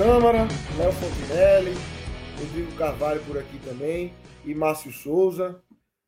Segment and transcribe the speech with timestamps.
[0.00, 1.74] Câmara, Léo Fontinelli,
[2.38, 4.14] Rodrigo Carvalho por aqui também
[4.46, 5.62] e Márcio Souza.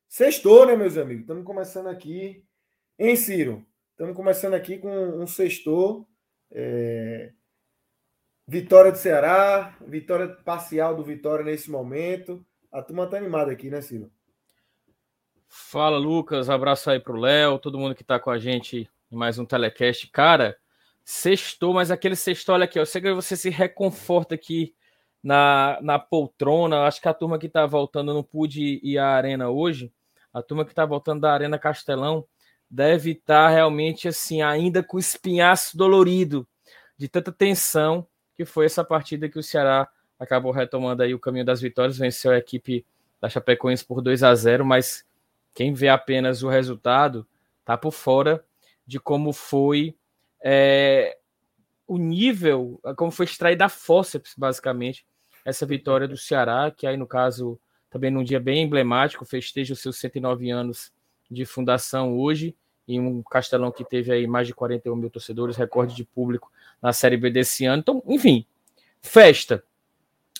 [0.09, 1.21] Sextou, né, meus amigos?
[1.21, 2.43] Estamos começando aqui.
[2.99, 3.67] Hein, Ciro?
[3.91, 6.09] Estamos começando aqui com um sextou.
[6.51, 7.33] É...
[8.49, 12.43] Vitória do Ceará, vitória parcial do Vitória nesse momento.
[12.73, 14.11] A turma tá animada aqui, né, Ciro?
[15.47, 16.49] Fala, Lucas.
[16.49, 20.11] Abraço aí pro Léo, todo mundo que tá com a gente em mais um telecast.
[20.11, 20.57] Cara,
[21.05, 24.75] sextou, mas aquele sextou, olha aqui, eu sei que você se reconforta aqui
[25.23, 26.83] na, na poltrona.
[26.83, 29.93] Acho que a turma que tá voltando, não pude ir à arena hoje.
[30.33, 32.25] A turma que tá voltando da Arena Castelão
[32.71, 36.49] deve estar tá realmente assim, ainda com o espinhaço dolorido
[36.97, 41.45] de tanta tensão que foi essa partida que o Ceará acabou retomando aí o caminho
[41.45, 42.87] das vitórias, venceu a equipe
[43.21, 45.05] da Chapecoense por 2 a 0, mas
[45.55, 47.27] quem vê apenas o resultado
[47.65, 48.43] tá por fora
[48.87, 49.95] de como foi
[50.43, 51.17] é,
[51.87, 55.07] o nível, como foi extraída da fórceps, basicamente,
[55.45, 57.59] essa vitória do Ceará, que aí no caso
[57.91, 60.91] também num dia bem emblemático, festeja os seus 109 anos
[61.31, 62.57] de fundação hoje,
[62.89, 66.93] em um Castelão que teve aí mais de 41 mil torcedores, recorde de público na
[66.93, 67.81] Série B desse ano.
[67.81, 68.47] Então, enfim,
[69.01, 69.63] festa.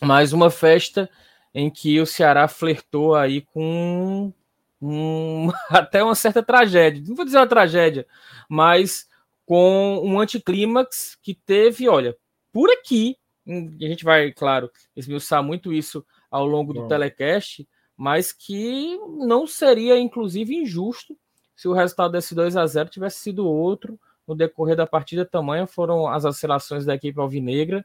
[0.01, 1.09] Mais uma festa
[1.55, 4.33] em que o Ceará flertou aí com
[4.81, 7.03] um, até uma certa tragédia.
[7.07, 8.07] Não vou dizer uma tragédia,
[8.49, 9.09] mas
[9.45, 12.17] com um anticlímax que teve, olha,
[12.53, 13.17] por aqui,
[13.47, 16.89] a gente vai, claro, esmiuçar muito isso ao longo do Bom.
[16.89, 21.17] telecast, mas que não seria, inclusive, injusto
[21.63, 25.67] se o resultado desse 2 a 0 tivesse sido outro no decorrer da partida, tamanho
[25.67, 27.85] foram as oscilações da equipe alvinegra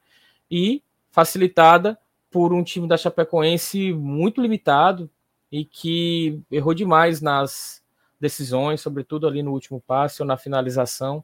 [0.50, 0.82] e
[1.12, 1.98] facilitada
[2.32, 5.10] por um time da Chapecoense muito limitado
[5.52, 7.84] e que errou demais nas
[8.20, 11.24] decisões, sobretudo ali no último passe ou na finalização.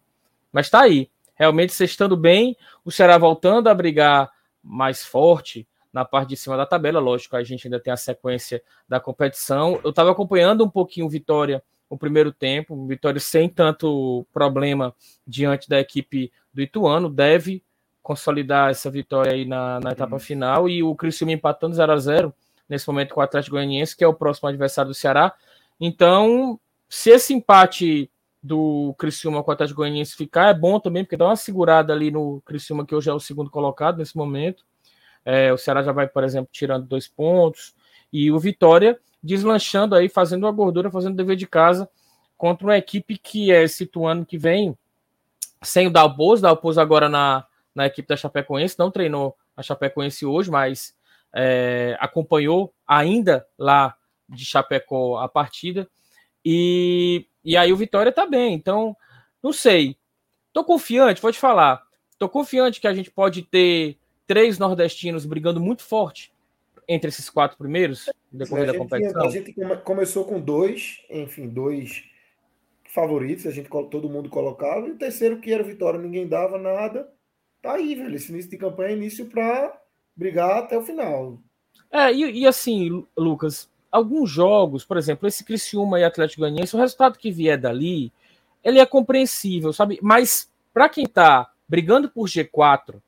[0.54, 2.56] Mas está aí, realmente estando bem,
[2.86, 4.32] o Ceará voltando a brigar
[4.64, 8.64] mais forte na parte de cima da tabela, lógico, a gente ainda tem a sequência
[8.88, 9.80] da competição.
[9.84, 12.88] Eu estava acompanhando um pouquinho o Vitória o primeiro tempo.
[12.88, 17.10] Vitória sem tanto problema diante da equipe do Ituano.
[17.10, 17.64] Deve
[18.02, 20.68] consolidar essa vitória aí na, na etapa final.
[20.68, 22.34] E o Criciúma empatando 0 a 0
[22.68, 25.34] nesse momento com o Atlético Goianiense, que é o próximo adversário do Ceará.
[25.80, 26.60] Então,
[26.90, 28.10] se esse empate
[28.44, 32.12] do Criciúma com o Atlético Goianiense ficar, é bom também, porque dá uma segurada ali
[32.12, 34.66] no Criciúma, que hoje é o segundo colocado nesse momento.
[35.24, 37.74] É, o Ceará já vai, por exemplo, tirando dois pontos.
[38.12, 41.90] E o Vitória deslanchando aí, fazendo a gordura, fazendo dever de casa
[42.38, 44.78] contra uma equipe que é situando que vem
[45.62, 50.52] sem o Dalpoz, Dalpoz agora na, na equipe da Chapecoense, não treinou a Chapecoense hoje,
[50.52, 50.94] mas
[51.34, 53.96] é, acompanhou ainda lá
[54.28, 55.88] de Chapecó a partida.
[56.44, 58.54] E, e aí o Vitória tá bem.
[58.54, 58.96] Então,
[59.42, 59.98] não sei.
[60.52, 61.84] Tô confiante, vou te falar.
[62.18, 66.32] Tô confiante que a gente pode ter três nordestinos brigando muito forte
[66.88, 69.26] entre esses quatro primeiros no decorrer da competição?
[69.26, 69.54] a gente
[69.84, 72.04] começou com dois, enfim, dois
[72.94, 77.10] favoritos, a gente todo mundo colocava, e o terceiro que era Vitória, ninguém dava nada.
[77.62, 78.16] Tá aí, velho.
[78.16, 79.82] Esse início de campanha é início para
[80.16, 81.40] brigar até o final.
[81.92, 86.80] É, e, e, assim, Lucas, alguns jogos, por exemplo, esse Criciúma e Atlético Goianiense, o
[86.80, 88.12] resultado que vier dali,
[88.64, 90.00] ele é compreensível, sabe?
[90.02, 93.00] Mas para quem tá brigando por G4,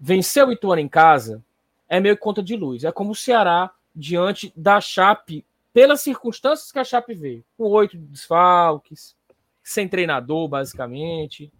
[0.00, 1.44] vencer o Ituano em casa,
[1.86, 2.82] é meio conta de luz.
[2.82, 7.98] É como o Ceará diante da Chape, pelas circunstâncias que a Chape veio, com oito
[7.98, 9.14] desfalques,
[9.62, 11.52] sem treinador, basicamente.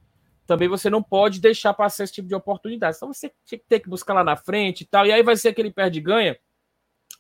[0.47, 2.97] Também você não pode deixar passar esse tipo de oportunidade.
[2.97, 3.31] Então você
[3.69, 5.05] tem que buscar lá na frente e tal.
[5.05, 6.39] E aí vai ser aquele perde-ganha,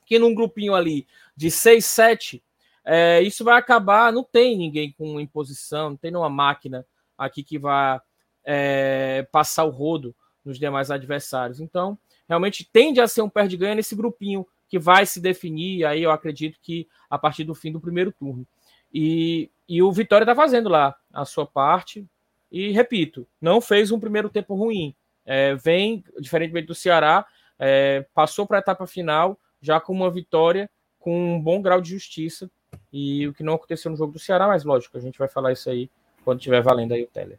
[0.06, 2.42] que num grupinho ali de seis, sete,
[2.84, 4.12] é, isso vai acabar.
[4.12, 6.86] Não tem ninguém com imposição, não tem nenhuma máquina
[7.18, 8.02] aqui que vá
[8.44, 11.60] é, passar o rodo nos demais adversários.
[11.60, 11.98] Então,
[12.28, 16.58] realmente tende a ser um perde-ganha nesse grupinho que vai se definir, aí eu acredito
[16.60, 18.46] que a partir do fim do primeiro turno.
[18.92, 22.06] E, e o Vitória está fazendo lá a sua parte,
[22.50, 24.94] e repito, não fez um primeiro tempo ruim.
[25.24, 27.26] É, vem, diferentemente do Ceará,
[27.58, 30.70] é, passou para a etapa final já com uma vitória
[31.06, 32.50] com um bom grau de justiça
[32.92, 35.52] e o que não aconteceu no jogo do Ceará, mas lógico, a gente vai falar
[35.52, 35.88] isso aí
[36.24, 37.38] quando tiver valendo aí o Teller.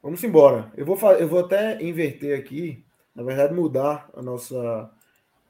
[0.00, 0.72] Vamos embora.
[0.76, 2.84] Eu vou, eu vou até inverter aqui,
[3.16, 4.88] na verdade, mudar a nossa,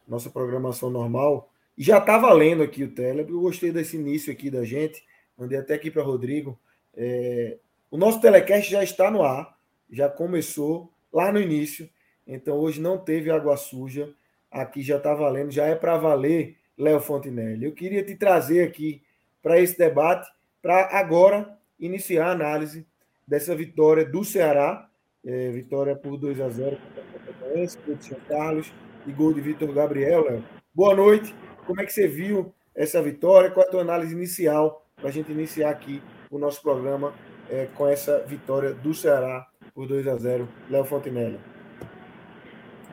[0.08, 1.50] nossa programação normal.
[1.76, 5.04] Já está valendo aqui o Teller, eu gostei desse início aqui da gente.
[5.36, 6.58] Mandei até aqui para Rodrigo.
[6.96, 7.58] É,
[7.90, 9.54] o nosso telecast já está no ar,
[9.90, 11.90] já começou lá no início.
[12.26, 14.14] Então hoje não teve água suja.
[14.50, 17.64] Aqui já está valendo, já é para valer, Léo Fontinelli.
[17.64, 19.02] Eu queria te trazer aqui
[19.42, 20.28] para esse debate,
[20.60, 22.86] para agora iniciar a análise
[23.26, 24.88] dessa vitória do Ceará.
[25.24, 28.72] É, vitória por 2 a 0 contra o gol de São Carlos
[29.06, 30.24] e gol de Vitor Gabriel.
[30.24, 30.44] Léo.
[30.74, 31.32] Boa noite.
[31.64, 33.50] Como é que você viu essa vitória?
[33.50, 37.12] Qual é a tua análise inicial para a gente iniciar aqui o nosso programa
[37.48, 41.38] é, com essa vitória do Ceará por 2 a 0 Léo Fontinelli.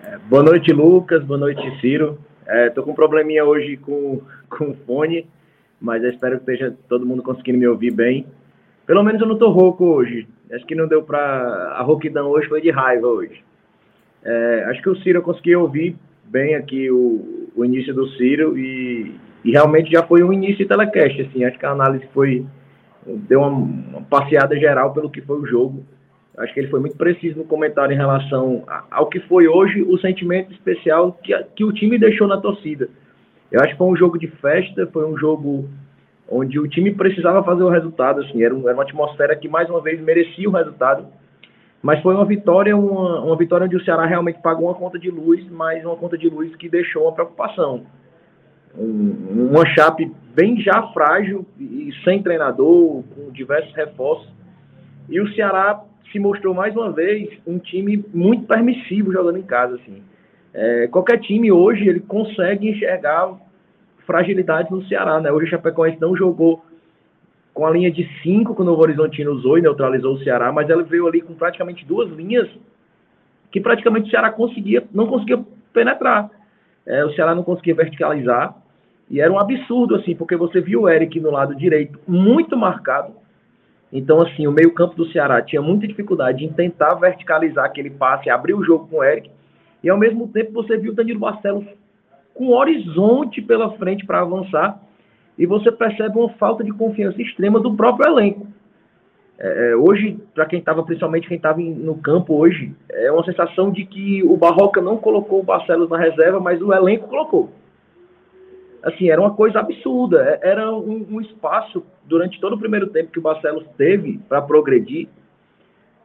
[0.03, 1.23] É, boa noite, Lucas.
[1.23, 2.19] Boa noite, Ciro.
[2.67, 5.27] Estou é, com um probleminha hoje com, com fone,
[5.79, 8.25] mas espero que esteja todo mundo conseguindo me ouvir bem.
[8.85, 10.27] Pelo menos eu não estou rouco hoje.
[10.51, 11.19] Acho que não deu para.
[11.77, 13.43] A rouquidão hoje foi de raiva hoje.
[14.23, 19.15] É, acho que o Ciro conseguiu ouvir bem aqui o, o início do Ciro e,
[19.43, 21.21] e, realmente já foi um início de telecast.
[21.21, 22.45] Assim, acho que a análise foi.
[23.05, 25.85] deu uma, uma passeada geral pelo que foi o jogo.
[26.39, 29.97] Acho que ele foi muito preciso no comentário em relação ao que foi hoje o
[29.99, 32.87] sentimento especial que, que o time deixou na torcida.
[33.51, 35.67] Eu acho que foi um jogo de festa, foi um jogo
[36.29, 39.81] onde o time precisava fazer o resultado, assim, era, um, uma atmosfera que mais uma
[39.81, 41.07] vez merecia o resultado,
[41.81, 45.09] mas foi uma vitória, uma, uma vitória onde o Ceará realmente pagou uma conta de
[45.09, 47.83] luz, mas uma conta de luz que deixou uma preocupação.
[48.77, 54.29] Um, uma chape bem já frágil e sem treinador, com diversos reforços,
[55.09, 59.75] e o Ceará se mostrou mais uma vez um time muito permissivo jogando em casa.
[59.75, 60.01] Assim.
[60.53, 63.33] É, qualquer time hoje ele consegue enxergar
[64.05, 65.19] fragilidades no Ceará.
[65.19, 65.31] Né?
[65.31, 66.63] Hoje o Chapecoense não jogou
[67.53, 70.69] com a linha de 5 que o Novo Horizontino usou e neutralizou o Ceará, mas
[70.69, 72.49] ela veio ali com praticamente duas linhas
[73.51, 76.29] que praticamente o Ceará conseguia, não conseguia penetrar.
[76.85, 78.55] É, o Ceará não conseguia verticalizar.
[79.09, 83.13] E era um absurdo, assim, porque você viu o Eric no lado direito muito marcado,
[83.91, 88.53] então, assim, o meio-campo do Ceará tinha muita dificuldade em tentar verticalizar aquele passe, abrir
[88.53, 89.31] o jogo com o Eric,
[89.83, 91.65] e ao mesmo tempo você viu o Danilo Barcelos
[92.35, 94.79] com horizonte pela frente para avançar,
[95.37, 98.47] e você percebe uma falta de confiança extrema do próprio elenco.
[99.39, 103.71] É, é hoje, para quem estava, principalmente quem estava no campo hoje, é uma sensação
[103.71, 107.49] de que o Barroca não colocou o Barcelos na reserva, mas o elenco colocou
[108.83, 110.39] assim, era uma coisa absurda.
[110.41, 114.41] É, era um, um, espaço, durante todo o primeiro tempo que o Barcelos teve para
[114.41, 115.07] progredir,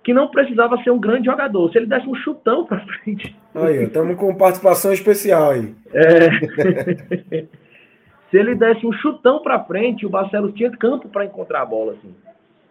[0.03, 1.71] que não precisava ser um grande jogador.
[1.71, 3.35] Se ele desse um chutão para frente.
[3.55, 5.75] Aí, estamos com participação especial aí.
[5.93, 7.47] É...
[8.35, 11.93] Se ele desse um chutão para frente, o Barcelos tinha campo para encontrar a bola.
[11.93, 12.12] Assim.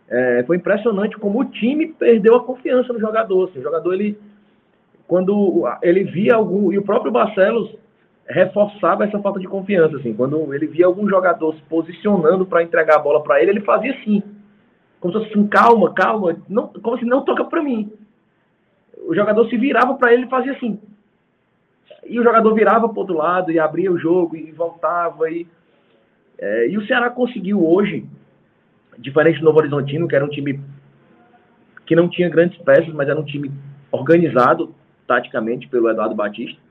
[0.09, 3.47] É, foi impressionante como o time perdeu a confiança no jogador.
[3.47, 3.59] Assim.
[3.59, 4.19] O jogador, ele,
[5.07, 6.69] quando ele via algum.
[6.73, 7.73] E o próprio Barcelos
[8.27, 9.97] reforçava essa falta de confiança.
[9.97, 10.13] Assim.
[10.13, 13.93] Quando ele via algum jogador se posicionando para entregar a bola para ele, ele fazia
[13.93, 14.23] assim.
[14.99, 17.91] Como se fosse assim, calma, calma, não, como se não toca para mim.
[19.05, 20.79] O jogador se virava para ele e fazia assim.
[22.05, 25.29] E o jogador virava para outro lado e abria o jogo e voltava.
[25.29, 25.45] E,
[26.37, 28.05] é, e o Ceará conseguiu hoje,
[28.97, 30.59] diferente do Novo Horizontino, que era um time
[31.85, 33.51] que não tinha grandes peças, mas era um time
[33.91, 34.73] organizado
[35.05, 36.62] taticamente pelo Eduardo Batista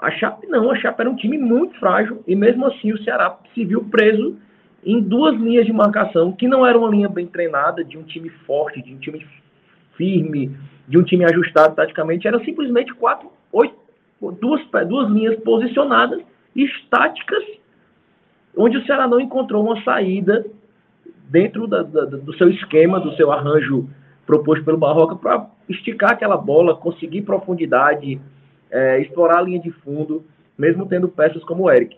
[0.00, 3.36] a Chape não, a Chape era um time muito frágil e mesmo assim o Ceará
[3.54, 4.36] se viu preso
[4.84, 8.30] em duas linhas de marcação, que não era uma linha bem treinada, de um time
[8.46, 9.26] forte, de um time
[9.94, 10.56] firme,
[10.88, 13.74] de um time ajustado taticamente, eram simplesmente quatro, oito,
[14.40, 16.22] duas, duas linhas posicionadas,
[16.56, 17.44] estáticas,
[18.56, 20.46] onde o Ceará não encontrou uma saída
[21.28, 23.88] dentro da, da, do seu esquema, do seu arranjo
[24.26, 28.20] proposto pelo Barroca para esticar aquela bola, conseguir profundidade,
[28.70, 30.24] é, explorar a linha de fundo,
[30.56, 31.96] mesmo tendo peças como o Eric.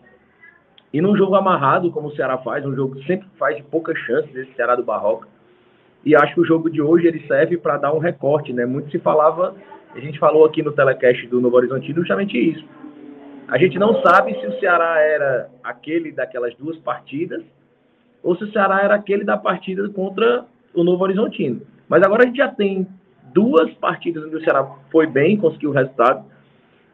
[0.91, 3.97] E num jogo amarrado, como o Ceará faz, um jogo que sempre faz de poucas
[3.99, 5.27] chances, esse Ceará do Barroca,
[6.05, 8.65] e acho que o jogo de hoje ele serve para dar um recorte, né?
[8.65, 9.55] Muito se falava,
[9.95, 12.65] a gente falou aqui no telecast do Novo Horizontino justamente isso.
[13.47, 17.43] A gente não sabe se o Ceará era aquele daquelas duas partidas
[18.21, 21.61] ou se o Ceará era aquele da partida contra o Novo Horizontino.
[21.87, 22.87] Mas agora a gente já tem
[23.33, 26.25] duas partidas onde o Ceará foi bem, conseguiu o resultado.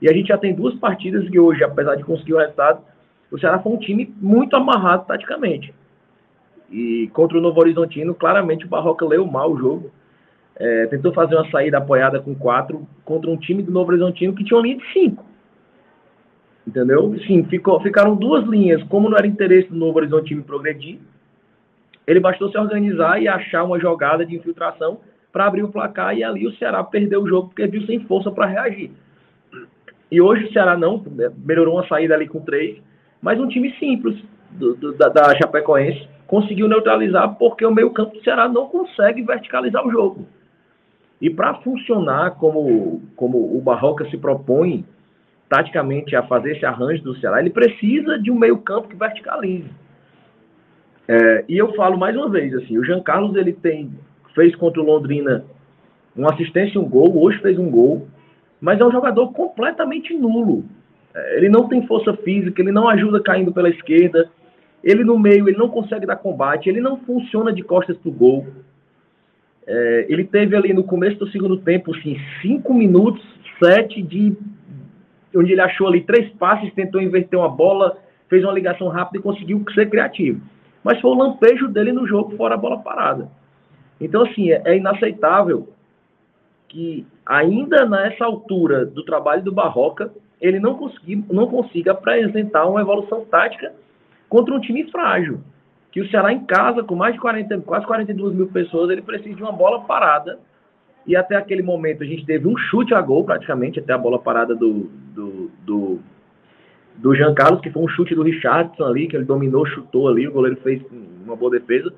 [0.01, 2.81] E a gente já tem duas partidas que hoje, apesar de conseguir o resultado,
[3.31, 5.73] o Ceará foi um time muito amarrado taticamente.
[6.71, 9.91] E contra o Novo Horizontino, claramente o Barroca leu mal o jogo.
[10.55, 14.43] é, tentou fazer uma saída apoiada com quatro contra um time do Novo Horizontino que
[14.43, 15.25] tinha uma linha de cinco.
[16.67, 17.17] Entendeu?
[17.25, 18.83] Sim, ficou, ficaram duas linhas.
[18.83, 20.99] Como não era interesse do Novo Horizontino progredir,
[22.05, 24.99] ele bastou se organizar e achar uma jogada de infiltração
[25.31, 28.31] para abrir o placar e ali o Ceará perdeu o jogo porque viu sem força
[28.31, 28.91] para reagir.
[30.11, 31.03] E hoje o Ceará não,
[31.45, 32.77] melhorou uma saída ali com três,
[33.21, 34.17] mas um time simples
[34.51, 39.21] do, do, da, da Chapecoense conseguiu neutralizar porque o meio campo do Ceará não consegue
[39.21, 40.25] verticalizar o jogo.
[41.21, 44.85] E para funcionar como, como o Barroca se propõe
[45.49, 49.69] taticamente a fazer esse arranjo do Ceará, ele precisa de um meio campo que verticalize.
[51.07, 53.91] É, e eu falo mais uma vez, assim, o Jean Carlos ele tem,
[54.35, 55.43] fez contra o Londrina
[56.15, 58.07] uma assistência e um gol, hoje fez um gol,
[58.59, 60.65] mas é um jogador completamente nulo.
[61.13, 64.29] É, ele não tem força física, ele não ajuda caindo pela esquerda,
[64.83, 68.13] ele no meio ele não consegue dar combate, ele não funciona de costas para o
[68.13, 68.47] gol.
[69.65, 73.23] É, ele teve ali no começo do segundo tempo, assim, cinco minutos,
[73.63, 74.35] sete de
[75.35, 77.97] onde ele achou ali três passes, tentou inverter uma bola,
[78.27, 80.41] fez uma ligação rápida e conseguiu ser criativo.
[80.83, 83.29] Mas foi o lampejo dele no jogo fora a bola parada.
[83.99, 85.67] Então, assim, é, é inaceitável
[86.67, 92.81] que ainda nessa altura do trabalho do Barroca, ele não, consegui, não consiga apresentar uma
[92.81, 93.71] evolução tática
[94.27, 95.39] contra um time frágil
[95.91, 99.35] que o Ceará em casa, com mais de 40, quase 42 mil pessoas, ele precisa
[99.35, 100.39] de uma bola parada.
[101.05, 104.19] E até aquele momento a gente teve um chute a gol, praticamente, até a bola
[104.19, 105.99] parada do, do, do,
[106.95, 110.27] do Jean Carlos, que foi um chute do Richardson ali, que ele dominou, chutou ali,
[110.27, 110.79] o goleiro fez
[111.25, 111.91] uma boa defesa.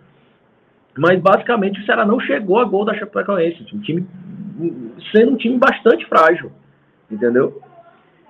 [0.97, 4.07] Mas basicamente o Ceará não chegou a gol da Chapecoense, um time
[5.11, 6.51] sendo um time bastante frágil,
[7.09, 7.61] entendeu?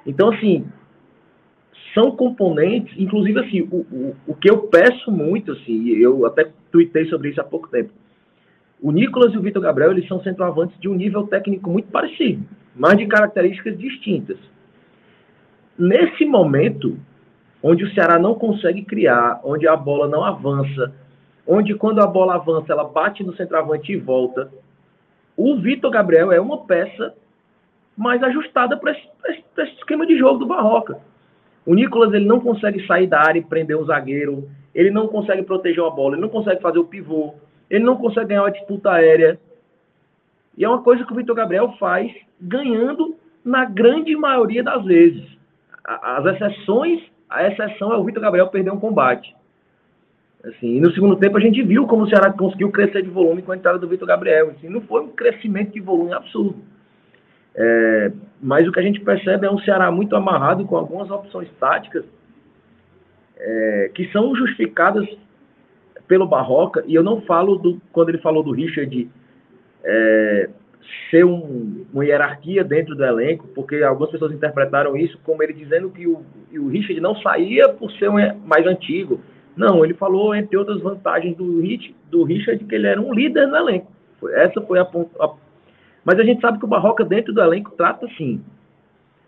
[0.06, 0.66] Então assim,
[1.94, 7.06] são componentes, inclusive assim, o, o, o que eu peço muito, assim, eu até tuitei
[7.06, 7.92] sobre isso há pouco tempo.
[8.82, 12.44] O Nicolas e o Vitor Gabriel, eles são centroavantes de um nível técnico muito parecido,
[12.76, 14.38] mas de características distintas.
[15.78, 16.98] Nesse momento,
[17.62, 20.94] onde o Ceará não consegue criar, onde a bola não avança,
[21.46, 24.52] onde quando a bola avança, ela bate no centroavante e volta,
[25.36, 27.14] o Vitor Gabriel é uma peça
[27.98, 29.08] mais ajustada para esse,
[29.58, 31.00] esse, esquema de jogo do Barroca.
[31.66, 35.44] O Nicolas ele não consegue sair da área e prender um zagueiro, ele não consegue
[35.44, 37.36] proteger uma bola, ele não consegue fazer o pivô,
[37.70, 39.40] ele não consegue ganhar uma disputa aérea.
[40.58, 45.26] E é uma coisa que o Vitor Gabriel faz ganhando na grande maioria das vezes.
[45.84, 49.36] As exceções, a exceção é o Vitor Gabriel perder um combate.
[50.44, 53.42] Assim, e no segundo tempo a gente viu como o Ceará conseguiu crescer de volume
[53.42, 54.52] com a entrada do Vitor Gabriel.
[54.52, 56.56] Assim, não foi um crescimento de volume absurdo.
[57.54, 61.50] É, mas o que a gente percebe é um Ceará muito amarrado com algumas opções
[61.60, 62.06] táticas
[63.38, 65.08] é, que são justificadas
[66.08, 69.10] pelo Barroca, e eu não falo do quando ele falou do Richard
[69.84, 70.50] é,
[71.10, 75.90] ser um, uma hierarquia dentro do elenco, porque algumas pessoas interpretaram isso como ele dizendo
[75.90, 79.22] que o, o Richard não saía por ser um, mais antigo.
[79.62, 83.46] Não, ele falou, entre outras vantagens do, Rich, do Richard, que ele era um líder
[83.46, 83.92] no elenco.
[84.32, 84.84] Essa foi a,
[85.20, 85.34] a
[86.04, 88.44] mas a gente sabe que o Barroca, dentro do elenco, trata assim.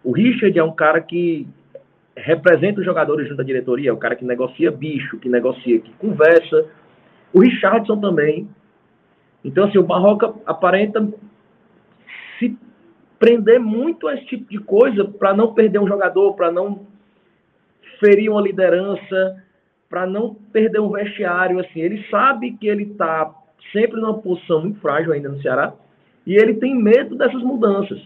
[0.04, 1.48] O Richard é um cara que
[2.18, 5.94] representa os jogadores junto à diretoria, é o cara que negocia bicho, que negocia, que
[5.94, 6.66] conversa.
[7.32, 8.50] O Richardson também.
[9.46, 11.08] Então, assim, o Barroca aparenta
[12.40, 12.58] se
[13.20, 16.88] prender muito a esse tipo de coisa para não perder um jogador, para não
[18.00, 19.43] ferir uma liderança,
[19.94, 21.60] para não perder um vestiário.
[21.60, 23.32] Assim, ele sabe que ele está
[23.72, 25.72] sempre numa posição muito frágil ainda no Ceará
[26.26, 28.02] e ele tem medo dessas mudanças.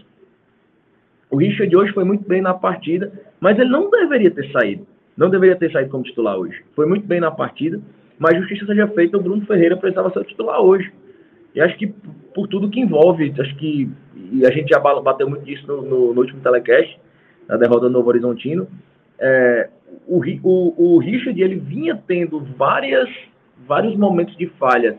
[1.32, 4.86] O Richard hoje foi muito bem na partida, mas ele não deveria ter saído.
[5.16, 6.62] Não deveria ter saído como titular hoje.
[6.76, 7.80] Foi muito bem na partida,
[8.20, 10.92] mas justiça seja feita, o Bruno Ferreira precisava ser o titular hoje.
[11.56, 11.88] E acho que
[12.36, 13.90] por tudo que envolve, acho que
[14.34, 17.00] e a gente já bateu muito disso no, no, no último telecast,
[17.48, 18.68] na derrota do Novo Horizontino.
[19.18, 19.70] É,
[20.08, 23.10] o, o, o Richard ele vinha tendo várias,
[23.68, 24.98] vários momentos de falha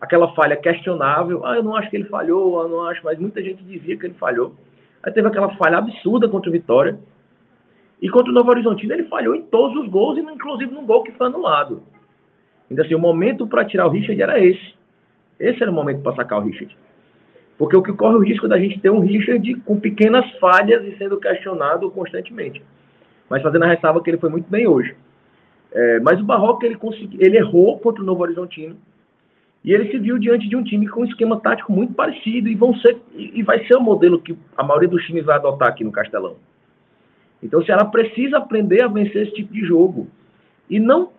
[0.00, 1.44] aquela falha questionável.
[1.44, 4.06] Ah, eu não acho que ele falhou, eu não acho, mas muita gente dizia que
[4.06, 4.54] ele falhou.
[5.02, 6.98] Aí teve aquela falha absurda contra o Vitória.
[8.00, 11.12] E contra o Novo Horizontino ele falhou em todos os gols, inclusive num gol que
[11.12, 11.82] foi anulado.
[12.70, 14.74] Então, assim, o momento para tirar o Richard era esse.
[15.40, 16.76] Esse era o momento para sacar o Richard.
[17.56, 20.96] Porque o que corre o risco da gente ter um Richard com pequenas falhas e
[20.96, 22.62] sendo questionado constantemente.
[23.28, 24.94] Mas fazendo a ressalva que ele foi muito bem hoje.
[25.72, 26.78] É, mas o Barroca ele,
[27.18, 28.76] ele errou contra o Novo Horizontino
[29.64, 32.54] e ele se viu diante de um time com um esquema tático muito parecido e
[32.54, 35.84] vão ser e vai ser o modelo que a maioria dos times vai adotar aqui
[35.84, 36.36] no Castelão.
[37.42, 40.08] Então o Ceará precisa aprender a vencer esse tipo de jogo.
[40.70, 41.10] E não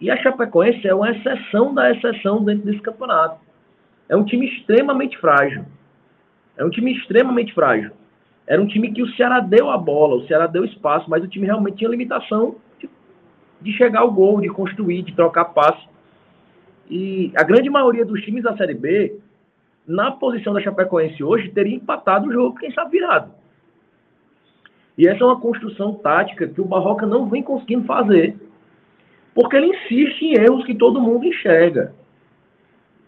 [0.00, 3.40] e a Chapecoense é uma exceção da exceção dentro desse campeonato.
[4.08, 5.64] é um time extremamente frágil.
[6.56, 7.90] É um time extremamente frágil.
[8.46, 11.28] Era um time que o Ceará deu a bola, o Ceará deu espaço, mas o
[11.28, 12.88] time realmente tinha limitação de,
[13.60, 15.86] de chegar ao gol, de construir, de trocar passe.
[16.88, 19.18] E a grande maioria dos times da Série B,
[19.86, 23.32] na posição da Chapecoense hoje, teria empatado o jogo, quem sabe virado.
[24.96, 28.36] E essa é uma construção tática que o Barroca não vem conseguindo fazer.
[29.34, 31.92] Porque ele insiste em erros que todo mundo enxerga.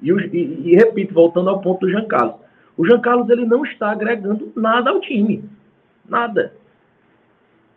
[0.02, 2.47] E, e, e repito, voltando ao ponto do Jean Carlos.
[2.78, 5.44] O Jean Carlos ele não está agregando nada ao time.
[6.08, 6.54] Nada.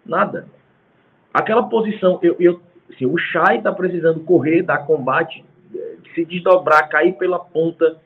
[0.05, 0.46] Nada.
[1.34, 5.43] Aquela posição, eu, eu, assim, o Chay está precisando correr, dar combate,
[6.13, 7.98] se desdobrar, cair pela ponta.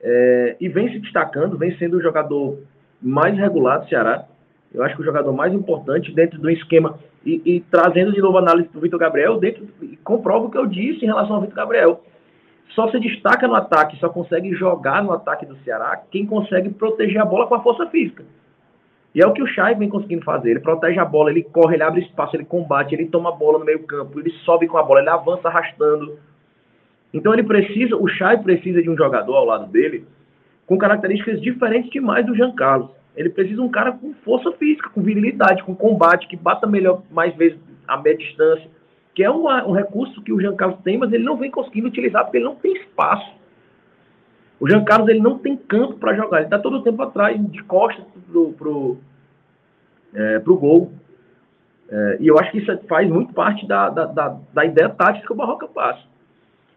[0.00, 2.58] É, e vem se destacando, vem sendo o jogador
[3.00, 4.26] mais regular do Ceará.
[4.74, 8.36] Eu acho que o jogador mais importante dentro do esquema e, e trazendo de novo
[8.36, 9.66] a análise do Vitor Gabriel, dentro,
[10.02, 12.04] comprova o que eu disse em relação ao Vitor Gabriel.
[12.70, 17.20] Só se destaca no ataque, só consegue jogar no ataque do Ceará quem consegue proteger
[17.20, 18.24] a bola com a força física.
[19.14, 20.50] E é o que o Chay vem conseguindo fazer.
[20.50, 23.58] Ele protege a bola, ele corre, ele abre espaço, ele combate, ele toma a bola
[23.58, 26.18] no meio campo, ele sobe com a bola, ele avança arrastando.
[27.14, 30.06] Então ele precisa, o Chay precisa de um jogador ao lado dele
[30.66, 32.90] com características diferentes demais do Jean Carlos.
[33.16, 37.02] Ele precisa de um cara com força física, com virilidade, com combate, que bata melhor
[37.10, 37.58] mais vezes
[37.88, 38.68] a meia distância,
[39.16, 41.88] que é um, um recurso que o Jean Carlos tem, mas ele não vem conseguindo
[41.88, 43.28] utilizar porque ele não tem espaço.
[44.60, 47.36] O Jean Carlos ele não tem campo para jogar, ele está todo o tempo atrás,
[47.50, 48.98] de costas pro, pro,
[50.14, 50.92] é, pro gol.
[51.88, 55.26] É, e eu acho que isso faz muito parte da, da, da, da ideia tática
[55.26, 56.02] que o Barroca passa.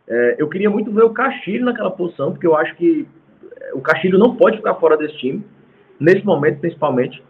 [0.07, 3.05] É, eu queria muito ver o Castilho naquela posição, porque eu acho que
[3.61, 5.43] é, o Castilho não pode ficar fora desse time
[5.99, 7.21] nesse momento principalmente,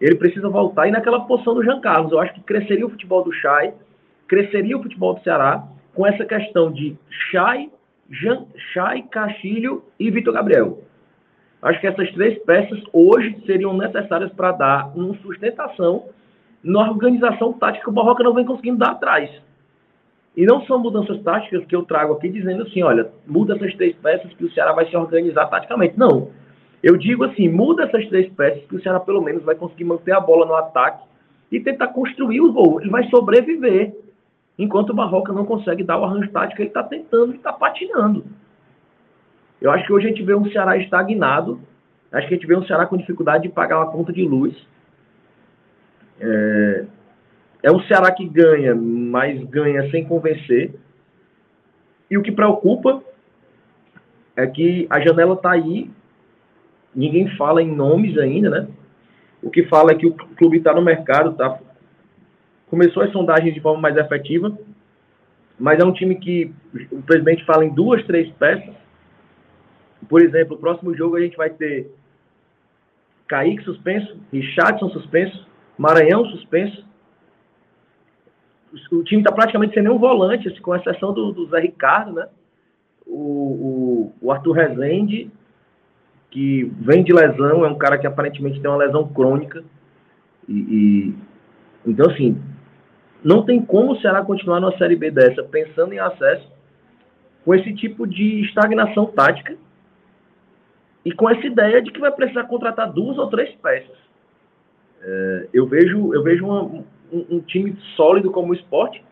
[0.00, 2.12] ele precisa voltar e naquela posição do Jean Carlos.
[2.12, 3.72] Eu acho que cresceria o futebol do Chay,
[4.28, 6.96] cresceria o futebol do Ceará com essa questão de
[7.30, 7.70] Chay,
[8.10, 10.78] Jean, Chay, Castilho e Vitor Gabriel.
[11.60, 16.04] Acho que essas três peças hoje seriam necessárias para dar uma sustentação
[16.62, 19.30] na organização tática que o Barroca não vem conseguindo dar atrás.
[20.36, 23.96] E não são mudanças táticas que eu trago aqui dizendo assim, olha, muda essas três
[23.96, 25.98] peças que o Ceará vai se organizar taticamente.
[25.98, 26.30] Não.
[26.80, 30.12] Eu digo assim, muda essas três peças que o Ceará pelo menos vai conseguir manter
[30.12, 31.02] a bola no ataque
[31.50, 32.80] e tentar construir o gol.
[32.80, 33.96] Ele vai sobreviver.
[34.58, 38.24] Enquanto o Barroca não consegue dar o arranjo tático, ele está tentando está patinando.
[39.60, 41.60] Eu acho que hoje a gente vê um Ceará estagnado.
[42.10, 44.54] Acho que a gente vê um Ceará com dificuldade de pagar uma conta de luz.
[46.20, 46.84] É,
[47.64, 50.74] é um Ceará que ganha, mas ganha sem convencer.
[52.10, 53.02] E o que preocupa
[54.34, 55.90] é que a janela está aí
[56.94, 58.68] ninguém fala em nomes ainda, né?
[59.42, 61.58] O que fala é que o clube está no mercado, tá?
[62.70, 64.56] Começou as sondagens de forma mais efetiva,
[65.58, 66.52] mas é um time que
[66.90, 68.74] o presidente fala em duas, três peças.
[70.08, 71.90] Por exemplo, o próximo jogo a gente vai ter
[73.26, 76.86] Kaique suspenso, Richardson suspenso, Maranhão suspenso.
[78.92, 82.28] O time está praticamente sem nenhum volante, com exceção do, do Zé Ricardo, né?
[83.06, 85.30] O, o, o Arthur Rezende
[86.30, 89.64] que vem de lesão, é um cara que aparentemente tem uma lesão crônica.
[90.48, 91.14] E, e,
[91.86, 92.40] então, assim,
[93.22, 96.50] não tem como o Ceará continuar numa Série B dessa, pensando em acesso,
[97.44, 99.56] com esse tipo de estagnação tática
[101.04, 103.96] e com essa ideia de que vai precisar contratar duas ou três peças.
[105.00, 109.02] É, eu vejo, eu vejo uma, um, um, time sólido como o esporte.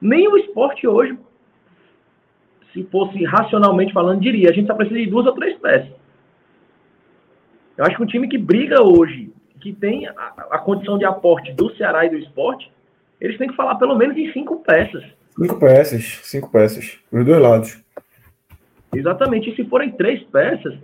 [0.00, 1.18] Nem o esporte hoje,
[2.72, 5.92] se fosse racionalmente falando, diria: a gente só precisa de duas ou três peças.
[7.76, 10.12] Eu acho que um time que briga hoje, que tem a,
[10.50, 12.70] a condição de aporte do Ceará e do esporte,
[13.22, 15.04] eles têm que falar pelo menos em cinco peças.
[15.38, 17.80] Cinco peças, cinco peças, os dois lados.
[18.92, 19.50] Exatamente.
[19.50, 20.74] E se forem três peças,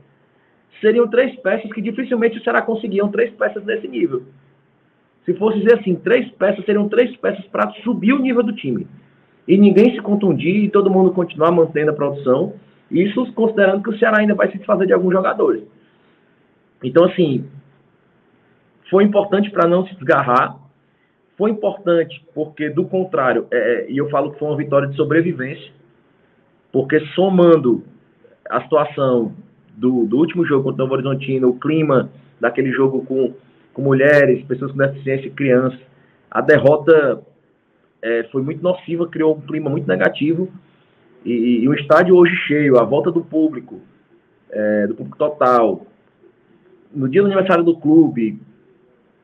[0.81, 4.23] seriam três peças que dificilmente o Ceará conseguiam três peças nesse nível.
[5.25, 8.87] Se fosse dizer assim, três peças, seriam três peças para subir o nível do time.
[9.47, 12.55] E ninguém se contundir e todo mundo continuar mantendo a produção.
[12.89, 15.65] Isso considerando que o Ceará ainda vai se desfazer de alguns jogadores.
[16.85, 17.45] Então, assim,
[18.89, 20.57] foi importante para não se desgarrar,
[21.39, 24.97] foi importante porque, do contrário, é, é, e eu falo que foi uma vitória de
[24.97, 25.71] sobrevivência,
[26.73, 27.85] porque somando
[28.51, 29.33] a situação
[29.77, 33.33] do, do último jogo contra o Novo Horizontino, o clima daquele jogo com,
[33.73, 35.79] com mulheres, pessoas com deficiência crianças,
[36.29, 37.23] a derrota
[38.03, 40.49] é, foi muito nociva, criou um clima muito negativo,
[41.25, 43.81] e, e o estádio hoje cheio, a volta do público,
[44.51, 45.87] é, do público total,
[46.93, 48.41] no dia do aniversário do clube,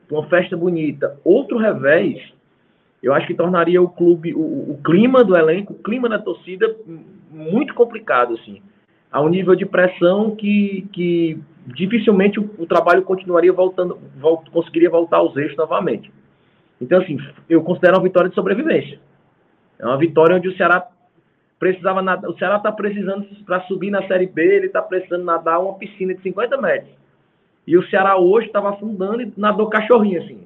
[0.09, 2.21] uma festa bonita, outro revés,
[3.01, 6.75] eu acho que tornaria o clube, o, o clima do elenco, o clima da torcida
[7.31, 8.61] muito complicado, assim.
[9.11, 14.89] a um nível de pressão que, que dificilmente o, o trabalho continuaria voltando, volt, conseguiria
[14.89, 16.11] voltar aos eixos novamente.
[16.79, 17.17] Então, assim,
[17.49, 18.99] eu considero uma vitória de sobrevivência.
[19.79, 20.87] É uma vitória onde o Ceará
[21.59, 22.29] precisava nadar.
[22.29, 26.13] O Ceará está precisando, para subir na Série B, ele está precisando nadar uma piscina
[26.13, 26.91] de 50 metros.
[27.67, 30.45] E o Ceará hoje estava afundando e nadou cachorrinho, assim.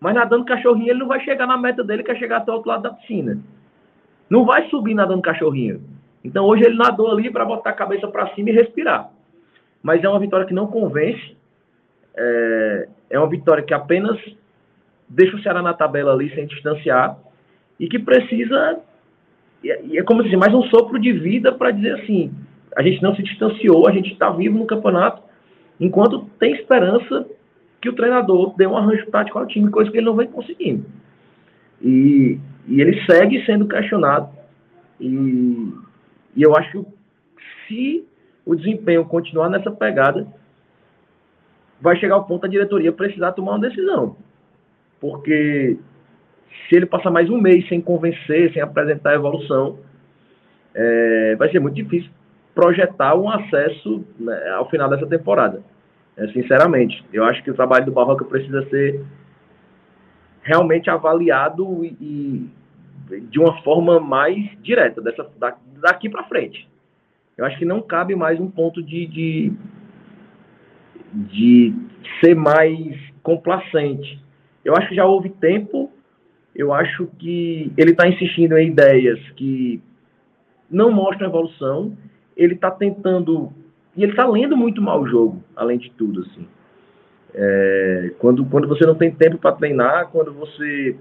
[0.00, 2.54] Mas nadando cachorrinho, ele não vai chegar na meta dele, que é chegar até o
[2.54, 3.38] outro lado da piscina.
[4.28, 5.82] Não vai subir nadando cachorrinho.
[6.22, 9.10] Então hoje ele nadou ali para botar a cabeça para cima e respirar.
[9.82, 11.36] Mas é uma vitória que não convence.
[12.16, 14.18] É, é uma vitória que apenas
[15.08, 17.18] deixa o Ceará na tabela ali sem distanciar
[17.78, 18.80] e que precisa.
[19.62, 22.32] E é como se mais um sopro de vida para dizer assim:
[22.76, 25.22] a gente não se distanciou, a gente está vivo no campeonato,
[25.80, 27.26] enquanto tem esperança
[27.80, 30.84] que o treinador dê um arranjo tático ao time, coisa que ele não vem conseguindo.
[31.80, 34.28] E, e ele segue sendo questionado.
[35.00, 35.72] E,
[36.34, 36.88] e eu acho que
[37.66, 38.04] se
[38.44, 40.26] o desempenho continuar nessa pegada,
[41.80, 44.16] vai chegar ao ponto da diretoria precisar tomar uma decisão.
[45.00, 45.78] Porque
[46.68, 49.78] se ele passar mais um mês sem convencer, sem apresentar evolução,
[50.74, 52.10] é, vai ser muito difícil
[52.58, 55.62] projetar um acesso né, ao final dessa temporada.
[56.16, 59.00] É, sinceramente, eu acho que o trabalho do Barroca precisa ser
[60.42, 65.24] realmente avaliado e, e de uma forma mais direta, dessa,
[65.80, 66.68] daqui para frente.
[67.36, 69.52] Eu acho que não cabe mais um ponto de, de,
[71.12, 71.74] de
[72.20, 74.20] ser mais complacente.
[74.64, 75.92] Eu acho que já houve tempo,
[76.56, 79.80] eu acho que ele está insistindo em ideias que
[80.68, 81.96] não mostram evolução,
[82.38, 83.52] ele está tentando
[83.96, 86.46] e ele está lendo muito mal o jogo, além de tudo, assim.
[87.34, 90.96] É, quando, quando você não tem tempo para treinar, quando você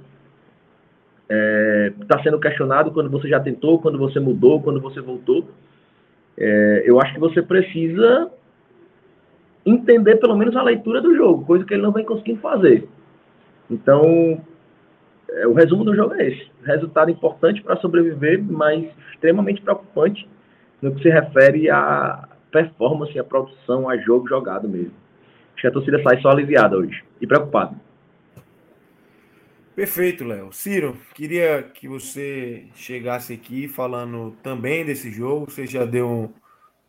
[1.21, 5.47] está é, tá sendo questionado, quando você já tentou, quando você mudou, quando você voltou,
[6.36, 8.32] é, eu acho que você precisa
[9.63, 12.88] entender pelo menos a leitura do jogo, coisa que ele não vem conseguindo fazer.
[13.69, 14.41] Então,
[15.30, 16.47] é, o resumo do jogo é esse.
[16.63, 20.28] Resultado importante para sobreviver, mas extremamente preocupante
[20.82, 24.94] no que se refere a, performance, a produção, a jogo jogado mesmo.
[25.54, 27.76] Acho que a torcida sai só aliviada hoje e preocupada.
[29.76, 30.52] Perfeito, Léo.
[30.52, 35.52] Ciro, queria que você chegasse aqui falando também desse jogo.
[35.52, 36.34] Você já deu um,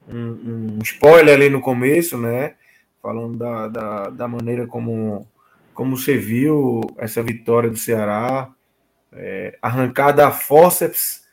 [0.09, 2.55] um, um spoiler ali no começo, né?
[3.03, 5.29] Falando da, da, da, maneira como,
[5.74, 8.51] como você viu essa vitória do Ceará,
[9.12, 11.27] é, arrancada a forceps,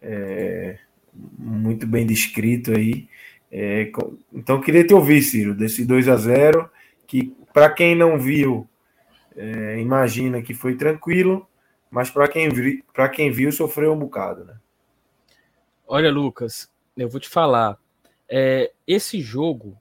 [0.00, 0.78] é,
[1.12, 3.08] muito bem descrito aí.
[3.50, 3.90] É,
[4.32, 6.70] então, queria te ouvir, Ciro, desse 2 a 0
[7.06, 8.66] que para quem não viu,
[9.36, 11.46] é, imagina que foi tranquilo,
[11.90, 12.48] mas para quem,
[13.14, 14.56] quem viu, sofreu um bocado, né?
[15.86, 17.78] Olha, Lucas, eu vou te falar.
[18.26, 19.76] É, esse jogo,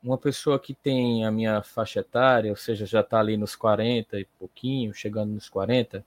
[0.00, 4.20] uma pessoa que tem a minha faixa etária, ou seja, já está ali nos 40
[4.20, 6.06] e pouquinho, chegando nos 40,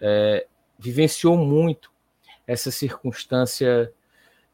[0.00, 0.46] é,
[0.78, 1.92] vivenciou muito
[2.46, 3.92] essa circunstância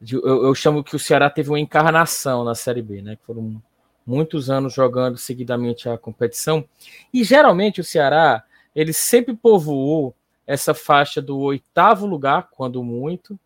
[0.00, 3.18] de, eu, eu, chamo que o Ceará teve uma encarnação na Série B, né?
[3.26, 3.62] Foram
[4.06, 6.64] muitos anos jogando seguidamente a competição.
[7.12, 8.42] E geralmente o Ceará
[8.74, 10.14] ele sempre povoou
[10.46, 13.38] essa faixa do oitavo lugar, quando muito,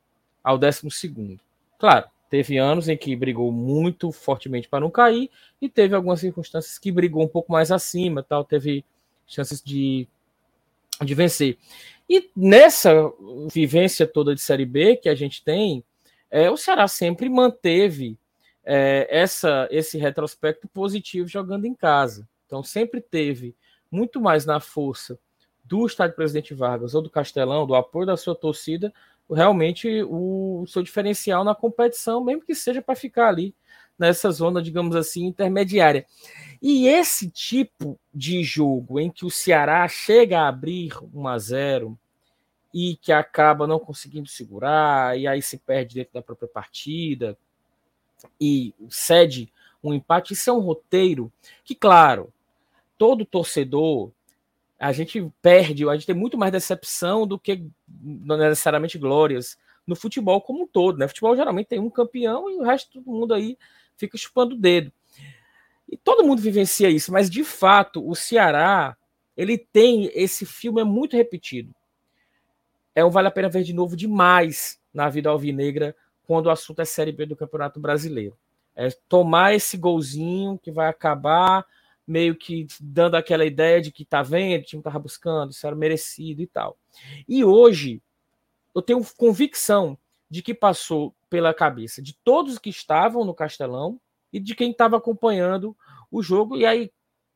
[0.42, 1.40] ao décimo segundo.
[1.78, 5.30] Claro, teve anos em que brigou muito fortemente para não cair,
[5.60, 8.84] e teve algumas circunstâncias que brigou um pouco mais acima, tal, teve
[9.26, 10.08] chances de,
[11.02, 11.58] de vencer.
[12.08, 13.12] E nessa
[13.52, 15.84] vivência toda de Série B que a gente tem,
[16.30, 18.18] é, o Ceará sempre manteve
[18.64, 22.28] é, essa, esse retrospecto positivo jogando em casa.
[22.46, 23.54] Então sempre teve
[23.90, 25.18] muito mais na força
[25.62, 28.92] do estádio Presidente Vargas ou do Castelão, do apoio da sua torcida,
[29.30, 33.54] realmente o, o seu diferencial na competição, mesmo que seja para ficar ali
[33.98, 36.06] nessa zona, digamos assim, intermediária.
[36.60, 41.98] E esse tipo de jogo em que o Ceará chega a abrir 1 a 0
[42.72, 47.38] e que acaba não conseguindo segurar, e aí se perde dentro da própria partida
[48.40, 49.52] e cede
[49.82, 50.32] um empate.
[50.32, 51.32] Isso é um roteiro
[51.64, 52.32] que, claro,
[52.98, 54.10] todo torcedor
[54.78, 60.40] a gente perde, a gente tem muito mais decepção do que necessariamente glórias no futebol
[60.40, 61.04] como um todo, né?
[61.04, 63.56] O futebol geralmente tem um campeão e o resto do mundo aí
[63.96, 64.92] fica chupando o dedo.
[65.90, 68.96] E todo mundo vivencia isso, mas de fato o Ceará
[69.36, 71.74] ele tem esse filme é muito repetido
[72.94, 76.80] é um vale a pena ver de novo demais na vida alvinegra quando o assunto
[76.80, 78.36] é Série B do Campeonato Brasileiro.
[78.76, 81.66] É tomar esse golzinho que vai acabar
[82.06, 85.74] meio que dando aquela ideia de que tá vendo, o time tava buscando, isso era
[85.74, 86.76] merecido e tal.
[87.28, 88.00] E hoje
[88.74, 89.98] eu tenho convicção
[90.34, 94.00] de que passou pela cabeça de todos que estavam no Castelão
[94.32, 95.76] e de quem estava acompanhando
[96.10, 96.56] o jogo.
[96.56, 96.90] E aí,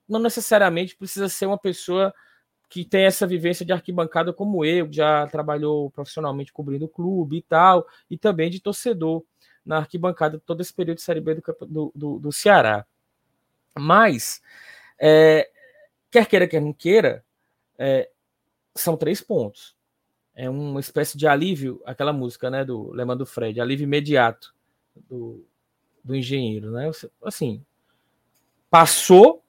[0.08, 2.12] não necessariamente precisa ser uma pessoa
[2.68, 7.42] que tem essa vivência de arquibancada como eu, já trabalhou profissionalmente cobrindo o clube e
[7.42, 9.22] tal, e também de torcedor
[9.64, 12.84] na arquibancada todo esse período de Série B do, do, do Ceará.
[13.78, 14.42] Mas,
[14.98, 15.48] é,
[16.10, 17.24] quer queira, quer não queira,
[17.78, 18.10] é,
[18.74, 19.77] são três pontos.
[20.40, 24.54] É uma espécie de alívio, aquela música né, do Lema do Fred, alívio imediato
[25.10, 25.44] do,
[26.04, 26.70] do engenheiro.
[26.70, 26.88] Né?
[27.24, 27.60] Assim,
[28.70, 29.42] passou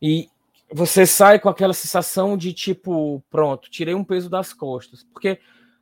[0.00, 0.28] e
[0.72, 5.40] você sai com aquela sensação de tipo, pronto, tirei um peso das costas, porque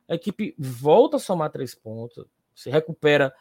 [0.09, 3.31] a equipe volta a somar três pontos, se recupera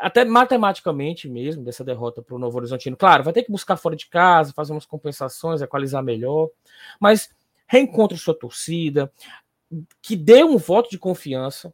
[0.00, 2.96] até matematicamente mesmo dessa derrota para o Novo Horizontino.
[2.96, 6.50] Claro, vai ter que buscar fora de casa, fazer umas compensações, equalizar melhor,
[6.98, 7.30] mas
[7.68, 9.12] reencontra sua torcida,
[10.00, 11.72] que dê um voto de confiança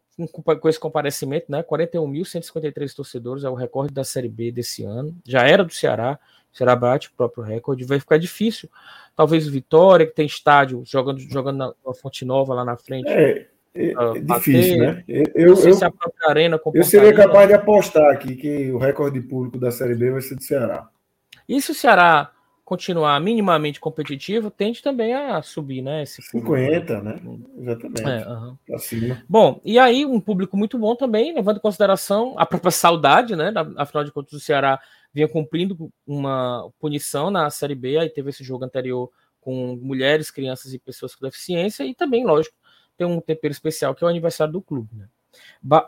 [0.61, 1.63] com esse comparecimento, né?
[1.63, 6.19] 41.153 torcedores é o recorde da Série B desse ano, já era do Ceará,
[6.53, 8.69] o Ceará bate o próprio recorde, vai ficar difícil.
[9.17, 13.09] Talvez o Vitória, que tem estádio jogando, jogando na, na Fonte Nova lá na frente.
[13.09, 15.05] É, é, é difícil, né?
[15.09, 15.85] Eu, eu, se
[16.27, 20.21] arena eu seria capaz de apostar aqui que o recorde público da Série B vai
[20.21, 20.89] ser do Ceará.
[21.49, 22.31] E se o Ceará
[22.65, 26.03] continuar minimamente competitivo, tende também a subir, né?
[26.03, 27.21] Esse 50, né?
[27.59, 28.03] Exatamente.
[28.03, 28.57] É, uhum.
[29.29, 33.53] Bom, e aí um público muito bom também, levando em consideração a própria saudade, né?
[33.77, 34.81] Afinal de contas, o Ceará
[35.13, 40.73] vinha cumprindo uma punição na Série B, aí teve esse jogo anterior com mulheres, crianças
[40.73, 42.57] e pessoas com deficiência, e também, lógico,
[42.97, 45.09] tem um tempero especial que é o aniversário do clube, né?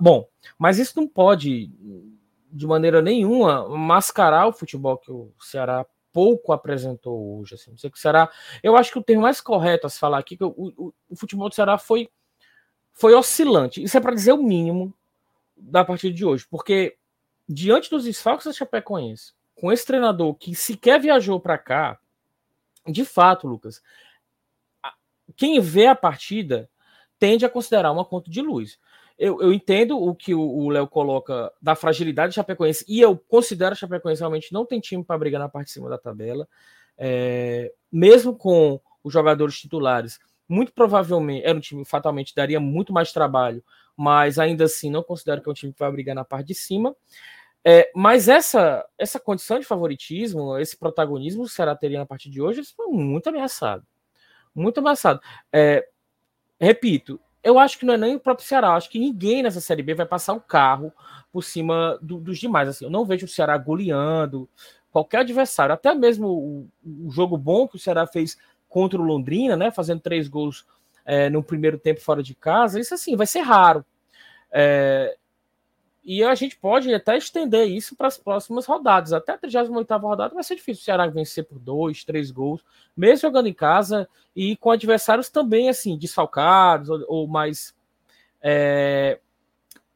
[0.01, 0.27] Bom,
[0.59, 1.71] mas isso não pode,
[2.51, 7.57] de maneira nenhuma, mascarar o futebol que o Ceará pouco apresentou hoje.
[7.57, 7.73] Assim.
[7.73, 8.31] Não que será.
[8.63, 10.95] Eu acho que o termo mais correto a se falar aqui é que o, o,
[11.11, 12.09] o futebol do Ceará foi,
[12.93, 13.83] foi oscilante.
[13.83, 14.95] Isso é para dizer o mínimo
[15.57, 16.97] da partida de hoje, porque
[17.49, 21.99] diante dos desfalques da Chapecoense, com esse treinador que sequer viajou para cá,
[22.87, 23.83] de fato, Lucas,
[25.37, 26.71] quem vê a partida
[27.19, 28.79] tende a considerar uma conta de luz
[29.19, 33.73] eu, eu entendo o que o Léo coloca da fragilidade de Chapecoense, e eu considero
[33.73, 36.49] a Chapecoense realmente não tem time para brigar na parte de cima da tabela,
[36.99, 43.13] é, mesmo com os jogadores titulares, muito provavelmente era um time fatalmente daria muito mais
[43.13, 43.65] trabalho,
[43.97, 46.55] mas ainda assim não considero que é um time que vai brigar na parte de
[46.55, 46.95] cima.
[47.67, 52.43] É, mas essa essa condição de favoritismo, esse protagonismo que o teria na parte de
[52.43, 53.87] hoje, foi muito ameaçado.
[54.55, 55.21] Muito ameaçado.
[55.53, 55.87] É,
[56.61, 58.75] repito, eu acho que não é nem o próprio Ceará.
[58.75, 60.91] acho que ninguém nessa Série B vai passar o carro
[61.31, 62.69] por cima do, dos demais.
[62.69, 64.49] Assim, eu não vejo o Ceará goleando
[64.91, 65.75] qualquer adversário.
[65.75, 66.69] Até mesmo o,
[67.07, 69.71] o, jogo bom que o Ceará fez contra o Londrina, né?
[69.71, 70.67] Fazendo três gols
[71.05, 72.81] é, no primeiro tempo fora de casa.
[72.81, 73.85] Isso assim vai ser raro.
[74.51, 75.15] É,
[76.05, 79.13] e a gente pode até estender isso para as próximas rodadas.
[79.13, 82.63] Até a 38 rodada vai ser difícil o Ceará vencer por dois, três gols,
[82.95, 87.75] mesmo jogando em casa e com adversários também assim, desfalcados ou, ou mais
[88.43, 89.19] é,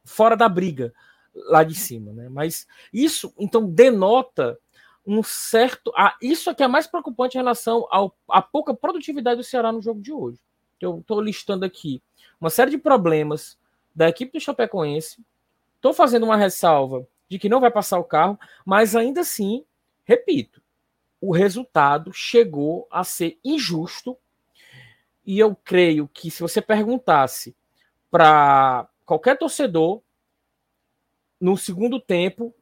[0.03, 0.91] fora da briga
[1.35, 2.11] lá de cima.
[2.11, 2.27] Né?
[2.27, 4.57] Mas isso, então, denota
[5.05, 5.93] um certo.
[5.95, 9.81] Ah, isso aqui é mais preocupante em relação ao, à pouca produtividade do Ceará no
[9.81, 10.39] jogo de hoje.
[10.81, 12.01] Eu estou listando aqui
[12.41, 13.59] uma série de problemas
[13.93, 15.23] da equipe do Chapecoense
[15.79, 19.63] Estou fazendo uma ressalva de que não vai passar o carro, mas ainda assim,
[20.03, 20.61] repito,
[21.21, 24.17] o resultado chegou a ser injusto.
[25.25, 27.55] E eu creio que se você perguntasse
[28.11, 30.01] para qualquer torcedor
[31.39, 32.53] no segundo tempo,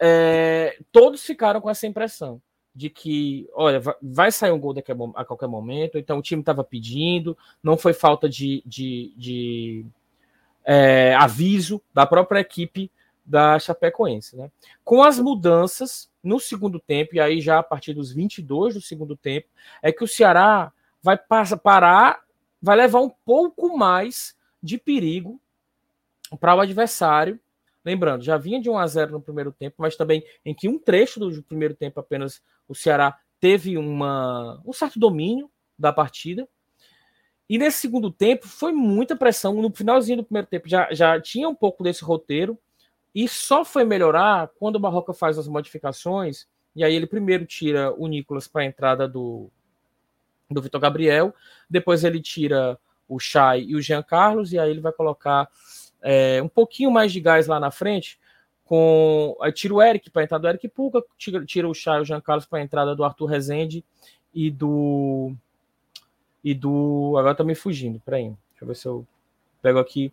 [0.00, 2.40] é, todos ficaram com essa impressão
[2.74, 6.64] de que, olha, vai sair um gol daqui a, qualquer momento, então o time estava
[6.64, 9.86] pedindo, não foi falta de, de, de
[10.64, 12.90] é, aviso da própria equipe
[13.24, 14.36] da Chapecoense.
[14.36, 14.50] Né?
[14.84, 19.16] Com as mudanças no segundo tempo, e aí já a partir dos 22 do segundo
[19.16, 19.48] tempo,
[19.82, 20.72] é que o Ceará
[21.02, 21.18] vai
[21.62, 22.22] parar,
[22.60, 25.40] vai levar um pouco mais de perigo
[26.40, 27.38] para o adversário.
[27.84, 30.78] Lembrando, já vinha de 1 a 0 no primeiro tempo, mas também em que um
[30.78, 36.48] trecho do primeiro tempo apenas o Ceará teve uma, um certo domínio da partida.
[37.48, 39.60] E nesse segundo tempo foi muita pressão.
[39.60, 42.58] No finalzinho do primeiro tempo já, já tinha um pouco desse roteiro.
[43.14, 46.48] E só foi melhorar quando o Barroca faz as modificações.
[46.74, 49.50] E aí ele primeiro tira o Nicolas para a entrada do,
[50.50, 51.34] do Vitor Gabriel.
[51.68, 52.78] Depois ele tira
[53.08, 54.52] o Chay e o Jean Carlos.
[54.52, 55.48] E aí ele vai colocar
[56.02, 58.18] é, um pouquinho mais de gás lá na frente.
[58.64, 61.04] com tira o Eric para a entrada do Eric Puga.
[61.18, 63.84] Tira, tira o Chay e o Jean Carlos para a entrada do Arthur Rezende
[64.32, 65.36] e do
[66.44, 67.16] e do.
[67.18, 68.24] Agora tá me fugindo, peraí.
[68.24, 69.06] Deixa eu ver se eu
[69.62, 70.12] pego aqui.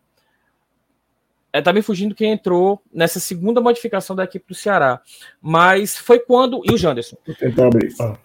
[1.51, 5.01] é, tá me fugindo quem entrou nessa segunda modificação da equipe do Ceará.
[5.41, 6.61] Mas foi quando.
[6.63, 7.17] E o Janderson?
[7.27, 7.93] Vou tentar abrir.
[7.99, 8.17] Ah.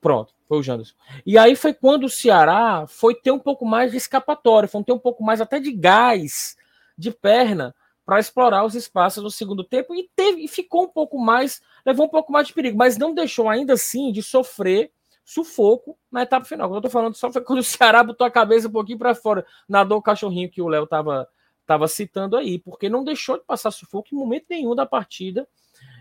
[0.00, 0.94] Pronto, foi o Janderson.
[1.26, 4.92] E aí foi quando o Ceará foi ter um pouco mais de escapatória, foi ter
[4.92, 6.56] um pouco mais até de gás
[6.96, 7.74] de perna
[8.06, 12.06] para explorar os espaços no segundo tempo e teve e ficou um pouco mais, levou
[12.06, 14.90] um pouco mais de perigo, mas não deixou ainda assim de sofrer
[15.30, 16.68] sufoco na etapa final.
[16.68, 19.14] Quando eu tô falando só foi quando o Ceará botou a cabeça um pouquinho para
[19.14, 21.28] fora, nadou o cachorrinho que o Léo tava
[21.64, 25.46] tava citando aí, porque não deixou de passar sufoco em momento nenhum da partida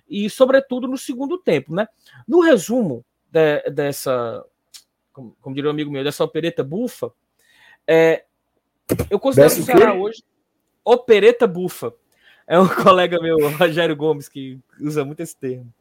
[0.09, 1.87] e sobretudo no segundo tempo, né?
[2.27, 4.43] No resumo de, dessa,
[5.13, 7.13] como, como, diria um amigo meu, dessa opereta bufa,
[7.85, 8.25] é,
[9.11, 10.23] eu considero o Ceará hoje
[10.83, 11.93] opereta bufa.
[12.47, 15.71] É um colega meu, Rogério Gomes, que usa muito esse termo.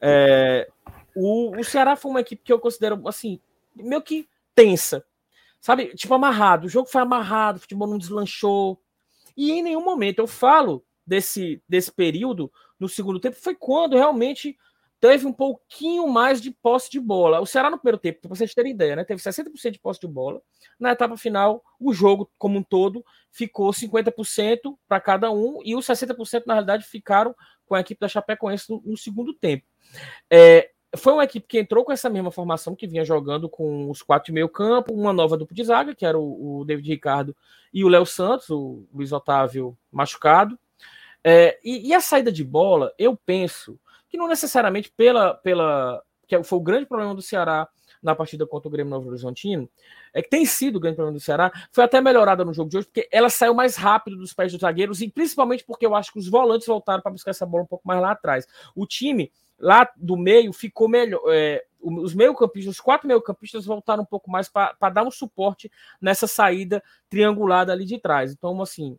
[0.00, 0.68] É,
[1.14, 3.40] o, o Ceará foi uma equipe que eu considero, assim,
[3.74, 5.04] meio que tensa.
[5.60, 5.94] Sabe?
[5.94, 6.66] Tipo, amarrado.
[6.66, 8.80] O jogo foi amarrado, o futebol não deslanchou.
[9.36, 14.58] E em nenhum momento eu falo desse, desse período no segundo tempo, foi quando realmente
[15.00, 17.40] teve um pouquinho mais de posse de bola.
[17.40, 20.06] O Ceará no primeiro tempo, para vocês terem ideia, né, teve 60% de posse de
[20.06, 20.42] bola.
[20.78, 25.86] Na etapa final, o jogo como um todo ficou 50% para cada um e os
[25.86, 27.34] 60% na realidade ficaram
[27.66, 29.64] com a equipe da Chapecoense no, no segundo tempo.
[30.30, 34.02] É, foi uma equipe que entrou com essa mesma formação que vinha jogando com os
[34.02, 37.36] quatro de meio campo, uma nova dupla de zaga, que era o, o David Ricardo
[37.72, 40.58] e o Léo Santos, o Luiz Otávio machucado.
[41.24, 43.78] É, e, e, a saída de bola, eu penso
[44.08, 47.68] que não necessariamente pela, pela que foi o grande problema do Ceará
[48.02, 49.70] na partida contra o Grêmio Novo Horizontino,
[50.12, 52.78] é que tem sido o grande problema do Ceará, foi até melhorada no jogo de
[52.78, 56.12] hoje, porque ela saiu mais rápido dos pés dos zagueiros, e principalmente porque eu acho
[56.12, 58.46] que os volantes voltaram para buscar essa bola um pouco mais lá atrás.
[58.74, 59.30] O time
[59.62, 61.22] lá do meio ficou melhor.
[61.28, 65.70] É, os meio-campistas, os quatro meio-campistas voltaram um pouco mais para dar um suporte
[66.00, 68.32] nessa saída triangulada ali de trás.
[68.32, 68.96] Então, assim,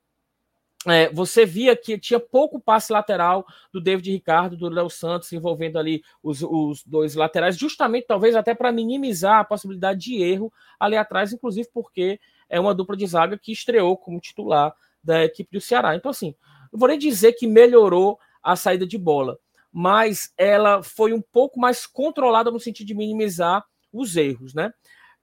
[0.86, 5.80] é, você via que tinha pouco passe lateral do David Ricardo, do Léo Santos, envolvendo
[5.80, 10.97] ali os, os dois laterais, justamente talvez até para minimizar a possibilidade de erro ali
[10.97, 15.62] atrás, inclusive porque é uma dupla de zaga que estreou como titular da equipe do
[15.62, 15.95] Ceará.
[15.95, 16.36] Então, assim,
[16.71, 19.39] eu vou nem dizer que melhorou a saída de bola,
[19.74, 24.72] mas ela foi um pouco mais controlada no sentido de minimizar os erros, né?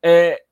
[0.03, 0.43] É,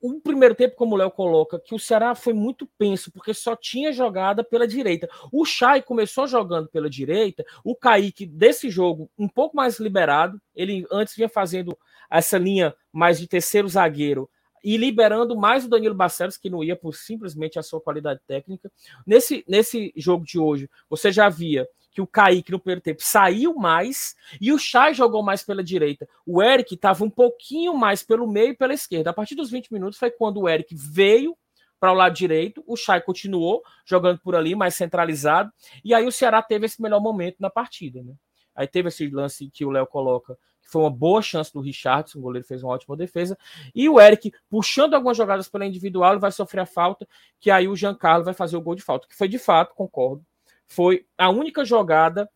[0.00, 3.56] o primeiro tempo, como o Léo coloca, que o Ceará foi muito penso, porque só
[3.56, 5.08] tinha jogada pela direita.
[5.32, 10.86] O Chay começou jogando pela direita, o Kaique, desse jogo, um pouco mais liberado, ele
[10.92, 11.76] antes vinha fazendo
[12.10, 14.28] essa linha mais de terceiro zagueiro
[14.62, 18.70] e liberando mais o Danilo Barcelos, que não ia por simplesmente a sua qualidade técnica.
[19.06, 23.54] Nesse, nesse jogo de hoje, você já via que o Kaique no primeiro tempo saiu
[23.54, 26.06] mais e o Chay jogou mais pela direita.
[26.26, 29.08] O Eric estava um pouquinho mais pelo meio e pela esquerda.
[29.08, 31.34] A partir dos 20 minutos foi quando o Eric veio
[31.80, 35.50] para o lado direito, o Chay continuou jogando por ali, mais centralizado,
[35.82, 38.02] e aí o Ceará teve esse melhor momento na partida.
[38.02, 38.12] Né?
[38.54, 42.18] Aí teve esse lance que o Léo coloca, que foi uma boa chance do Richardson,
[42.18, 43.38] o goleiro fez uma ótima defesa,
[43.74, 47.08] e o Eric puxando algumas jogadas pela individual, ele vai sofrer a falta,
[47.40, 50.22] que aí o Giancarlo vai fazer o gol de falta, que foi de fato, concordo,
[50.68, 52.28] foi a única jogada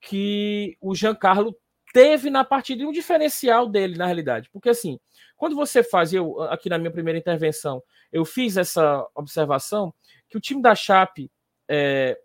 [0.00, 1.56] que o Giancarlo
[1.92, 4.48] teve na partida e um diferencial dele, na realidade.
[4.52, 4.98] Porque assim,
[5.36, 9.92] quando você faz, eu, aqui na minha primeira intervenção, eu fiz essa observação
[10.28, 11.30] que o time da Chape,
[11.68, 12.18] é,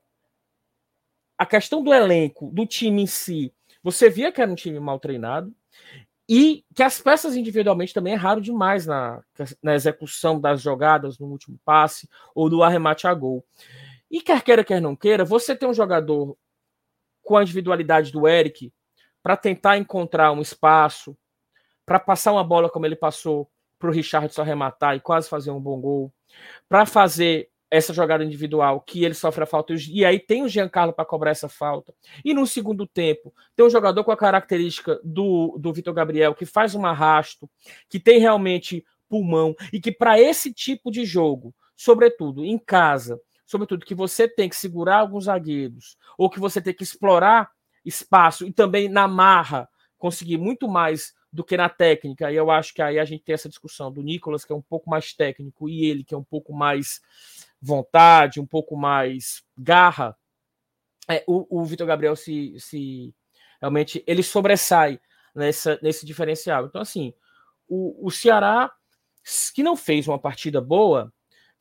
[1.38, 5.00] a questão do elenco, do time em si, você via que era um time mal
[5.00, 5.54] treinado
[6.28, 9.22] e que as peças individualmente também erraram demais na,
[9.62, 13.46] na execução das jogadas, no último passe ou no arremate a gol.
[14.14, 16.38] E quer queira, quer não queira, você tem um jogador
[17.24, 18.72] com a individualidade do Eric
[19.24, 21.18] para tentar encontrar um espaço,
[21.84, 23.50] para passar uma bola como ele passou
[23.80, 26.14] para o Richard só arrematar e quase fazer um bom gol,
[26.70, 30.94] para fazer essa jogada individual que ele sofre a falta e aí tem o Giancarlo
[30.94, 31.92] para cobrar essa falta.
[32.24, 36.46] E no segundo tempo, tem um jogador com a característica do, do Vitor Gabriel que
[36.46, 37.50] faz um arrasto,
[37.90, 43.86] que tem realmente pulmão e que para esse tipo de jogo, sobretudo em casa, sobretudo,
[43.86, 47.50] que você tem que segurar alguns zagueiros, ou que você tem que explorar
[47.86, 49.68] espaço e também na marra
[49.98, 52.32] conseguir muito mais do que na técnica.
[52.32, 54.62] E eu acho que aí a gente tem essa discussão do Nicolas, que é um
[54.62, 57.02] pouco mais técnico, e ele, que é um pouco mais
[57.62, 60.16] vontade, um pouco mais garra.
[61.10, 63.14] É, o, o Vitor Gabriel se, se
[63.60, 65.00] realmente ele sobressai
[65.34, 66.66] nessa, nesse diferencial.
[66.66, 67.14] Então, assim,
[67.68, 68.72] o, o Ceará,
[69.56, 71.13] que não fez uma partida boa,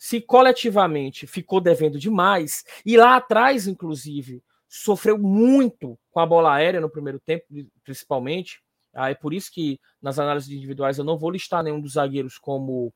[0.03, 6.81] se coletivamente ficou devendo demais, e lá atrás, inclusive, sofreu muito com a bola aérea
[6.81, 7.45] no primeiro tempo,
[7.85, 8.61] principalmente.
[8.93, 12.37] Ah, é por isso que nas análises individuais eu não vou listar nenhum dos zagueiros
[12.37, 12.93] como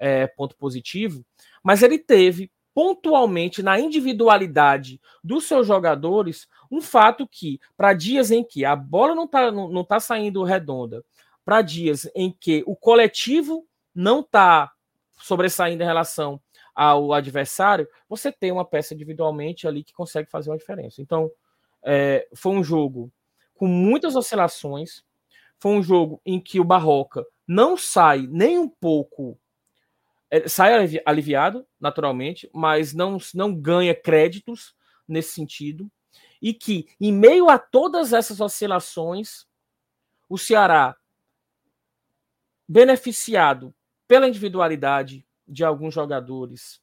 [0.00, 1.24] é, ponto positivo,
[1.62, 8.42] mas ele teve pontualmente na individualidade dos seus jogadores um fato que, para dias em
[8.42, 11.04] que a bola não está não, não tá saindo redonda,
[11.44, 14.72] para dias em que o coletivo não está
[15.20, 16.40] sobressaindo em relação
[16.78, 21.02] ao adversário, você tem uma peça individualmente ali que consegue fazer uma diferença.
[21.02, 21.28] Então,
[21.82, 23.10] é, foi um jogo
[23.52, 25.02] com muitas oscilações,
[25.58, 29.36] foi um jogo em que o Barroca não sai nem um pouco
[30.30, 34.72] é, sai aliviado, naturalmente, mas não, não ganha créditos
[35.08, 35.90] nesse sentido.
[36.40, 39.46] E que, em meio a todas essas oscilações,
[40.28, 40.96] o Ceará,
[42.68, 43.74] beneficiado
[44.06, 46.80] pela individualidade de alguns jogadores.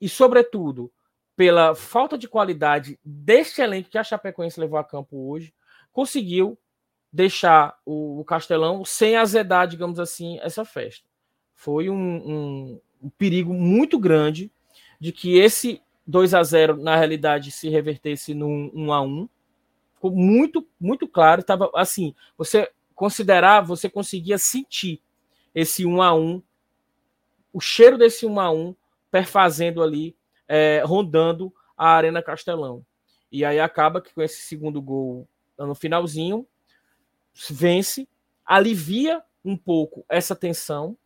[0.00, 0.92] E, sobretudo,
[1.36, 5.54] pela falta de qualidade deste elenco que a Chapecoense levou a campo hoje,
[5.92, 6.58] conseguiu
[7.12, 11.08] deixar o Castelão sem azedar, digamos assim, essa festa.
[11.54, 14.50] Foi um, um, um perigo muito grande
[15.00, 19.28] de que esse 2 a 0 na realidade se revertesse num 1 a 1
[19.94, 25.02] ficou muito muito claro estava assim você considerar você conseguia sentir
[25.54, 26.42] esse 1 a 1
[27.56, 28.76] o cheiro desse 1 a 1
[29.10, 30.14] perfazendo ali
[30.46, 32.84] é, rondando a arena Castelão
[33.32, 35.26] e aí acaba que com esse segundo gol
[35.58, 36.46] no finalzinho
[37.50, 38.06] vence
[38.44, 40.98] alivia um pouco essa tensão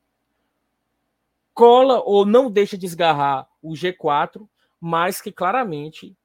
[1.55, 4.49] cola ou não deixa desgarrar o G4,
[4.81, 6.17] mas que claramente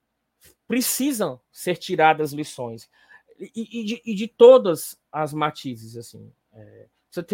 [0.66, 2.90] precisam ser tiradas lições.
[3.38, 6.32] E, e, de, e de, todas as matizes, assim.
[6.54, 6.88] É,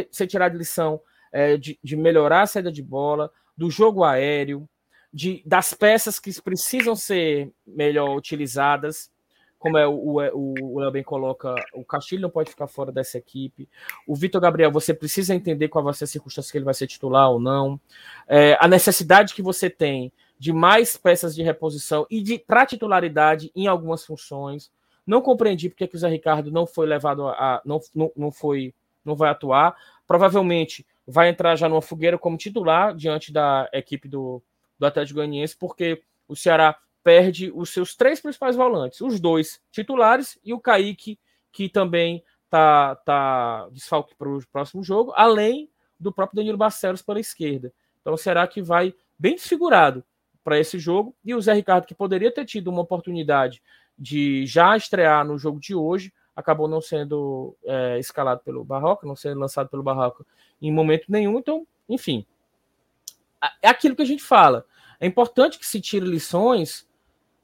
[0.10, 1.00] você tirar de lição
[1.32, 4.67] é, de, de, melhorar a saída de bola, do jogo aéreo,
[5.13, 9.11] de, das peças que precisam ser melhor utilizadas,
[9.61, 13.19] como é o, o, o Léo bem coloca, o Castilho não pode ficar fora dessa
[13.19, 13.69] equipe.
[14.07, 16.88] O Vitor Gabriel, você precisa entender qual vai ser a circunstância que ele vai ser
[16.88, 17.79] titular ou não.
[18.27, 23.51] É, a necessidade que você tem de mais peças de reposição e de para titularidade
[23.55, 24.71] em algumas funções.
[25.05, 27.61] Não compreendi porque que o Zé Ricardo não foi levado a.
[27.63, 28.73] não, não, não foi.
[29.05, 29.75] não vai atuar.
[30.07, 34.41] Provavelmente vai entrar já numa fogueira como titular diante da equipe do,
[34.78, 40.38] do Atlético Goianiense, porque o Ceará perde os seus três principais volantes, os dois titulares
[40.43, 41.20] e o Kaique,
[41.52, 47.20] que também tá, tá desfalque para o próximo jogo, além do próprio Danilo Barcelos pela
[47.20, 47.74] esquerda.
[48.02, 50.04] Então será que vai bem desfigurado
[50.43, 51.16] para esse jogo?
[51.24, 53.62] E o Zé Ricardo, que poderia ter tido uma oportunidade
[53.97, 59.15] de já estrear no jogo de hoje, acabou não sendo é, escalado pelo Barroca, não
[59.15, 60.25] sendo lançado pelo Barroca
[60.61, 61.39] em momento nenhum.
[61.39, 62.25] Então, enfim,
[63.61, 64.65] é aquilo que a gente fala.
[64.99, 66.88] É importante que se tire lições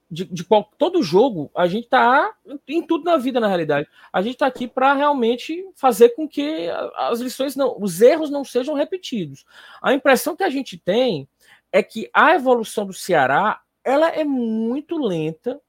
[0.09, 2.33] de, de qual, todo jogo, a gente tá
[2.67, 3.89] em tudo na vida, na realidade.
[4.11, 8.43] A gente tá aqui para realmente fazer com que as lições não, os erros não
[8.43, 9.45] sejam repetidos.
[9.81, 11.27] A impressão que a gente tem
[11.71, 15.61] é que a evolução do Ceará ela é muito lenta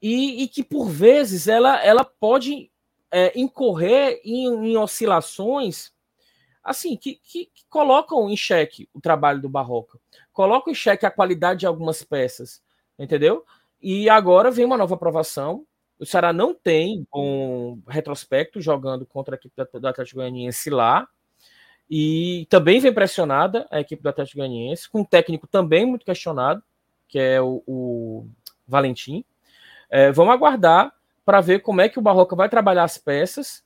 [0.00, 2.70] e, e que por vezes ela, ela pode
[3.10, 5.92] é, incorrer em, em, oscilações
[6.62, 9.98] assim que, que, que colocam em xeque o trabalho do Barroca,
[10.32, 12.62] colocam em xeque a qualidade de algumas peças
[13.02, 13.44] entendeu?
[13.82, 15.64] E agora vem uma nova aprovação.
[15.98, 21.08] O Ceará não tem um retrospecto jogando contra a equipe do Atlético Goianiense lá.
[21.88, 26.62] E também vem pressionada a equipe do Atlético Goianiense, com um técnico também muito questionado,
[27.08, 28.26] que é o, o
[28.68, 29.24] Valentim.
[29.90, 30.92] É, vamos aguardar
[31.24, 33.62] para ver como é que o Barroca vai trabalhar as peças.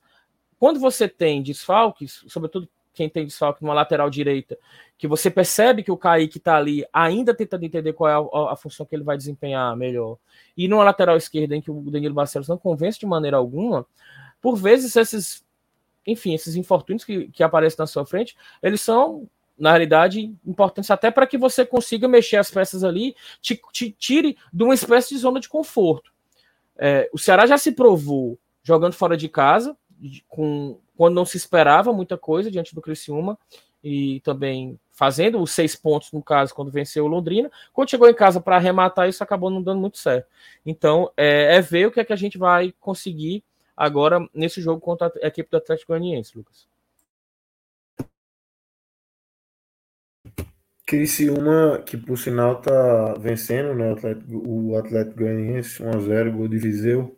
[0.59, 4.57] Quando você tem desfalques, sobretudo quem tem desfalque numa lateral direita,
[4.97, 8.55] que você percebe que o Kaique está ali ainda tentando entender qual é a, a,
[8.55, 10.17] função que ele vai desempenhar melhor,
[10.57, 13.85] e numa lateral esquerda em que o Danilo Barcelos não convence de maneira alguma,
[14.41, 15.45] por vezes esses,
[16.07, 19.27] enfim, esses infortúnios que, que aparecem na sua frente, eles são,
[19.59, 24.37] na realidade, importantes até para que você consiga mexer as peças ali, te, te tire
[24.53, 26.14] de uma espécie de zona de conforto.
[26.77, 29.77] É, o Ceará já se provou jogando fora de casa,
[30.27, 33.37] com quando não se esperava muita coisa diante do Criciúma
[33.83, 37.51] e também fazendo os seis pontos, no caso, quando venceu o Londrina.
[37.73, 40.27] Quando chegou em casa para arrematar, isso acabou não dando muito certo.
[40.65, 43.43] Então, é, é, ver o que é que a gente vai conseguir
[43.75, 46.65] agora nesse jogo contra a equipe do Atlético Goianiense, Lucas.
[50.85, 53.89] Criciúma, que por sinal tá vencendo, né?
[53.89, 57.17] O Atlético, o Atlético Goianiense, 1x0, gol de Viseu.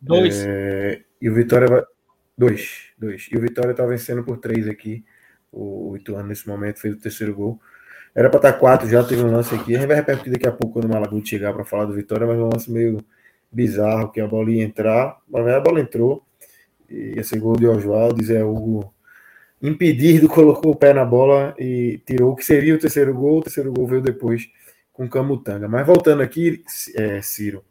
[0.00, 0.44] Dois.
[0.46, 1.82] É, e o Vitória vai.
[2.36, 3.28] Dois, dois.
[3.32, 5.04] E o Vitória tá vencendo por três aqui.
[5.50, 7.60] O, Ituano nesse momento fez o terceiro gol.
[8.14, 9.74] Era para estar tá quatro, já teve um lance aqui.
[9.74, 12.26] A gente vai repetir daqui a pouco quando o Malaguti chegar para falar do Vitória,
[12.26, 13.04] mas um lance meio
[13.50, 16.24] bizarro, que a bola ia entrar, mas a bola entrou.
[16.88, 18.94] E esse gol de Oswaldo, Zé Hugo
[19.62, 23.38] impedido, colocou o pé na bola e tirou o que seria o terceiro gol.
[23.38, 24.48] O terceiro gol veio depois
[24.92, 25.68] com o Camutanga.
[25.68, 26.62] Mas voltando aqui,
[26.94, 27.64] é, Ciro,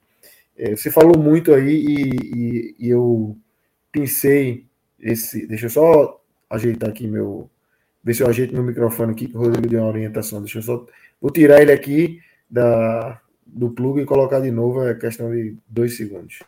[0.58, 3.38] é, você falou muito aí e, e, e, eu
[3.92, 4.66] pensei
[5.00, 5.46] esse.
[5.48, 7.50] Deixa eu só ajeitar aqui meu.
[8.04, 10.42] Ver se eu ajeito meu microfone aqui, que o Rodrigo deu uma orientação.
[10.42, 10.86] Deixa eu só.
[11.22, 15.98] Vou tirar ele aqui da, do plug e colocar de novo, é questão de dois
[15.98, 16.40] segundos.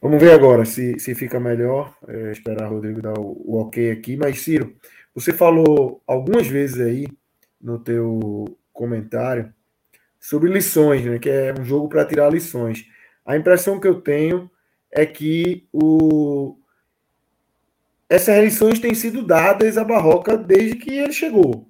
[0.00, 1.94] Vamos ver agora se, se fica melhor.
[2.08, 4.16] É, esperar o Rodrigo dar o, o, ok aqui.
[4.16, 4.74] Mas, Ciro,
[5.14, 7.06] você falou algumas vezes aí
[7.60, 9.52] no teu comentário
[10.18, 11.18] sobre lições, né?
[11.18, 12.86] Que é um jogo para tirar lições.
[13.26, 14.50] A impressão que eu tenho
[14.90, 16.56] é que o...
[18.08, 21.68] essas lições têm sido dadas a Barroca desde que ele chegou.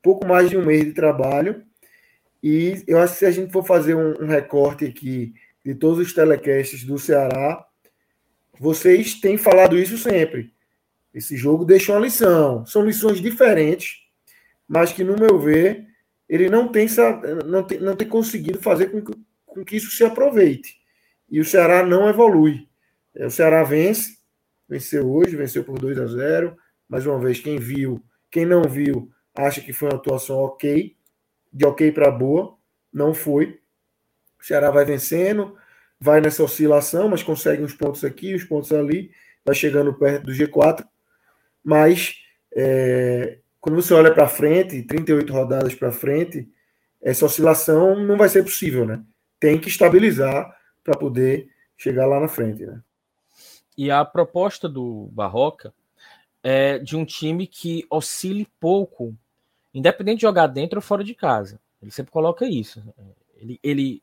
[0.00, 1.64] Pouco mais de um mês de trabalho.
[2.40, 5.98] E eu acho que se a gente for fazer um, um recorte aqui de todos
[5.98, 7.64] os telecasts do Ceará,
[8.58, 10.52] vocês têm falado isso sempre.
[11.12, 12.64] Esse jogo deixa uma lição.
[12.64, 14.02] São lições diferentes,
[14.66, 15.86] mas que, no meu ver,
[16.28, 16.86] ele não tem,
[17.44, 19.12] não tem, não tem conseguido fazer com que,
[19.44, 20.80] com que isso se aproveite.
[21.30, 22.68] E o Ceará não evolui.
[23.14, 24.18] É, o Ceará vence,
[24.68, 26.56] venceu hoje, venceu por 2 a 0.
[26.88, 30.96] Mais uma vez, quem viu, quem não viu, acha que foi uma atuação ok,
[31.52, 32.56] de ok para boa.
[32.92, 33.60] Não foi.
[34.40, 35.56] O Ceará vai vencendo,
[36.02, 39.12] vai nessa oscilação, mas consegue uns pontos aqui, uns pontos ali,
[39.44, 40.84] vai chegando perto do G4.
[41.62, 42.16] Mas
[42.56, 46.48] é, quando você olha para frente, 38 rodadas para frente,
[47.00, 49.00] essa oscilação não vai ser possível, né?
[49.38, 52.82] Tem que estabilizar para poder chegar lá na frente, né?
[53.78, 55.72] E a proposta do Barroca
[56.42, 59.16] é de um time que oscile pouco,
[59.72, 61.60] independente de jogar dentro ou fora de casa.
[61.80, 62.82] Ele sempre coloca isso.
[63.36, 64.02] Ele, ele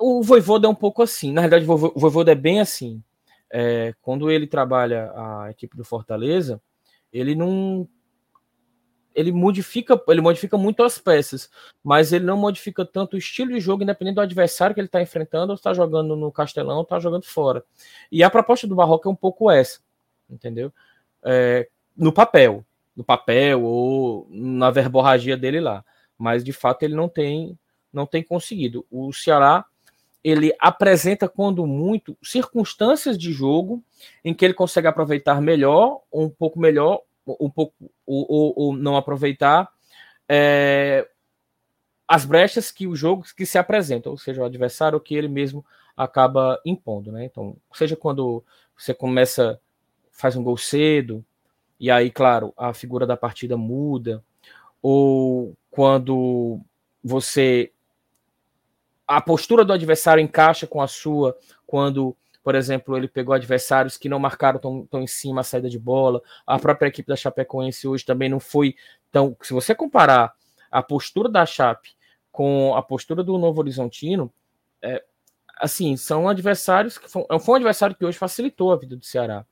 [0.00, 1.32] o Voivoda é um pouco assim.
[1.32, 3.02] Na verdade, o Voivoda é bem assim.
[3.52, 6.60] É, quando ele trabalha a equipe do Fortaleza,
[7.12, 7.88] ele não
[9.12, 11.50] ele modifica, ele modifica muito as peças,
[11.82, 15.02] mas ele não modifica tanto o estilo de jogo, independente do adversário que ele está
[15.02, 17.64] enfrentando, ou está jogando no Castelão, ou está jogando fora.
[18.10, 19.80] E a proposta do Barroca é um pouco essa,
[20.30, 20.72] entendeu?
[21.24, 22.64] É, no papel,
[22.96, 25.84] no papel ou na verborragia dele lá,
[26.16, 27.58] mas de fato ele não tem,
[27.92, 28.86] não tem conseguido.
[28.90, 29.64] O Ceará
[30.22, 33.82] ele apresenta, quando muito, circunstâncias de jogo
[34.24, 37.74] em que ele consegue aproveitar melhor, um pouco melhor, um pouco
[38.06, 39.70] ou, ou, ou não aproveitar
[40.28, 41.08] é,
[42.06, 45.64] as brechas que o jogo que se apresenta, ou seja, o adversário que ele mesmo
[45.96, 47.24] acaba impondo, né?
[47.24, 48.44] Então, seja quando
[48.76, 49.60] você começa,
[50.10, 51.24] faz um gol cedo,
[51.78, 54.22] e aí, claro, a figura da partida muda,
[54.82, 56.60] ou quando
[57.02, 57.72] você
[59.10, 61.36] a postura do adversário encaixa com a sua
[61.66, 65.68] quando, por exemplo, ele pegou adversários que não marcaram tão, tão em cima a saída
[65.68, 66.22] de bola.
[66.46, 68.76] A própria equipe da Chapecoense hoje também não foi
[69.10, 69.36] tão.
[69.42, 70.32] Se você comparar
[70.70, 71.90] a postura da Chape
[72.30, 74.32] com a postura do Novo Horizontino,
[74.80, 75.02] é,
[75.58, 79.44] assim, são adversários que foi, foi um adversário que hoje facilitou a vida do Ceará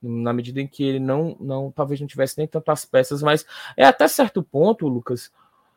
[0.00, 3.44] na medida em que ele não, não talvez não tivesse nem tantas peças, mas
[3.76, 5.30] é até certo ponto, Lucas,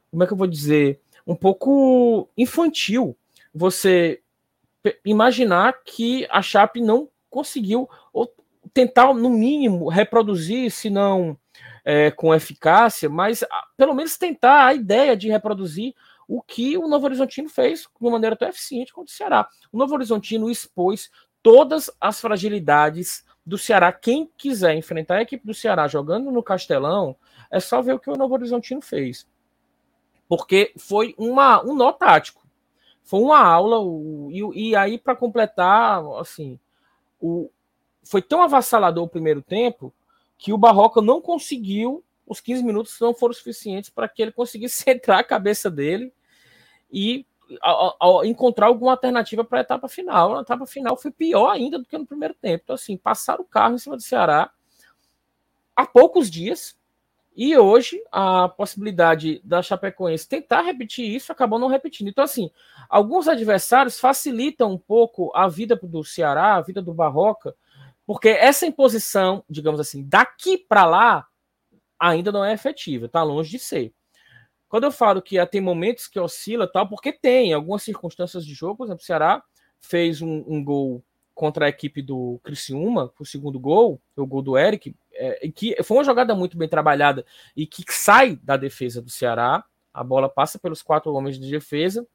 [0.10, 3.16] como é que eu vou dizer, um pouco infantil
[3.56, 4.22] você
[5.06, 8.32] imaginar que a Chape não conseguiu, ou
[8.74, 11.38] tentar, no mínimo, reproduzir, se não
[11.86, 13.44] é, com eficácia, mas
[13.78, 15.96] pelo menos tentar a ideia de reproduzir
[16.28, 19.48] o que o Novo Horizontino fez de uma maneira tão eficiente quanto o Ceará.
[19.72, 21.10] O Novo Horizontino expôs
[21.42, 23.94] todas as fragilidades do Ceará.
[23.94, 27.16] Quem quiser enfrentar a equipe do Ceará jogando no Castelão,
[27.52, 29.28] é só ver o que o Novo Horizontino fez.
[30.28, 32.45] Porque foi uma, um nó tático
[33.06, 33.78] foi uma aula,
[34.32, 36.60] e, e aí para completar, assim,
[37.22, 37.50] o,
[38.04, 39.94] foi tão avassalador o primeiro tempo
[40.38, 44.82] que o Barroca não conseguiu, os 15 minutos não foram suficientes para que ele conseguisse
[44.84, 46.12] centrar a cabeça dele
[46.92, 47.26] e
[47.62, 50.38] a, a, encontrar alguma alternativa para a etapa final.
[50.38, 52.64] A etapa final foi pior ainda do que no primeiro tempo.
[52.64, 54.52] Então, assim, passar o carro em cima do Ceará
[55.76, 56.76] há poucos dias,
[57.36, 62.08] e hoje, a possibilidade da Chapecoense tentar repetir isso acabou não repetindo.
[62.08, 62.50] Então, assim,
[62.88, 67.54] alguns adversários facilitam um pouco a vida do Ceará, a vida do Barroca,
[68.06, 71.28] porque essa imposição, digamos assim, daqui para lá,
[72.00, 73.94] ainda não é efetiva, está longe de ser.
[74.70, 78.78] Quando eu falo que tem momentos que oscila, tal, porque tem algumas circunstâncias de jogo,
[78.78, 79.44] por exemplo, o Ceará
[79.82, 84.58] fez um, um gol contra a equipe do Criciúma, o segundo gol, o gol do
[84.58, 89.10] Eric, é, que foi uma jogada muito bem trabalhada e que sai da defesa do
[89.10, 89.64] Ceará,
[89.94, 92.06] a bola passa pelos quatro homens de defesa,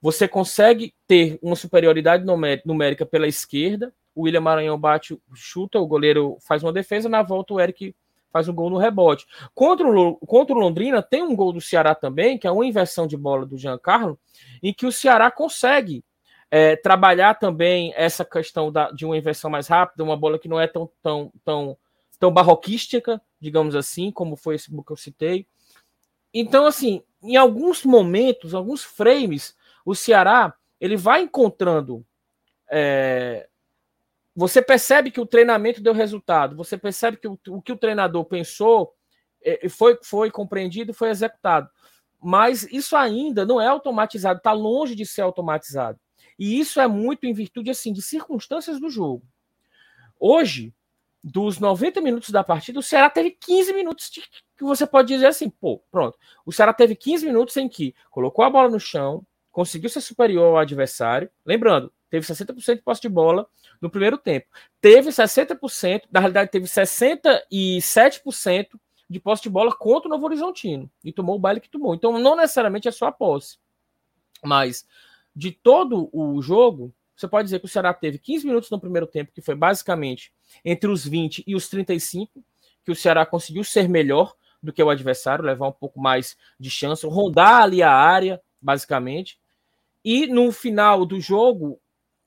[0.00, 2.24] você consegue ter uma superioridade
[2.64, 7.54] numérica pela esquerda, o William Maranhão bate, chuta, o goleiro faz uma defesa, na volta
[7.54, 7.94] o Eric
[8.32, 9.26] faz um gol no rebote.
[9.54, 13.06] Contra o, contra o Londrina, tem um gol do Ceará também, que é uma inversão
[13.06, 14.18] de bola do Giancarlo,
[14.62, 16.04] em que o Ceará consegue
[16.50, 20.60] é, trabalhar também essa questão da, de uma inversão mais rápida, uma bola que não
[20.60, 21.76] é tão, tão, tão,
[22.20, 25.46] tão barroquística, digamos assim, como foi esse que eu citei.
[26.32, 32.06] Então, assim, em alguns momentos, alguns frames, o Ceará ele vai encontrando
[32.70, 33.48] é,
[34.36, 38.24] você percebe que o treinamento deu resultado, você percebe que o, o que o treinador
[38.24, 38.94] pensou
[39.42, 41.68] é, foi, foi compreendido e foi executado.
[42.22, 45.98] Mas isso ainda não é automatizado, está longe de ser automatizado.
[46.38, 49.26] E isso é muito em virtude assim de circunstâncias do jogo.
[50.18, 50.72] Hoje,
[51.22, 54.22] dos 90 minutos da partida, o Ceará teve 15 minutos de,
[54.56, 56.18] que você pode dizer assim, pô, pronto.
[56.44, 60.46] O Ceará teve 15 minutos em que colocou a bola no chão, conseguiu ser superior
[60.46, 61.30] ao adversário.
[61.44, 63.46] Lembrando, teve 60% de posse de bola
[63.80, 64.46] no primeiro tempo.
[64.80, 68.68] Teve 60%, na realidade, teve 67%
[69.08, 70.90] de posse de bola contra o Novo Horizontino.
[71.04, 71.94] E tomou o baile que tomou.
[71.94, 73.58] Então, não necessariamente é só a posse.
[74.44, 74.86] Mas,
[75.34, 79.06] de todo o jogo, você pode dizer que o Ceará teve 15 minutos no primeiro
[79.06, 80.32] tempo, que foi basicamente
[80.64, 82.42] entre os 20 e os 35,
[82.84, 86.70] que o Ceará conseguiu ser melhor do que o adversário, levar um pouco mais de
[86.70, 89.38] chance, rondar ali a área, basicamente.
[90.04, 91.78] E no final do jogo,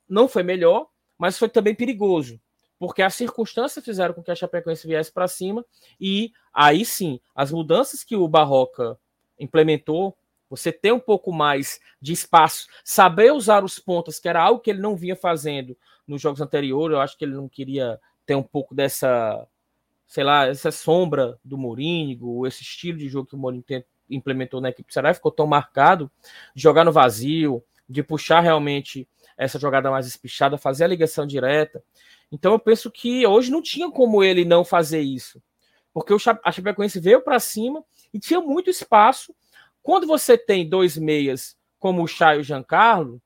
[0.07, 0.87] não foi melhor,
[1.17, 2.39] mas foi também perigoso,
[2.77, 5.65] porque as circunstâncias fizeram com que a Chapecoense viesse para cima
[5.99, 8.97] e aí sim, as mudanças que o Barroca
[9.39, 10.15] implementou,
[10.55, 14.69] você ter um pouco mais de espaço, saber usar os pontas, que era algo que
[14.69, 15.75] ele não vinha fazendo
[16.07, 19.47] nos jogos anteriores, eu acho que ele não queria ter um pouco dessa,
[20.05, 23.63] sei lá, essa sombra do Mourinho, esse estilo de jogo que o Mourinho
[24.09, 26.11] implementou na equipe do Ceará, ficou tão marcado
[26.55, 31.83] de jogar no vazio, de puxar realmente essa jogada mais espichada, fazer a ligação direta.
[32.31, 35.41] Então eu penso que hoje não tinha como ele não fazer isso.
[35.93, 37.83] Porque a Chapecoense veio para cima
[38.13, 39.33] e tinha muito espaço.
[39.83, 43.21] Quando você tem dois meias como o Chay e o Giancarlo,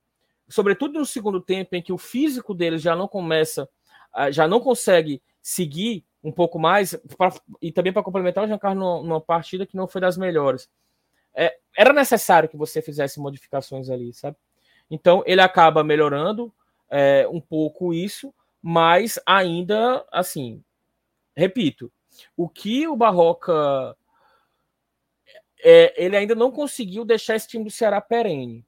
[0.49, 3.69] sobretudo no segundo tempo em que o físico deles já não começa,
[4.31, 7.31] já não consegue seguir um pouco mais, pra,
[7.61, 10.67] e também para complementar o Giancarlo numa, numa, partida que não foi das melhores.
[11.33, 14.35] É, era necessário que você fizesse modificações ali, sabe?
[14.89, 16.51] Então ele acaba melhorando
[16.89, 20.63] é, um pouco isso, mas ainda assim,
[21.35, 21.91] repito,
[22.35, 23.95] o que o Barroca
[25.63, 28.65] é, ele ainda não conseguiu deixar esse time do Ceará perene.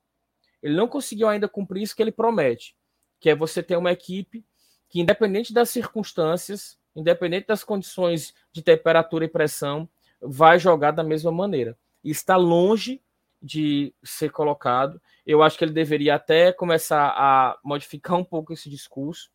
[0.62, 2.76] Ele não conseguiu ainda cumprir isso que ele promete,
[3.20, 4.46] que é você ter uma equipe
[4.90, 9.88] que, independente das circunstâncias, independente das condições de temperatura e pressão,
[10.20, 11.78] vai jogar da mesma maneira.
[12.04, 13.02] E está longe
[13.42, 15.02] de ser colocado.
[15.26, 19.32] Eu acho que ele deveria até começar a modificar um pouco esse discurso,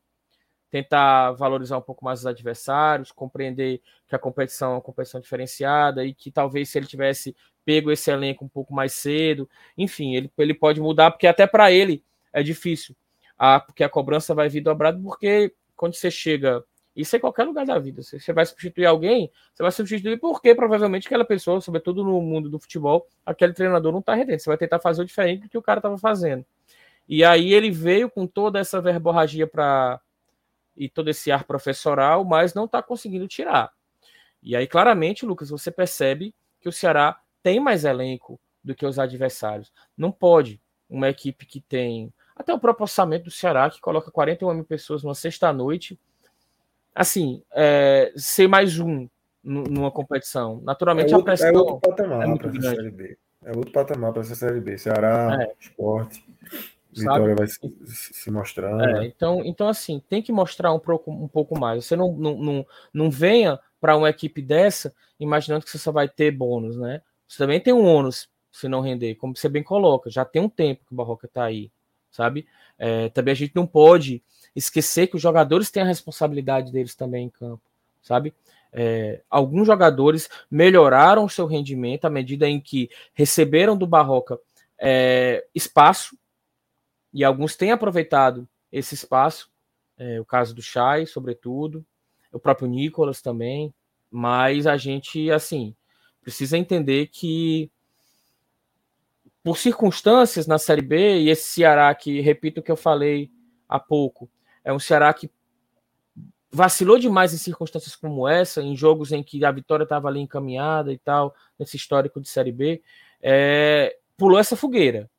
[0.75, 6.05] tentar valorizar um pouco mais os adversários, compreender que a competição é uma competição diferenciada
[6.05, 9.49] e que talvez se ele tivesse pego esse elenco um pouco mais cedo,
[9.79, 12.03] enfim, ele, ele pode mudar, porque até para ele
[12.33, 12.97] é difícil,
[13.39, 16.64] a, porque a cobrança vai vir dobrada, porque quando você chega
[16.97, 18.03] isso em qualquer lugar da vida.
[18.03, 22.51] Se você vai substituir alguém, você vai substituir porque provavelmente aquela pessoa, sobretudo no mundo
[22.51, 24.41] do futebol, aquele treinador não está rendendo.
[24.41, 26.45] Você vai tentar fazer o diferente do que o cara estava fazendo.
[27.09, 30.01] E aí ele veio com toda essa verborragia para
[30.77, 33.72] e todo esse ar professoral, mas não está conseguindo tirar.
[34.43, 38.99] E aí, claramente, Lucas, você percebe que o Ceará tem mais elenco do que os
[38.99, 39.72] adversários.
[39.97, 42.12] Não pode uma equipe que tem.
[42.37, 45.99] Até o próprio orçamento do Ceará, que coloca 41 mil pessoas numa sexta-noite,
[46.95, 49.09] assim, é, ser mais um
[49.43, 50.61] numa competição.
[50.62, 53.18] Naturalmente é outro, a pressão é outro patamar é muito grande.
[53.45, 54.79] É outro patamar para essa Série B.
[54.79, 55.53] Ceará, é.
[55.61, 56.25] Esporte,
[57.01, 58.82] Vitória vai se, se mostrando.
[58.82, 61.84] É, então, então, assim, tem que mostrar um pouco, um pouco mais.
[61.84, 66.09] Você não, não, não, não venha para uma equipe dessa imaginando que você só vai
[66.09, 67.03] ter bônus, né?
[67.26, 70.09] Você também tem um ônus se não render, como você bem coloca.
[70.09, 71.70] Já tem um tempo que o Barroca está aí,
[72.11, 72.47] sabe?
[72.78, 74.22] É, também a gente não pode
[74.55, 77.62] esquecer que os jogadores têm a responsabilidade deles também em campo,
[78.01, 78.32] sabe?
[78.72, 84.38] É, alguns jogadores melhoraram o seu rendimento à medida em que receberam do Barroca
[84.78, 86.16] é, espaço
[87.15, 89.49] e alguns têm aproveitado esse espaço.
[89.97, 91.87] É, o caso do Chay, sobretudo,
[92.33, 93.73] o próprio Nicolas também.
[94.11, 95.77] Mas a gente, assim,
[96.21, 97.71] precisa entender que
[99.45, 103.31] por circunstâncias na Série B, e esse Ceará que, repito o que eu falei
[103.69, 104.29] há pouco,
[104.65, 105.31] é um Ceará que
[106.51, 110.93] vacilou demais em circunstâncias como essa, em jogos em que a vitória estava ali encaminhada
[110.93, 112.83] e tal, nesse histórico de Série B,
[113.21, 115.11] é, pulou essa fogueira.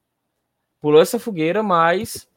[0.86, 2.29] Pulou essa fogueira, mas,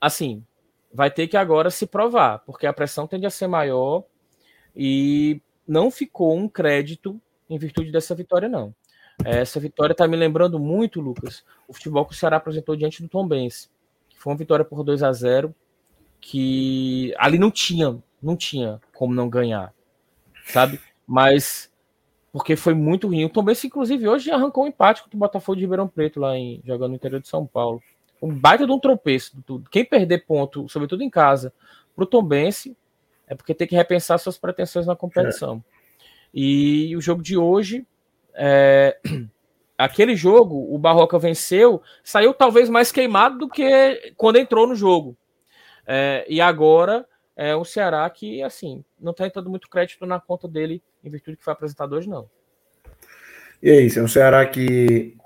[0.00, 0.42] assim,
[0.90, 4.02] vai ter que agora se provar, porque a pressão tende a ser maior
[4.74, 7.20] e não ficou um crédito
[7.50, 8.74] em virtude dessa vitória, não.
[9.22, 13.10] Essa vitória está me lembrando muito, Lucas, o futebol que o Ceará apresentou diante do
[13.10, 13.70] Tom Benz.
[14.16, 15.54] Foi uma vitória por 2 a 0
[16.22, 19.70] que ali não tinha, não tinha como não ganhar,
[20.46, 20.80] sabe?
[21.06, 21.70] Mas
[22.34, 23.24] porque foi muito ruim.
[23.24, 26.36] O Tom Benz, inclusive, hoje arrancou um empate contra o Botafogo de Ribeirão Preto lá
[26.36, 27.80] em jogando no interior de São Paulo.
[28.20, 29.36] Um baita de um tropeço.
[29.70, 31.52] Quem perder ponto, sobretudo em casa,
[31.94, 32.66] pro Tom Benz,
[33.28, 35.62] é porque tem que repensar suas pretensões na competição.
[35.70, 35.74] É.
[36.34, 37.86] E o jogo de hoje,
[38.34, 38.98] é...
[39.78, 45.16] aquele jogo, o Barroca venceu, saiu talvez mais queimado do que quando entrou no jogo.
[45.86, 46.26] É...
[46.28, 47.06] e agora
[47.36, 51.36] é o Ceará que, assim, não está entrando muito crédito na conta dele em virtude
[51.36, 52.28] que foi apresentado hoje, não.
[53.62, 55.16] E é isso, é um Ceará que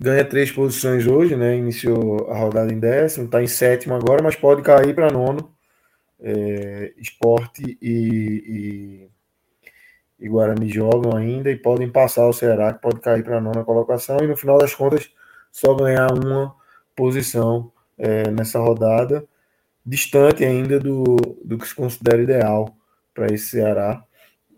[0.00, 1.56] ganha três posições hoje, né?
[1.56, 5.54] Iniciou a rodada em décimo, está em sétimo agora, mas pode cair para nono.
[6.20, 9.08] É, esporte e,
[10.18, 13.40] e, e, Guarani jogam ainda e podem passar o Ceará, que pode cair para a
[13.40, 15.08] nona colocação, e no final das contas
[15.52, 16.56] só ganhar uma
[16.96, 19.24] posição é, nessa rodada,
[19.88, 22.76] distante ainda do, do que se considera ideal
[23.14, 24.02] para esse Ceará.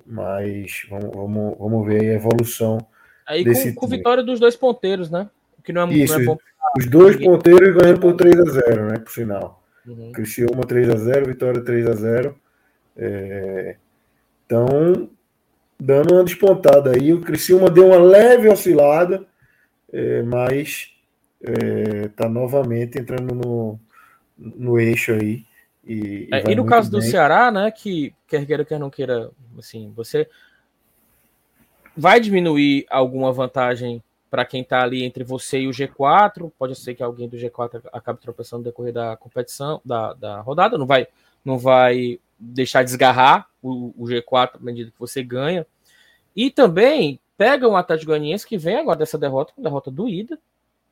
[0.04, 2.78] Mas vamos, vamos, vamos ver a evolução.
[3.26, 5.30] Aí desse com, com vitória dos dois ponteiros, né?
[5.62, 6.36] Que não é, Isso, não é.
[6.76, 8.98] Os dois ponteiros ganhando por 3 a 0 né?
[8.98, 9.62] Por final.
[9.86, 10.12] Uhum.
[10.12, 12.36] Criciúma 3 a 0 Vitória 3 a 0
[12.96, 13.76] é...
[14.44, 15.08] Então,
[15.78, 17.12] dando uma despontada aí.
[17.12, 19.24] O Criciúma deu uma leve oscilada,
[19.92, 20.92] é, mas
[21.40, 23.80] está é, novamente entrando no,
[24.40, 25.44] no eixo aí.
[25.84, 27.00] E, e, é, e no caso bem.
[27.00, 30.28] do Ceará, né, que quer queira, quer não queira, assim, você
[31.96, 36.50] vai diminuir alguma vantagem para quem está ali entre você e o G4.
[36.58, 40.78] Pode ser que alguém do G4 acabe tropeçando no decorrer da competição, da, da rodada,
[40.78, 41.08] não vai,
[41.44, 45.66] não vai deixar desgarrar o, o G4 à medida que você ganha.
[46.34, 50.38] E também pega um Atlético Goianiense que vem agora dessa derrota, uma derrota doída,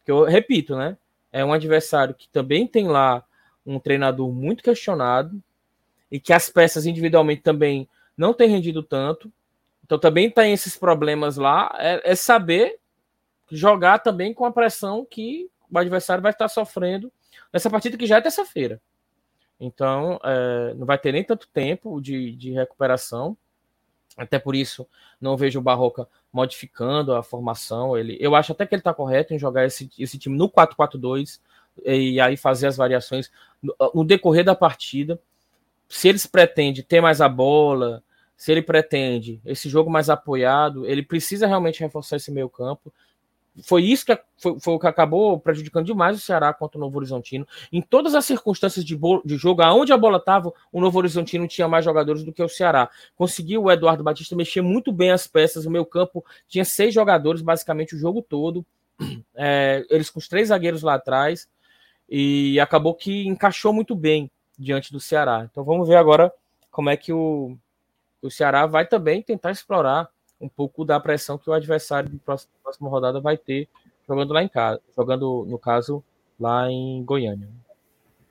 [0.04, 0.96] que eu repito, né?
[1.30, 3.22] É um adversário que também tem lá
[3.68, 5.42] um treinador muito questionado
[6.10, 9.30] e que as peças individualmente também não têm rendido tanto.
[9.84, 11.74] Então também tem esses problemas lá.
[11.78, 12.78] É, é saber
[13.50, 17.12] jogar também com a pressão que o adversário vai estar sofrendo
[17.52, 18.80] nessa partida que já é terça-feira.
[19.60, 23.36] Então é, não vai ter nem tanto tempo de, de recuperação.
[24.16, 24.88] Até por isso
[25.20, 27.96] não vejo o Barroca modificando a formação.
[27.96, 31.38] Ele, eu acho até que ele está correto em jogar esse, esse time no 4-4-2
[31.84, 33.30] e aí fazer as variações
[33.62, 35.20] no, no decorrer da partida.
[35.88, 38.02] Se eles pretendem ter mais a bola,
[38.36, 42.92] se ele pretende esse jogo mais apoiado, ele precisa realmente reforçar esse meio campo.
[43.64, 46.96] Foi isso que foi, foi, o que acabou prejudicando demais o Ceará contra o Novo
[46.98, 47.46] Horizontino.
[47.72, 51.66] Em todas as circunstâncias de, de jogo, aonde a bola estava, o Novo Horizontino tinha
[51.66, 52.88] mais jogadores do que o Ceará.
[53.16, 55.66] Conseguiu o Eduardo Batista mexer muito bem as peças.
[55.66, 58.64] O meio campo tinha seis jogadores basicamente o jogo todo.
[59.40, 61.48] É, eles com os três zagueiros lá atrás
[62.08, 65.46] e acabou que encaixou muito bem diante do Ceará.
[65.50, 66.32] Então vamos ver agora
[66.70, 67.56] como é que o,
[68.22, 70.08] o Ceará vai também tentar explorar
[70.40, 73.68] um pouco da pressão que o adversário da próxima, próxima rodada vai ter
[74.08, 76.02] jogando lá em casa, jogando no caso
[76.40, 77.48] lá em Goiânia.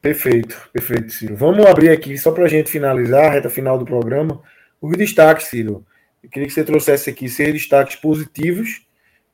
[0.02, 1.36] Perfeito, perfeito, Ciro.
[1.36, 4.42] Vamos abrir aqui só para a gente finalizar a reta final do programa.
[4.82, 5.86] Os destaques, Ciro.
[6.24, 8.86] Eu queria que você trouxesse aqui seis destaques positivos,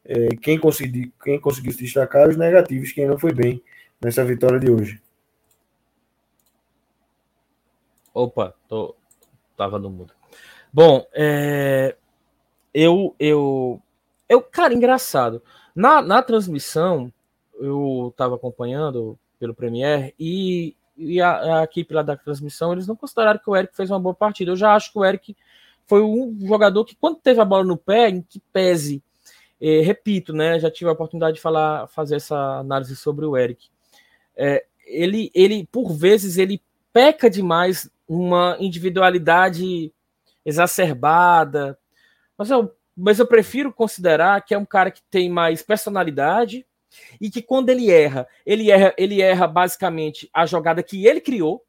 [0.05, 3.61] é, quem, consegui, quem conseguiu se destacar, os negativos, quem não foi bem
[4.03, 5.01] nessa vitória de hoje.
[8.13, 8.95] Opa, tô,
[9.57, 10.13] tava no mudo.
[10.71, 11.95] Bom, é,
[12.73, 13.81] eu, eu,
[14.27, 15.41] eu, cara, engraçado.
[15.75, 17.11] Na, na transmissão,
[17.59, 22.95] eu tava acompanhando pelo Premier e, e a, a, equipe lá da transmissão, eles não
[22.95, 24.51] consideraram que o Eric fez uma boa partida.
[24.51, 25.35] Eu já acho que o Eric
[25.85, 29.03] foi um jogador que, quando teve a bola no pé, em que pese,
[29.59, 30.59] é, repito, né?
[30.59, 33.69] Já tive a oportunidade de falar, fazer essa análise sobre o Eric
[34.35, 36.61] é, ele, ele, por vezes, ele
[36.91, 39.91] peca demais uma individualidade
[40.45, 41.77] exacerbada.
[42.37, 46.65] Mas eu, mas eu prefiro considerar que é um cara que tem mais personalidade
[47.19, 51.63] e que quando ele erra, ele erra, ele erra basicamente a jogada que ele criou.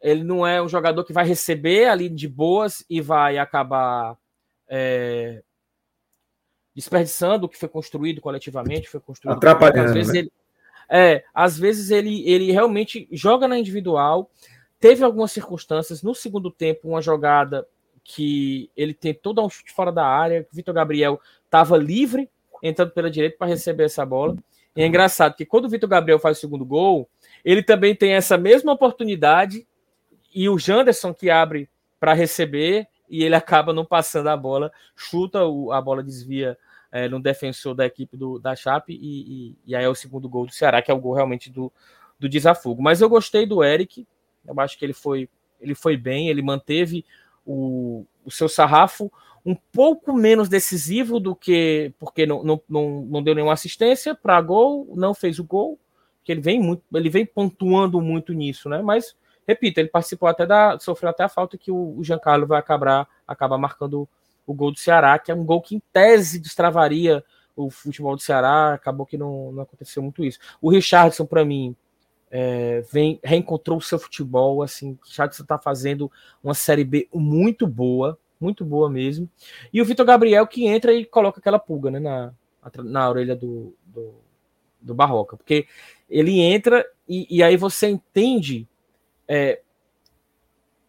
[0.00, 4.16] Ele não é um jogador que vai receber ali de boas e vai acabar
[4.66, 5.42] é,
[6.74, 9.36] desperdiçando o que foi construído coletivamente, foi construído.
[9.36, 9.88] Atrapalhando.
[9.88, 10.18] Às vezes né?
[10.20, 10.32] ele,
[10.90, 14.28] é, às vezes ele, ele realmente joga na individual.
[14.80, 17.66] Teve algumas circunstâncias no segundo tempo, uma jogada
[18.02, 22.28] que ele tentou dar um chute fora da área, Vitor Gabriel estava livre,
[22.60, 24.36] entrando pela direita para receber essa bola.
[24.74, 27.08] E é engraçado que quando o Vitor Gabriel faz o segundo gol,
[27.44, 29.66] ele também tem essa mesma oportunidade
[30.34, 31.68] e o Janderson que abre
[32.00, 36.56] para receber e ele acaba não passando a bola, chuta a bola desvia
[36.92, 40.28] é, no defensor da equipe do, da Chape e, e, e, aí é o segundo
[40.28, 41.72] gol do Ceará, que é o gol realmente do,
[42.18, 42.82] do desafogo.
[42.82, 44.06] Mas eu gostei do Eric,
[44.46, 45.28] eu acho que ele foi,
[45.60, 47.04] ele foi bem, ele manteve
[47.46, 49.10] o, o seu sarrafo
[49.44, 54.40] um pouco menos decisivo do que porque não, não, não, não deu nenhuma assistência para
[54.40, 55.78] gol, não fez o gol,
[56.22, 58.82] que ele vem muito, ele vem pontuando muito nisso, né?
[58.82, 59.16] Mas
[59.46, 63.08] repito, ele participou até da sofreu até a falta que o, o Giancarlo vai acabar
[63.26, 64.08] acabar marcando
[64.50, 67.24] o gol do Ceará, que é um gol que em tese destravaria
[67.54, 70.40] o futebol do Ceará, acabou que não, não aconteceu muito isso.
[70.60, 71.76] O Richardson para mim
[72.28, 76.10] é, vem reencontrou o seu futebol, assim, o Richardson está fazendo
[76.42, 79.30] uma série B muito boa, muito boa mesmo.
[79.72, 82.32] E o Vitor Gabriel que entra e coloca aquela pulga né, na,
[82.82, 84.14] na orelha do, do,
[84.80, 85.68] do Barroca, porque
[86.08, 88.66] ele entra e, e aí você entende
[89.28, 89.60] é,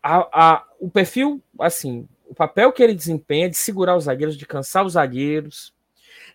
[0.01, 4.45] a, a, o perfil, assim, o papel que ele desempenha de segurar os zagueiros, de
[4.45, 5.73] cansar os zagueiros,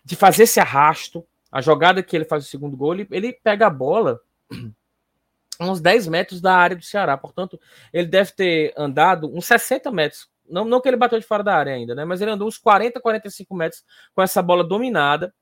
[0.05, 1.25] de fazer esse arrasto.
[1.51, 4.21] A jogada que ele faz o segundo gol, ele, ele pega a bola
[5.59, 7.17] uns 10 metros da área do Ceará.
[7.17, 7.59] Portanto,
[7.91, 11.55] ele deve ter andado uns 60 metros não, não que ele bateu de fora da
[11.55, 12.05] área ainda, né?
[12.05, 13.83] Mas ele andou uns 40, 45 metros
[14.13, 15.33] com essa bola dominada.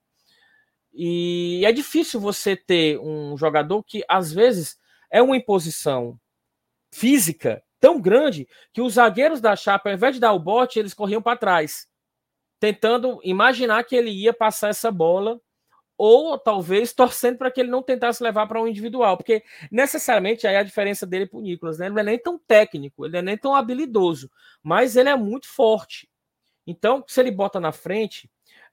[0.92, 4.80] E é difícil você ter um jogador que, às vezes,
[5.12, 6.18] é uma imposição
[6.92, 10.92] física tão grande que os zagueiros da chapa, ao invés de dar o bote, eles
[10.92, 11.88] corriam para trás,
[12.60, 15.40] tentando imaginar que ele ia passar essa bola
[15.96, 20.56] ou talvez torcendo para que ele não tentasse levar para um individual, porque necessariamente aí
[20.56, 21.86] a diferença dele para o Nicolas, né?
[21.86, 24.32] Ele não é nem tão técnico, ele não é nem tão habilidoso,
[24.64, 26.10] mas ele é muito forte.
[26.66, 28.28] Então, se ele bota na frente,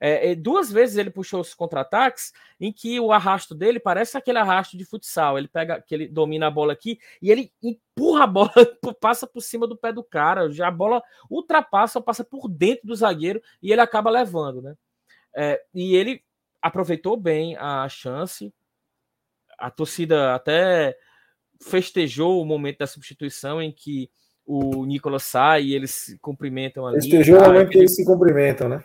[0.05, 4.37] é, é duas vezes ele puxou os contra-ataques em que o arrasto dele parece aquele
[4.37, 5.37] arrasto de futsal.
[5.37, 8.51] Ele pega, que ele domina a bola aqui e ele empurra a bola,
[8.99, 10.51] passa por cima do pé do cara.
[10.51, 14.75] Já a bola ultrapassa, passa por dentro do zagueiro e ele acaba levando, né?
[15.33, 16.21] É, e ele
[16.61, 18.53] aproveitou bem a chance.
[19.57, 20.97] A torcida até
[21.61, 24.11] festejou o momento da substituição em que
[24.45, 27.01] o Nicolas sai e eles se cumprimentam ali.
[27.01, 28.83] Festejou o momento que eles se cumprimentam, né?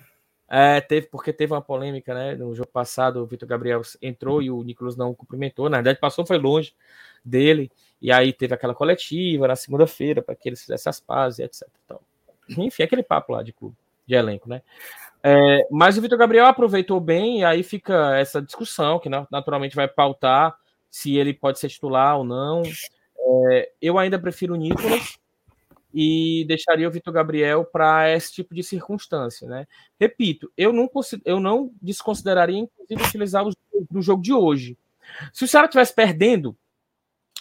[0.51, 2.35] É, teve, porque teve uma polêmica, né?
[2.35, 5.69] No jogo passado, o Vitor Gabriel entrou e o Nicolas não cumprimentou.
[5.69, 6.75] Na verdade, passou, foi longe
[7.23, 7.71] dele.
[8.01, 11.69] E aí teve aquela coletiva na segunda-feira para que eles fizessem as pazes, etc.
[11.85, 12.01] Então,
[12.57, 13.77] enfim, aquele papo lá de clube,
[14.07, 14.63] de elenco, né?
[15.23, 19.89] É, mas o Vitor Gabriel aproveitou bem, e aí fica essa discussão, que naturalmente vai
[19.89, 20.57] pautar
[20.91, 22.63] se ele pode ser titular ou não.
[23.51, 25.19] É, eu ainda prefiro o Nicolas
[25.93, 29.49] e deixaria o Vitor Gabriel para esse tipo de circunstância.
[29.49, 29.67] Né?
[29.99, 30.89] Repito, eu não,
[31.25, 33.55] eu não desconsideraria, inclusive, utilizar os
[33.91, 34.77] no jogo de hoje.
[35.33, 36.57] Se o Ceará estivesse perdendo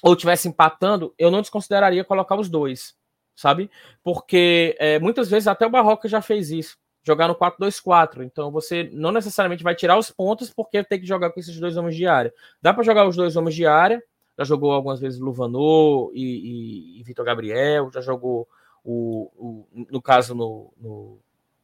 [0.02, 2.96] ou estivesse empatando, eu não desconsideraria colocar os dois,
[3.36, 3.70] sabe?
[4.04, 6.78] Porque é, muitas vezes até o Barroca já fez isso
[7.08, 8.24] jogar no 4-2-4.
[8.24, 11.78] Então você não necessariamente vai tirar os pontos porque tem que jogar com esses dois
[11.78, 12.34] homens de área.
[12.62, 14.04] Dá para jogar os dois homens de área.
[14.38, 17.92] Já jogou algumas vezes Luvanô e, e, e Vitor Gabriel.
[17.92, 18.48] Já jogou
[18.84, 21.20] o, o no caso no, no,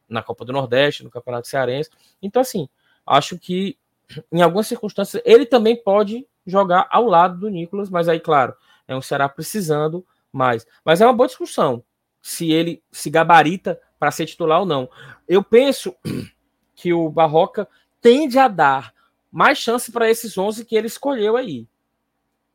[0.08, 1.90] na Copa do Nordeste, no Campeonato Cearense.
[2.20, 2.68] Então assim,
[3.06, 3.78] acho que
[4.32, 8.54] em algumas circunstâncias ele também pode jogar ao lado do Nicolas, mas aí claro,
[8.86, 10.66] é um Ceará precisando mais.
[10.84, 11.82] Mas é uma boa discussão
[12.20, 14.88] se ele se gabarita para ser titular ou não.
[15.28, 15.94] Eu penso
[16.74, 17.68] que o Barroca
[18.00, 18.92] tende a dar
[19.30, 21.66] mais chance para esses 11 que ele escolheu aí.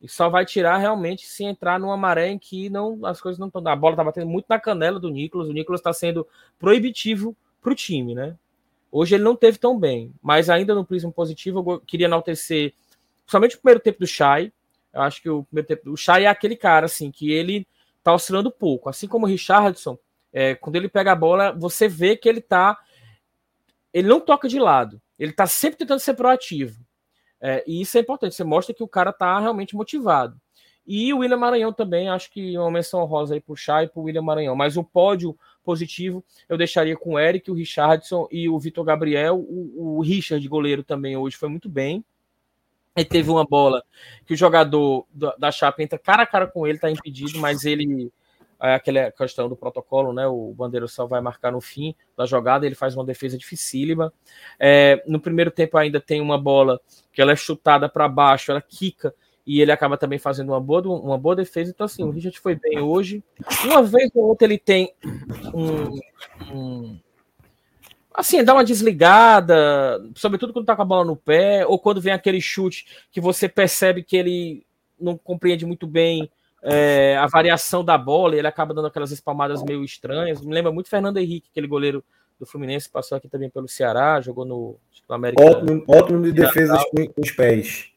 [0.01, 3.47] E só vai tirar realmente se entrar numa maré em que não, as coisas não
[3.47, 3.65] estão.
[3.67, 5.47] A bola está batendo muito na canela do Nicolas.
[5.49, 6.25] O Nicolas está sendo
[6.57, 8.35] proibitivo para o time, né?
[8.91, 12.73] Hoje ele não teve tão bem, mas ainda no prisma positivo, eu queria enaltecer
[13.27, 14.51] somente o primeiro tempo do Chay.
[14.91, 17.67] Eu acho que o primeiro tempo é aquele cara assim que ele
[18.03, 19.97] tá oscilando pouco, assim como o Richardson
[20.31, 22.77] é, quando ele pega a bola, você vê que ele tá.
[23.93, 25.01] Ele não toca de lado.
[25.17, 26.79] Ele tá sempre tentando ser proativo.
[27.41, 28.35] É, e isso é importante.
[28.35, 30.39] Você mostra que o cara tá realmente motivado.
[30.85, 34.01] E o William Maranhão também, acho que uma menção rosa aí pro Chá e pro
[34.01, 34.55] William Maranhão.
[34.55, 39.37] Mas o pódio positivo eu deixaria com o Eric, o Richardson e o Vitor Gabriel.
[39.37, 42.03] O, o Richard, goleiro, também hoje foi muito bem.
[42.95, 43.83] Ele teve uma bola
[44.25, 47.65] que o jogador da, da Chapa entra cara a cara com ele, tá impedido, mas
[47.65, 48.11] ele
[48.61, 50.27] é aquela questão do protocolo, né?
[50.27, 54.13] O bandeiro só vai marcar no fim da jogada, ele faz uma defesa dificílima.
[54.59, 56.79] É, no primeiro tempo ainda tem uma bola
[57.13, 59.13] que ela é chutada para baixo, ela quica
[59.45, 61.71] e ele acaba também fazendo uma boa, uma boa defesa.
[61.71, 63.23] Então, assim, o Richard foi bem hoje.
[63.65, 64.93] Uma vez ou outra ele tem
[65.53, 65.99] um,
[66.53, 66.99] um
[68.13, 72.11] assim, dá uma desligada, sobretudo quando tá com a bola no pé, ou quando vem
[72.11, 74.65] aquele chute que você percebe que ele
[74.99, 76.29] não compreende muito bem
[76.61, 80.41] é, a variação da bola, ele acaba dando aquelas espalmadas meio estranhas.
[80.41, 82.03] Me lembra muito Fernando Henrique, aquele goleiro
[82.39, 85.43] do Fluminense, passou aqui também pelo Ceará, jogou no, no América.
[85.43, 87.91] Ótimo, ótimo de defesa com os pés.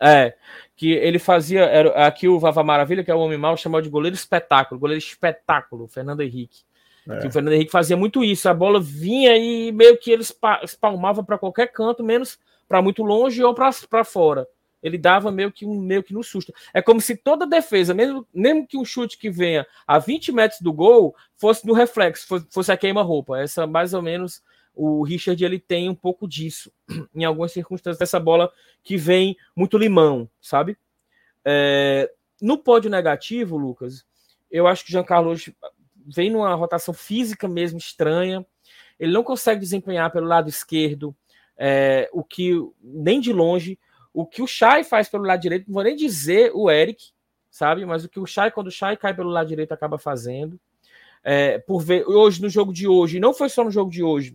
[0.00, 0.34] É,
[0.76, 1.62] que ele fazia.
[1.62, 4.98] Era, aqui o Vava Maravilha, que é o homem mal, chamava de goleiro espetáculo, goleiro
[4.98, 6.60] espetáculo, Fernando Henrique.
[7.08, 7.26] É.
[7.26, 8.48] O Fernando Henrique fazia muito isso.
[8.48, 10.24] A bola vinha e meio que ele
[10.62, 14.46] espalmava para qualquer canto, menos para muito longe ou para fora.
[14.86, 16.54] Ele dava meio que, um, meio que no susto.
[16.72, 20.60] É como se toda defesa, mesmo, mesmo que um chute que venha a 20 metros
[20.60, 23.40] do gol, fosse no reflexo, fosse, fosse a queima-roupa.
[23.40, 24.40] Essa mais ou menos
[24.72, 26.70] o Richard ele tem um pouco disso
[27.12, 28.52] em algumas circunstâncias dessa bola
[28.84, 30.78] que vem muito limão, sabe?
[31.44, 32.08] É,
[32.40, 34.06] no pódio negativo, Lucas,
[34.48, 35.50] eu acho que Jean Carlos
[36.06, 38.46] vem numa rotação física mesmo estranha.
[39.00, 41.12] Ele não consegue desempenhar pelo lado esquerdo
[41.58, 43.76] é, o que nem de longe
[44.16, 45.66] o que o Chay faz pelo lado direito.
[45.66, 47.10] Não vou nem dizer o Eric,
[47.50, 47.84] sabe?
[47.84, 50.58] Mas o que o Chay quando o Chay cai pelo lado direito acaba fazendo.
[51.22, 54.34] É, por ver hoje no jogo de hoje, não foi só no jogo de hoje.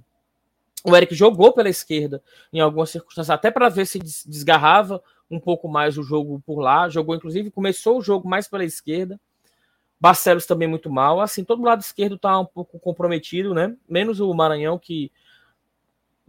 [0.86, 2.22] O Eric jogou pela esquerda
[2.54, 5.02] em algumas circunstâncias, até para ver se desgarrava
[5.32, 6.88] um pouco mais o jogo por lá.
[6.88, 9.20] Jogou, inclusive, começou o jogo mais pela esquerda.
[10.00, 11.20] Barcelos também muito mal.
[11.22, 13.76] Assim, todo lado esquerdo está um pouco comprometido, né?
[13.90, 15.12] Menos o Maranhão, que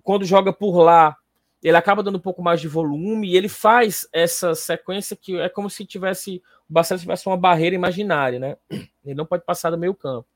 [0.02, 1.18] quando joga por lá,
[1.62, 5.48] ele acaba dando um pouco mais de volume e ele faz essa sequência que é
[5.48, 8.56] como se tivesse o Barcelos tivesse uma barreira imaginária, né?
[9.04, 10.26] Ele não pode passar do meio campo.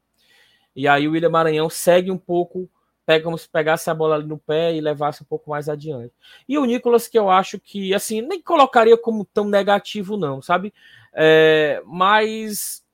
[0.75, 2.69] E aí o William Maranhão segue um pouco
[3.07, 6.13] pega como se pegasse a bola ali no pé e levasse um pouco mais adiante.
[6.49, 10.75] E o Nicolas, que eu acho que, assim, nem colocaria como tão negativo, não, sabe?
[11.15, 12.85] É, mas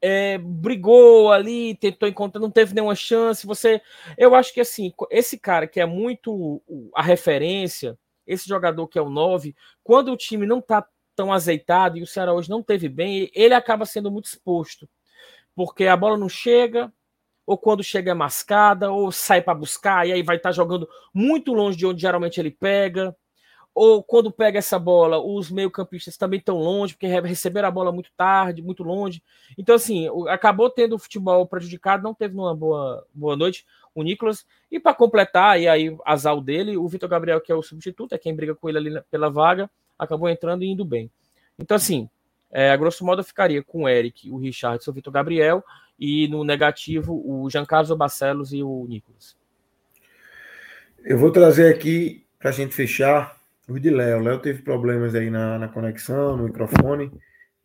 [0.00, 3.46] é, brigou ali, tentou encontrar, não teve nenhuma chance.
[3.46, 3.80] Você,
[4.16, 6.62] eu acho que assim, esse cara que é muito
[6.94, 11.96] a referência, esse jogador que é o 9, quando o time não tá tão azeitado
[11.96, 14.88] e o Ceará hoje não teve bem, ele acaba sendo muito exposto.
[15.54, 16.92] Porque a bola não chega,
[17.46, 20.88] ou quando chega é mascada, ou sai para buscar, e aí vai estar tá jogando
[21.14, 23.16] muito longe de onde geralmente ele pega.
[23.76, 28.10] Ou quando pega essa bola, os meio-campistas também estão longe, porque receberam a bola muito
[28.16, 29.22] tarde, muito longe.
[29.58, 34.46] Então, assim, acabou tendo o futebol prejudicado, não teve uma boa, boa noite o Nicolas.
[34.72, 38.18] E para completar, e aí azar dele, o Vitor Gabriel, que é o substituto, é
[38.18, 39.68] quem briga com ele ali pela vaga,
[39.98, 41.10] acabou entrando e indo bem.
[41.58, 42.08] Então, assim,
[42.50, 45.62] é, a grosso modo ficaria com o Eric, o Richardson, o Vitor Gabriel
[46.00, 49.36] e no negativo o Giancarlo Barcelos e o Nicolas.
[51.04, 53.36] Eu vou trazer aqui para a gente fechar
[53.68, 54.20] o de Léo.
[54.20, 57.10] Léo teve problemas aí na, na conexão, no microfone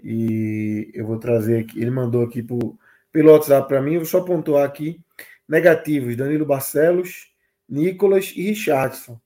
[0.03, 1.79] e eu vou trazer aqui.
[1.79, 2.77] Ele mandou aqui pro,
[3.11, 3.93] pelo WhatsApp para mim.
[3.93, 4.99] Eu vou só pontuar aqui
[5.47, 7.31] negativos: Danilo Barcelos,
[7.69, 9.19] Nicolas e Richardson,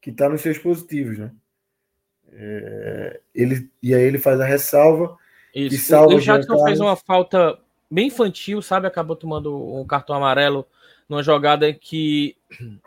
[0.00, 1.30] que está nos seus positivos, né?
[2.32, 5.16] É, ele, e aí ele faz a ressalva.
[5.54, 5.96] Isso.
[5.96, 7.58] o Richardson fez uma falta
[7.90, 8.86] bem infantil, sabe?
[8.86, 10.66] Acabou tomando um cartão amarelo
[11.08, 12.36] numa jogada que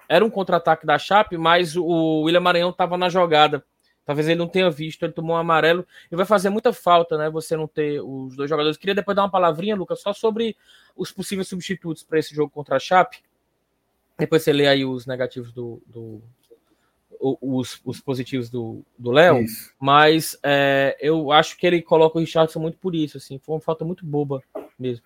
[0.07, 3.63] era um contra-ataque da Chape, mas o William Maranhão estava na jogada.
[4.05, 7.29] Talvez ele não tenha visto, ele tomou um amarelo e vai fazer muita falta, né?
[7.29, 8.77] Você não ter os dois jogadores.
[8.77, 10.57] Queria depois dar uma palavrinha, Lucas, só sobre
[10.95, 13.21] os possíveis substitutos para esse jogo contra a Chape.
[14.17, 16.23] Depois você lê aí os negativos do, do
[17.19, 19.43] os, os positivos do Léo,
[19.79, 23.61] mas é, eu acho que ele coloca o Richardson muito por isso, assim, foi uma
[23.61, 24.41] falta muito boba
[24.77, 25.03] mesmo.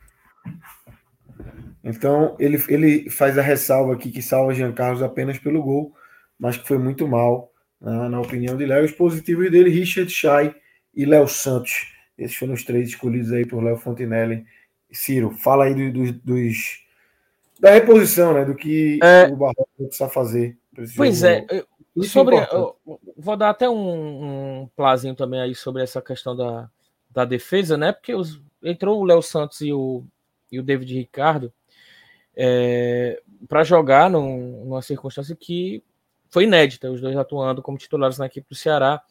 [1.83, 5.93] Então ele, ele faz a ressalva aqui que salva Jean Carlos apenas pelo gol,
[6.39, 8.85] mas que foi muito mal, né, na opinião de Léo.
[8.85, 10.55] Os positivos dele, Richard Chay
[10.95, 11.93] e Léo Santos.
[12.17, 14.45] Esses foram os três escolhidos aí por Léo Fontinelli.
[14.91, 16.83] Ciro, fala aí do, do, dos
[17.59, 18.45] da reposição, né?
[18.45, 19.25] Do que é...
[19.25, 20.57] o Barroso precisa fazer.
[20.95, 21.33] Pois jogo.
[21.49, 21.65] é,
[21.95, 22.75] isso sobre, eu,
[23.15, 26.69] vou dar até um, um plazinho também aí sobre essa questão da,
[27.09, 27.91] da defesa, né?
[27.91, 30.03] Porque os, entrou o Léo Santos e o,
[30.53, 31.53] e o David Ricardo
[32.35, 35.83] é, para jogar num, numa circunstância que
[36.29, 39.01] foi inédita, os dois atuando como titulares na equipe do Ceará.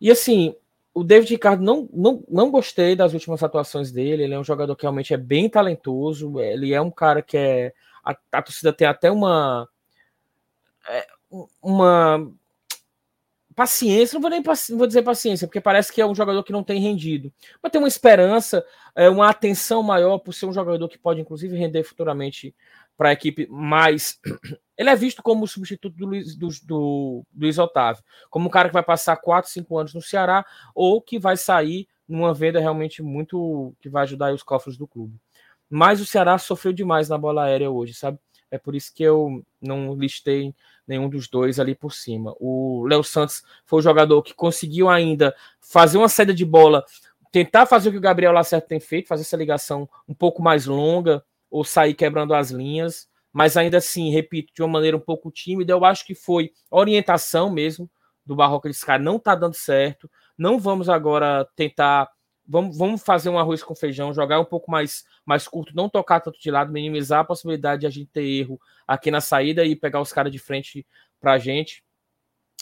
[0.00, 0.54] E assim,
[0.92, 4.24] o David Ricardo não, não, não gostei das últimas atuações dele.
[4.24, 6.40] Ele é um jogador que realmente é bem talentoso.
[6.40, 7.72] Ele é um cara que é.
[8.04, 9.68] A, a torcida tem até uma.
[10.88, 11.06] É,
[11.62, 12.28] uma
[13.58, 16.52] paciência, não vou nem não vou dizer paciência, porque parece que é um jogador que
[16.52, 20.88] não tem rendido, mas tem uma esperança, é, uma atenção maior por ser um jogador
[20.88, 22.54] que pode inclusive render futuramente
[22.96, 24.20] para a equipe, mas
[24.78, 28.50] ele é visto como o substituto do Luiz, do, do, do Luiz Otávio, como um
[28.50, 32.60] cara que vai passar 4, 5 anos no Ceará ou que vai sair numa venda
[32.60, 35.18] realmente muito que vai ajudar os cofres do clube.
[35.68, 38.20] Mas o Ceará sofreu demais na bola aérea hoje, sabe?
[38.52, 40.54] É por isso que eu não listei
[40.88, 42.34] nenhum dos dois ali por cima.
[42.40, 46.84] O Léo Santos foi o jogador que conseguiu ainda fazer uma saída de bola,
[47.30, 50.66] tentar fazer o que o Gabriel Lacerda tem feito, fazer essa ligação um pouco mais
[50.66, 55.30] longa, ou sair quebrando as linhas, mas ainda assim, repito, de uma maneira um pouco
[55.30, 55.72] tímida.
[55.72, 57.90] Eu acho que foi orientação mesmo
[58.24, 60.10] do Barroca desse cara, não tá dando certo.
[60.36, 62.08] Não vamos agora tentar.
[62.48, 66.20] Vamos, vamos fazer um arroz com feijão, jogar um pouco mais, mais curto, não tocar
[66.20, 69.76] tanto de lado, minimizar a possibilidade de a gente ter erro aqui na saída e
[69.76, 70.86] pegar os caras de frente
[71.20, 71.84] pra gente.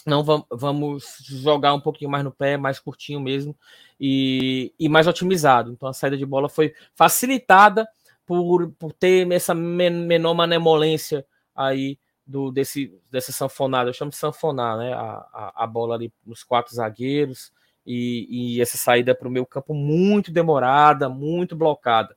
[0.05, 3.57] Não vamos jogar um pouquinho mais no pé, mais curtinho mesmo
[3.99, 5.71] e, e mais otimizado.
[5.71, 7.87] Então a saída de bola foi facilitada
[8.25, 11.25] por, por ter essa menor manemolência
[11.55, 13.89] aí do, desse, dessa sanfonada.
[13.89, 14.93] Eu chamo de sanfonar, né?
[14.93, 17.51] A, a, a bola ali nos quatro zagueiros
[17.87, 22.15] e, e essa saída para o meu campo muito demorada, muito blocada.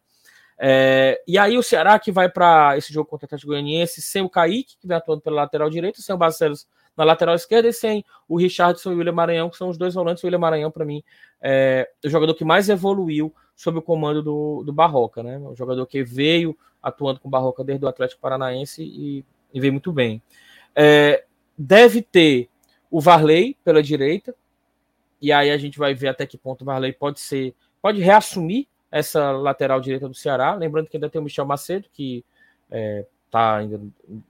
[0.59, 4.21] É, e aí o Ceará que vai para esse jogo contra o Atlético Goianiense sem
[4.21, 6.66] o Kaique, que vem atuando pela lateral direita, sem o Barcelos
[6.97, 9.95] na lateral esquerda e sem o Richardson e o William Maranhão, que são os dois
[9.95, 10.23] volantes.
[10.23, 11.03] O William Maranhão, para mim,
[11.41, 15.39] é o jogador que mais evoluiu sob o comando do, do Barroca, né?
[15.39, 19.73] O jogador que veio atuando com o Barroca desde o Atlético Paranaense e, e veio
[19.73, 20.21] muito bem.
[20.75, 21.25] É,
[21.57, 22.51] deve ter
[22.91, 24.35] o Varley pela direita,
[25.21, 28.66] e aí a gente vai ver até que ponto o Varley pode ser, pode reassumir
[28.91, 30.55] essa lateral direita do Ceará.
[30.55, 32.25] Lembrando que ainda tem o Michel Macedo, que
[32.71, 33.81] é, está ainda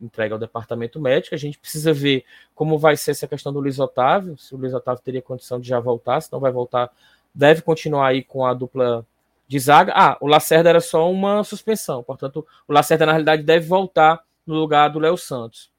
[0.00, 1.34] entregue ao departamento médico.
[1.34, 2.24] A gente precisa ver
[2.54, 5.68] como vai ser essa questão do Luiz Otávio, se o Luiz Otávio teria condição de
[5.68, 6.90] já voltar, se não vai voltar,
[7.34, 9.06] deve continuar aí com a dupla
[9.48, 9.92] de zaga.
[9.96, 14.54] Ah, o Lacerda era só uma suspensão, portanto, o Lacerda na realidade deve voltar no
[14.54, 15.70] lugar do Léo Santos.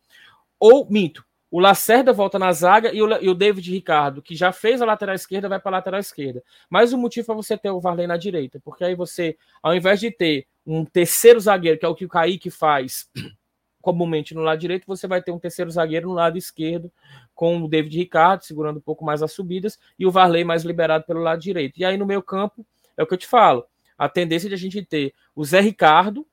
[0.60, 4.54] Ou, minto, o Lacerda volta na zaga e o, e o David Ricardo, que já
[4.54, 6.42] fez a lateral esquerda, vai para a lateral esquerda.
[6.70, 10.00] Mas o motivo para você ter o Varley na direita, porque aí você, ao invés
[10.00, 13.10] de ter um terceiro zagueiro, que é o que o Kaique faz
[13.82, 16.90] comumente no lado direito, você vai ter um terceiro zagueiro no lado esquerdo,
[17.36, 21.04] com o David Ricardo segurando um pouco mais as subidas e o Varley mais liberado
[21.04, 21.78] pelo lado direito.
[21.78, 23.66] E aí no meio campo, é o que eu te falo,
[23.98, 26.26] a tendência de a gente ter o Zé Ricardo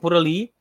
[0.00, 0.52] por ali,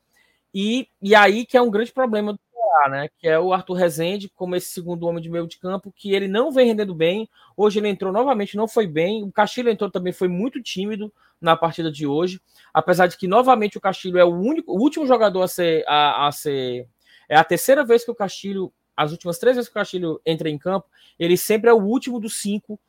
[0.53, 2.39] e, e aí que é um grande problema
[2.83, 3.09] do né?
[3.17, 6.27] Que é o Arthur Rezende, como esse segundo homem de meio de campo, que ele
[6.27, 7.29] não vem rendendo bem.
[7.55, 9.23] Hoje ele entrou novamente, não foi bem.
[9.23, 12.41] O Castilho entrou também, foi muito tímido na partida de hoje.
[12.73, 16.27] Apesar de que, novamente, o Castilho é o único, o último jogador a ser, a,
[16.27, 16.87] a ser.
[17.27, 20.49] É a terceira vez que o Castilho, as últimas três vezes que o Castilho entra
[20.49, 22.79] em campo, ele sempre é o último dos cinco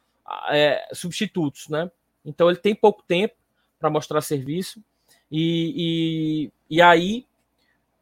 [0.50, 1.90] é, substitutos, né?
[2.24, 3.34] Então ele tem pouco tempo
[3.78, 4.82] para mostrar serviço.
[5.30, 7.24] E, e, e aí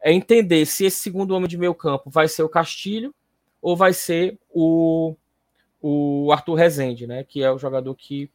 [0.04, 3.14] é entender se esse segundo homem de meio campo vai ser o Castilho
[3.62, 5.16] ou vai ser o,
[5.80, 7.24] o Arthur Rezende, né?
[7.24, 8.30] Que é o jogador que,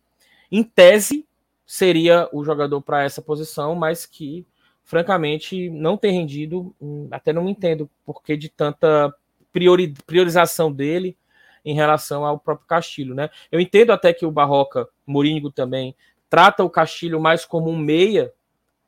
[0.51, 1.27] em tese,
[1.67, 4.47] seria o jogador para essa posição, mas que,
[4.83, 6.75] francamente, não tem rendido.
[6.81, 9.13] Hum, até não entendo porque de tanta
[9.53, 11.15] priori, priorização dele
[11.63, 13.29] em relação ao próprio Castilho, né?
[13.51, 15.95] Eu entendo até que o Barroca, Moringo também,
[16.27, 18.33] trata o Castilho mais como um meia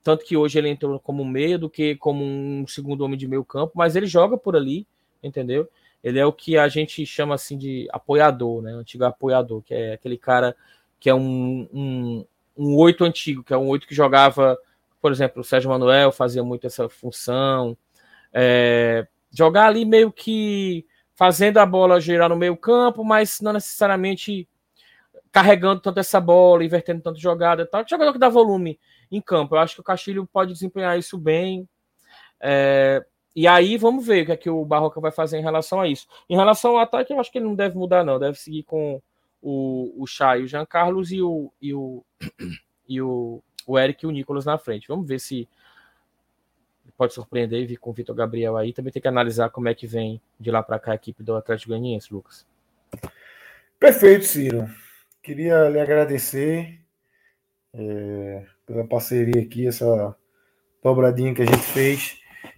[0.03, 3.45] tanto que hoje ele entrou como meia do que como um segundo homem de meio
[3.45, 4.87] campo, mas ele joga por ali,
[5.21, 5.69] entendeu?
[6.03, 8.71] Ele é o que a gente chama assim de apoiador, né?
[8.71, 10.55] Antigo apoiador, que é aquele cara
[10.99, 12.25] que é um, um,
[12.57, 14.57] um oito antigo, que é um oito que jogava,
[14.99, 17.77] por exemplo, o Sérgio Manuel fazia muito essa função.
[18.33, 20.85] É, jogar ali meio que
[21.15, 24.47] fazendo a bola girar no meio campo, mas não necessariamente
[25.31, 27.85] carregando tanto essa bola, invertendo tanto jogada e tal.
[27.87, 28.79] Jogador que dá volume
[29.11, 29.55] em campo.
[29.55, 31.67] Eu acho que o Castilho pode desempenhar isso bem.
[32.39, 33.05] É,
[33.35, 35.87] e aí vamos ver o que é que o Barroca vai fazer em relação a
[35.87, 36.07] isso.
[36.29, 38.17] Em relação ao ataque, eu acho que ele não deve mudar, não.
[38.17, 39.01] Deve seguir com
[39.41, 42.03] o, o Chay, o Jean Carlos e o, e o,
[42.87, 44.87] e o, o Eric e o Nicolas na frente.
[44.87, 45.47] Vamos ver se
[46.97, 48.73] pode surpreender e vir com o Vitor Gabriel aí.
[48.73, 51.35] Também tem que analisar como é que vem de lá para cá a equipe do
[51.35, 52.45] Atlético Goianiense, Lucas.
[53.79, 54.69] Perfeito, Ciro.
[55.23, 56.79] Queria lhe agradecer.
[57.73, 60.15] É pela parceria aqui, essa
[60.81, 62.17] dobradinha que a gente fez.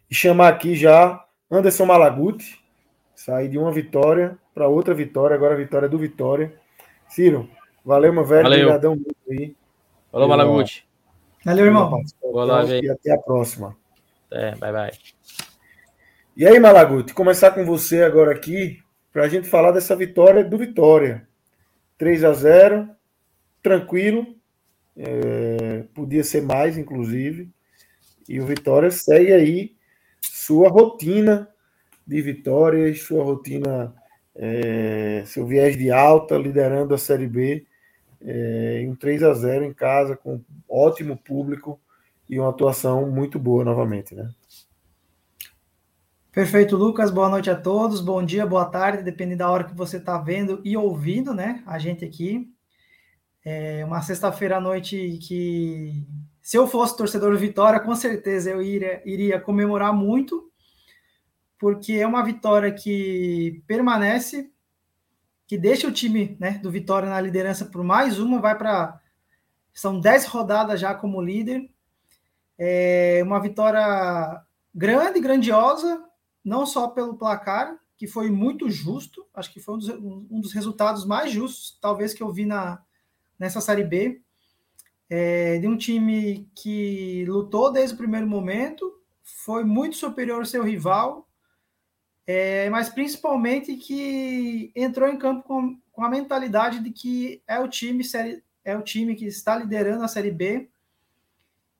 [0.09, 2.63] E chamar aqui já Anderson Malaguti,
[3.15, 6.53] sair de uma vitória para outra vitória, agora a vitória do Vitória.
[7.09, 7.49] Ciro,
[7.83, 8.43] valeu, meu velho.
[8.43, 8.59] Valeu.
[8.59, 9.55] Obrigadão muito aí.
[10.11, 10.87] Falou, Malaguti.
[11.43, 12.03] Valeu, irmão.
[12.21, 13.75] Olá, e até a próxima.
[14.31, 14.91] É, bye, bye.
[16.37, 18.79] E aí, Malaguti, começar com você agora aqui,
[19.11, 21.27] para a gente falar dessa vitória do Vitória.
[21.97, 22.89] 3 a 0
[23.61, 24.35] tranquilo,
[24.97, 27.49] é, podia ser mais, inclusive.
[28.27, 29.75] E o Vitória segue aí
[30.21, 31.49] sua rotina
[32.05, 33.93] de vitórias, sua rotina,
[34.35, 37.65] é, seu viés de alta, liderando a Série B
[38.21, 41.79] é, em 3 a 0 em casa, com ótimo público
[42.29, 44.29] e uma atuação muito boa novamente, né?
[46.31, 47.11] Perfeito, Lucas.
[47.11, 48.01] Boa noite a todos.
[48.01, 51.61] Bom dia, boa tarde, dependendo da hora que você está vendo e ouvindo, né?
[51.65, 52.51] A gente aqui.
[53.45, 56.07] É uma sexta-feira à noite que,
[56.41, 60.49] se eu fosse torcedor do Vitória, com certeza eu iria, iria comemorar muito,
[61.59, 64.51] porque é uma vitória que permanece,
[65.45, 68.99] que deixa o time né, do Vitória na liderança por mais uma, vai para.
[69.73, 71.69] São dez rodadas já como líder.
[72.57, 74.41] É uma vitória
[74.73, 76.01] grande, grandiosa,
[76.45, 80.53] não só pelo placar, que foi muito justo, acho que foi um dos, um dos
[80.53, 82.81] resultados mais justos, talvez, que eu vi na,
[83.39, 84.21] nessa Série B,
[85.09, 90.63] é, de um time que lutou desde o primeiro momento, foi muito superior ao seu
[90.63, 91.27] rival,
[92.25, 97.67] é, mas principalmente que entrou em campo com, com a mentalidade de que é o
[97.67, 100.69] time série, é o time que está liderando a Série B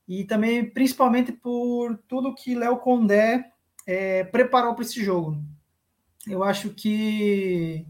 [0.08, 3.52] e também principalmente por tudo que Léo Condé
[3.88, 5.42] é, preparou para esse jogo.
[6.28, 7.86] Eu acho que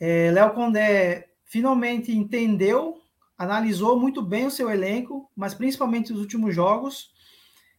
[0.00, 3.02] é, Léo Condé finalmente entendeu,
[3.36, 7.10] analisou muito bem o seu elenco, mas principalmente os últimos jogos,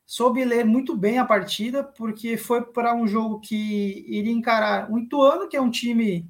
[0.06, 5.00] soube ler muito bem a partida, porque foi para um jogo que iria encarar o
[5.00, 6.30] Ituano, que é um time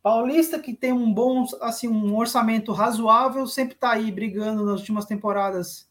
[0.00, 5.04] paulista que tem um bom, assim, um orçamento razoável, sempre está aí brigando nas últimas
[5.04, 5.90] temporadas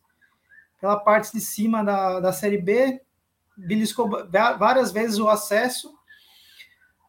[0.80, 3.02] pela parte de cima da, da Série B,
[3.58, 4.10] beliscou
[4.58, 5.94] várias vezes o acesso,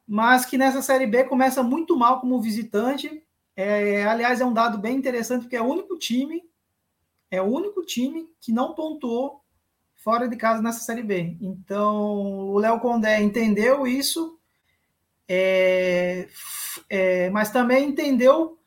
[0.05, 3.23] mas que nessa Série B começa muito mal como visitante.
[3.61, 6.45] É, aliás, é um dado bem interessante, porque é o único time,
[7.29, 9.43] é o único time que não pontuou
[9.97, 11.37] fora de casa nessa Série B.
[11.41, 14.39] Então, o Léo Condé entendeu isso,
[15.27, 16.29] é,
[16.89, 18.61] é, mas também entendeu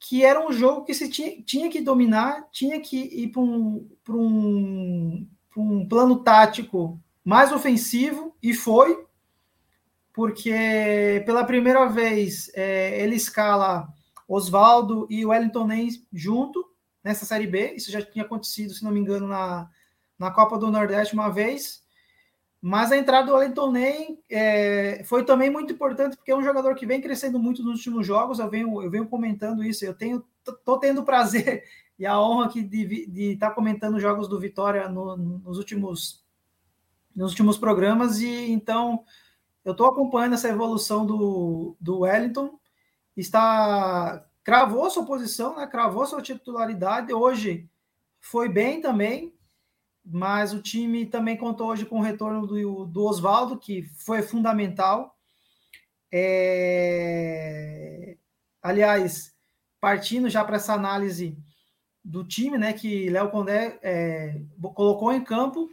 [0.00, 3.88] que era um jogo que se tinha, tinha que dominar, tinha que ir para um,
[4.08, 9.06] um, um plano tático mais ofensivo, e foi,
[10.12, 13.88] porque pela primeira vez é, ele escala
[14.30, 16.64] Oswaldo e Wellington Ney junto
[17.02, 17.72] nessa Série B.
[17.74, 19.68] Isso já tinha acontecido, se não me engano, na,
[20.16, 21.82] na Copa do Nordeste uma vez.
[22.62, 26.76] Mas a entrada do Wellington Ney é, foi também muito importante, porque é um jogador
[26.76, 28.38] que vem crescendo muito nos últimos jogos.
[28.38, 29.84] Eu venho, eu venho comentando isso.
[29.84, 30.24] Eu tenho,
[30.64, 31.64] tô tendo prazer
[31.98, 36.24] e a honra aqui de estar tá comentando jogos do Vitória no, nos últimos
[37.14, 39.02] nos últimos programas e então
[39.64, 42.59] eu estou acompanhando essa evolução do, do Wellington
[43.16, 45.66] está cravou sua posição, né?
[45.66, 47.68] Cravou sua titularidade hoje
[48.20, 49.34] foi bem também,
[50.04, 55.16] mas o time também contou hoje com o retorno do, do Oswaldo que foi fundamental.
[56.12, 58.16] É...
[58.62, 59.34] Aliás,
[59.80, 61.36] partindo já para essa análise
[62.04, 64.40] do time, né, que Léo Condé é,
[64.74, 65.70] colocou em campo.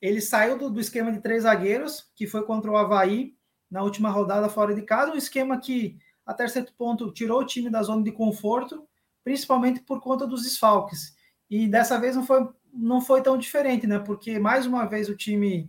[0.00, 3.34] Ele saiu do, do, esquema de três zagueiros, que foi contra o Havaí
[3.70, 7.70] na última rodada fora de casa, um esquema que, até certo ponto, tirou o time
[7.70, 8.86] da zona de conforto,
[9.22, 11.14] principalmente por conta dos desfalques.
[11.50, 13.98] E dessa vez não foi, não foi tão diferente, né?
[13.98, 15.68] Porque mais uma vez o time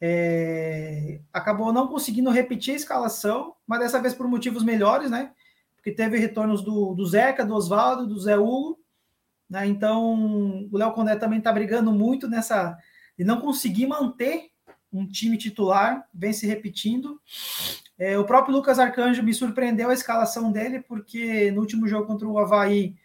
[0.00, 5.32] é, acabou não conseguindo repetir a escalação, mas dessa vez por motivos melhores, né?
[5.76, 8.78] Porque teve retornos do, do Zeca, do Oswaldo, do Zé Hugo,
[9.48, 9.66] né?
[9.66, 12.76] Então, o Léo Condé também está brigando muito nessa
[13.16, 14.50] de não conseguir manter
[14.92, 17.20] um time titular, vem se repetindo.
[18.02, 22.26] É, o próprio Lucas Arcanjo me surpreendeu a escalação dele, porque no último jogo contra
[22.26, 22.96] o Havaí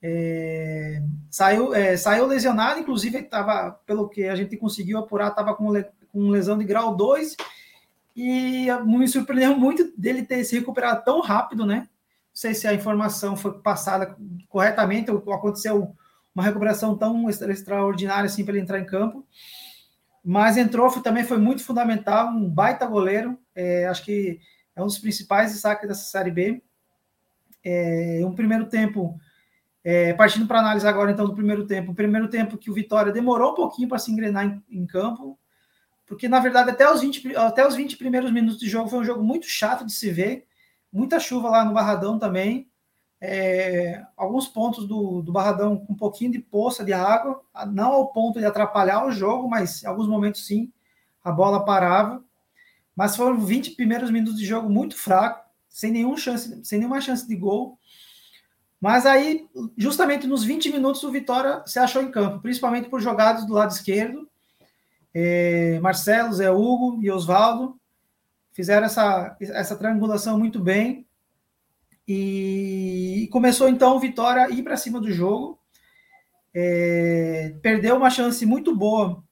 [0.00, 5.70] é, saiu, é, saiu lesionado, inclusive estava, pelo que a gente conseguiu apurar, estava com,
[6.10, 7.36] com lesão de grau 2,
[8.16, 11.86] e me surpreendeu muito dele ter se recuperado tão rápido, né?
[12.32, 14.16] sei se a informação foi passada
[14.48, 15.94] corretamente ou aconteceu
[16.34, 19.26] uma recuperação tão extraordinária assim para ele entrar em campo.
[20.30, 23.38] Mas entrou, também foi muito fundamental, um baita goleiro.
[23.54, 24.38] É, acho que
[24.76, 26.62] é um dos principais destaques dessa Série B.
[27.64, 29.18] É, um primeiro tempo,
[29.82, 31.92] é, partindo para análise agora então do primeiro tempo.
[31.92, 35.38] O primeiro tempo que o Vitória demorou um pouquinho para se engrenar em, em, campo,
[36.06, 39.04] porque na verdade até os, 20, até os 20 primeiros minutos de jogo foi um
[39.06, 40.46] jogo muito chato de se ver
[40.92, 42.68] muita chuva lá no Barradão também.
[43.20, 47.42] É, alguns pontos do, do Barradão com um pouquinho de poça de água,
[47.72, 50.72] não ao ponto de atrapalhar o jogo, mas em alguns momentos sim,
[51.22, 52.22] a bola parava.
[52.94, 57.26] Mas foram 20 primeiros minutos de jogo muito fraco, sem, nenhum chance, sem nenhuma chance
[57.26, 57.78] de gol.
[58.80, 63.44] Mas aí, justamente nos 20 minutos, o Vitória se achou em campo, principalmente por jogadas
[63.44, 64.28] do lado esquerdo.
[65.12, 67.78] É, Marcelo, Zé Hugo e Oswaldo
[68.52, 71.07] fizeram essa, essa triangulação muito bem.
[72.08, 75.58] E começou então o Vitória a ir para cima do jogo.
[76.54, 79.22] É, perdeu uma chance muito boa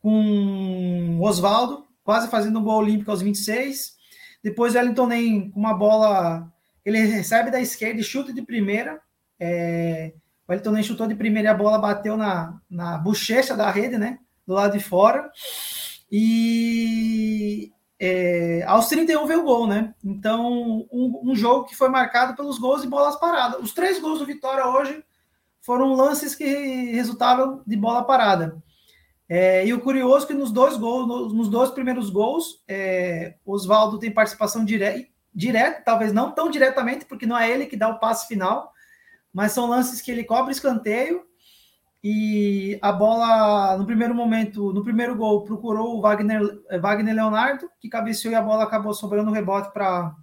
[0.00, 3.98] com Oswaldo, quase fazendo um gol olímpico aos 26.
[4.42, 6.50] Depois o Wellington nem com uma bola,
[6.82, 8.98] ele recebe da esquerda e chuta de primeira.
[9.38, 10.14] É,
[10.46, 13.98] o Wellington nem chutou de primeira e a bola bateu na, na bochecha da rede,
[13.98, 14.18] né?
[14.46, 15.30] Do lado de fora.
[16.10, 17.70] E
[18.00, 19.92] é, aos 31 veio o gol, né?
[20.04, 23.60] Então, um, um, jogo que foi marcado pelos gols e bolas paradas.
[23.60, 25.02] Os três gols do Vitória hoje
[25.60, 26.44] foram lances que
[26.92, 28.62] resultavam de bola parada.
[29.28, 33.34] É, e o curioso é que nos dois gols, nos, nos dois primeiros gols, é,
[33.44, 37.88] Oswaldo tem participação direta, direta, talvez não tão diretamente, porque não é ele que dá
[37.88, 38.72] o passe final,
[39.32, 41.26] mas são lances que ele cobre escanteio
[42.02, 46.40] e a bola, no primeiro momento, no primeiro gol, procurou o Wagner,
[46.80, 50.14] Wagner Leonardo, que cabeceou e a bola acabou sobrando no rebote para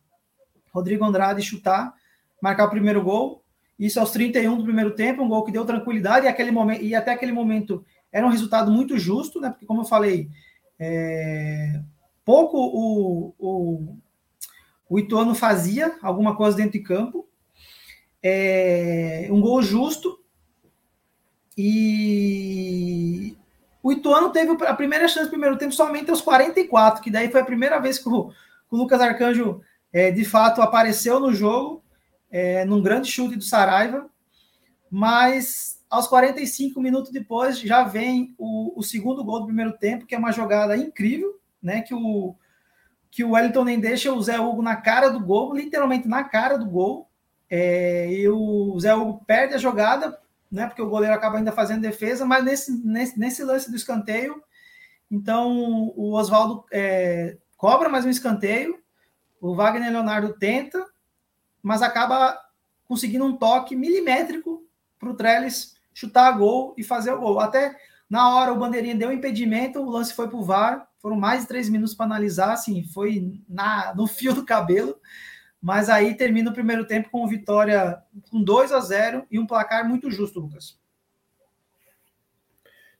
[0.73, 1.93] Rodrigo Andrade chutar,
[2.41, 3.43] marcar o primeiro gol.
[3.77, 6.95] Isso aos 31 do primeiro tempo, um gol que deu tranquilidade, e, aquele momento, e
[6.95, 9.49] até aquele momento era um resultado muito justo, né?
[9.49, 10.29] Porque, como eu falei,
[10.79, 11.81] é,
[12.23, 13.97] pouco o, o,
[14.89, 17.27] o Ituano fazia alguma coisa dentro de campo.
[18.23, 20.17] É, um gol justo,
[21.57, 23.35] e
[23.81, 27.41] o Ituano teve a primeira chance no primeiro tempo somente aos 44, que daí foi
[27.41, 28.31] a primeira vez que o,
[28.71, 29.61] o Lucas Arcanjo
[29.93, 31.83] é, de fato apareceu no jogo,
[32.29, 34.09] é, num grande chute do Saraiva,
[34.89, 40.15] mas aos 45 minutos depois já vem o, o, segundo gol do primeiro tempo, que
[40.15, 41.81] é uma jogada incrível, né?
[41.81, 42.35] Que o,
[43.09, 46.57] que o Wellington nem deixa o Zé Hugo na cara do gol, literalmente na cara
[46.57, 47.09] do gol.
[47.49, 50.19] É, e o Zé Hugo perde a jogada,
[50.55, 50.67] né?
[50.67, 54.41] Porque o goleiro acaba ainda fazendo defesa, mas nesse, nesse, nesse lance do escanteio,
[55.11, 58.79] então o Oswaldo é, cobra mais um escanteio,
[59.39, 60.83] o Wagner Leonardo tenta,
[61.61, 62.39] mas acaba
[62.87, 64.65] conseguindo um toque milimétrico
[64.97, 67.39] para o Trellis chutar a gol e fazer o gol.
[67.39, 67.75] Até
[68.09, 71.47] na hora o bandeirinha deu impedimento, o lance foi para o VAR, foram mais de
[71.47, 74.95] três minutos para analisar, assim, foi na, no fio do cabelo.
[75.65, 77.97] Mas aí termina o primeiro tempo com vitória
[78.29, 80.77] com 2 a 0 e um placar muito justo, Lucas.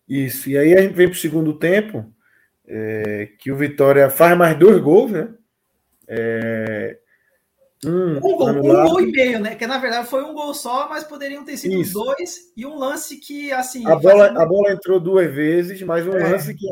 [0.10, 2.12] Isso, e aí a gente vem para o segundo tempo,
[2.68, 5.32] é, que o Vitória faz mais dois gols, né?
[6.08, 6.98] É,
[7.86, 9.54] um, um, gol, um gol e meio, né?
[9.54, 11.94] Que na verdade foi um gol só, mas poderiam ter sido Isso.
[11.94, 13.86] dois e um lance que assim.
[13.86, 14.42] A bola, fazendo...
[14.42, 16.32] a bola entrou duas vezes, mas um é.
[16.32, 16.66] lance que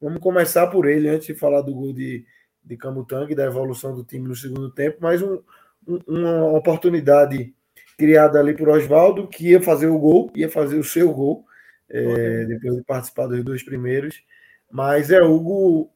[0.00, 2.26] vamos começar por ele antes de falar do gol de,
[2.64, 5.40] de Camutanga da evolução do time no segundo tempo, mas um,
[5.86, 7.54] um, uma oportunidade
[7.96, 11.44] criada ali por Oswaldo, que ia fazer o gol, ia fazer o seu gol,
[11.88, 14.22] é, depois de participar dos dois primeiros.
[14.70, 15.90] Mas é Hugo,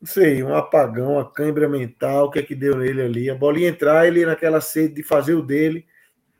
[0.00, 3.30] não sei, um apagão, uma cãibra mental, o que é que deu nele ali?
[3.30, 5.84] A bola ia entrar, ele naquela sede de fazer o dele,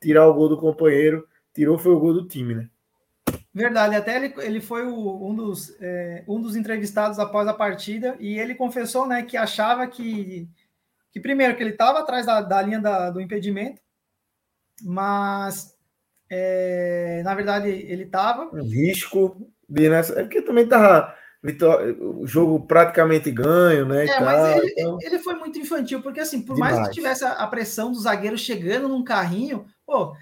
[0.01, 2.69] tirar o gol do companheiro, tirou foi o gol do time, né?
[3.53, 8.17] Verdade, até ele, ele foi o, um, dos, é, um dos entrevistados após a partida
[8.21, 10.49] e ele confessou né, que achava que,
[11.11, 13.83] que primeiro, que ele estava atrás da, da linha da, do impedimento,
[14.83, 15.77] mas
[16.31, 18.51] é, na verdade ele estava.
[18.63, 20.21] Risco de nessa.
[20.21, 21.15] É porque também estava
[22.01, 24.07] o jogo praticamente ganho, né?
[24.07, 24.99] É, mas ele, então...
[25.01, 26.77] ele, foi muito infantil, porque assim, por Demais.
[26.77, 30.15] mais que tivesse a pressão do zagueiro chegando num carrinho, pô,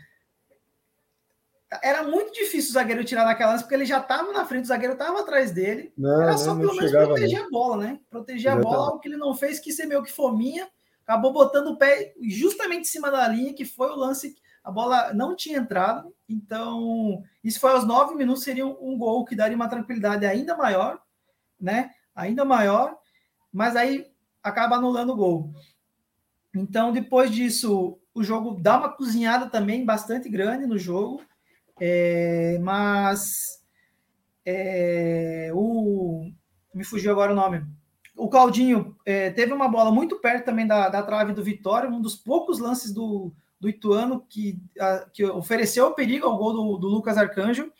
[1.83, 4.69] era muito difícil o zagueiro tirar naquela lance, porque ele já estava na frente, o
[4.69, 5.93] zagueiro estava atrás dele.
[5.97, 8.01] Não, era só pelo menos proteger a bola, né?
[8.09, 10.69] Proteger a bola, algo que ele não fez, que ser meio que fominha,
[11.03, 14.35] acabou botando o pé justamente em cima da linha, que foi o lance.
[14.65, 19.25] A bola não tinha entrado, então isso foi aos nove minutos, seria um, um gol
[19.25, 21.01] que daria uma tranquilidade ainda maior,
[21.61, 21.91] né?
[22.15, 22.97] Ainda maior,
[23.53, 24.07] mas aí
[24.43, 25.53] acaba anulando o gol.
[26.55, 31.23] Então, depois disso, o jogo dá uma cozinhada também bastante grande no jogo.
[31.81, 33.63] É, mas
[34.45, 36.31] é, o
[36.75, 37.65] me fugiu agora o nome.
[38.17, 42.01] O Claudinho é, teve uma bola muito perto também da, da trave do Vitória, um
[42.01, 46.89] dos poucos lances do, do Ituano que, a, que ofereceu perigo ao gol do, do
[46.89, 47.71] Lucas Arcanjo.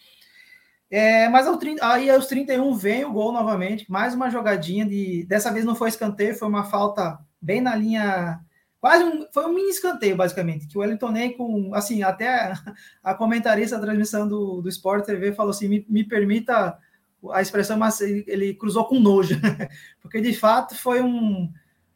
[0.91, 5.25] É, mas ao, aí aos 31 vem o gol novamente, mais uma jogadinha de.
[5.25, 8.41] Dessa vez não foi escanteio, foi uma falta bem na linha
[8.81, 12.53] Quase um, foi um mini escanteio, basicamente, que o Wellington Ney, com, assim, até
[13.03, 16.79] a, comentarista da transmissão do, do Sport TV falou assim, me, me permita
[17.33, 19.35] a expressão, mas ele, ele cruzou com nojo,
[20.01, 21.51] porque de fato foi um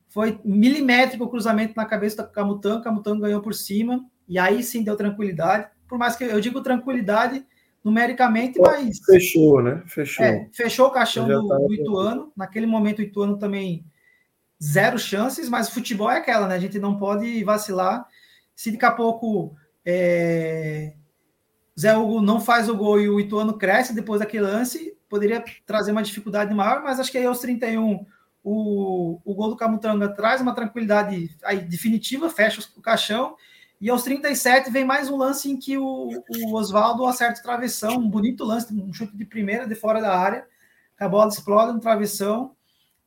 [0.08, 4.82] foi milimétrico o cruzamento na cabeça do Camutanga, Camutanga ganhou por cima, e aí sim
[4.82, 7.46] deu tranquilidade, por mais que eu digo tranquilidade
[7.82, 8.98] numericamente, mas...
[9.06, 9.82] Fechou, né?
[9.86, 10.24] Fechou.
[10.24, 13.84] É, fechou o caixão do, do Ituano, naquele momento o Ituano também
[14.62, 16.54] zero chances, mas o futebol é aquela, né?
[16.54, 18.06] A gente não pode vacilar.
[18.54, 20.94] Se daqui a pouco é,
[21.78, 25.90] Zé Hugo não faz o gol e o Ituano cresce depois daquele lance, poderia trazer
[25.90, 28.06] uma dificuldade maior, mas acho que aí aos 31
[28.44, 33.36] o, o gol do Camutanga traz uma tranquilidade aí, definitiva, fecha o caixão,
[33.80, 37.96] e aos 37 vem mais um lance em que o, o Oswaldo acerta o travessão,
[37.96, 40.46] um bonito lance, um chute de primeira de fora da área,
[40.98, 42.54] a bola explode no travessão,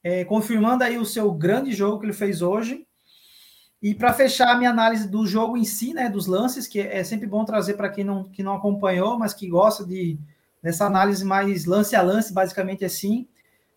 [0.05, 2.85] é, confirmando aí o seu grande jogo que ele fez hoje.
[3.81, 7.03] E para fechar a minha análise do jogo em si, né, dos lances, que é
[7.03, 10.19] sempre bom trazer para quem não, que não acompanhou, mas que gosta de
[10.61, 13.27] dessa análise mais lance a lance, basicamente assim.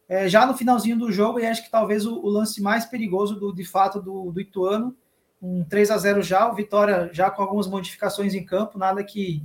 [0.06, 3.34] É, já no finalzinho do jogo, e acho que talvez o, o lance mais perigoso
[3.40, 4.94] do, de fato do, do Ituano,
[5.40, 9.42] um 3 a 0 já, o Vitória já com algumas modificações em campo, nada que,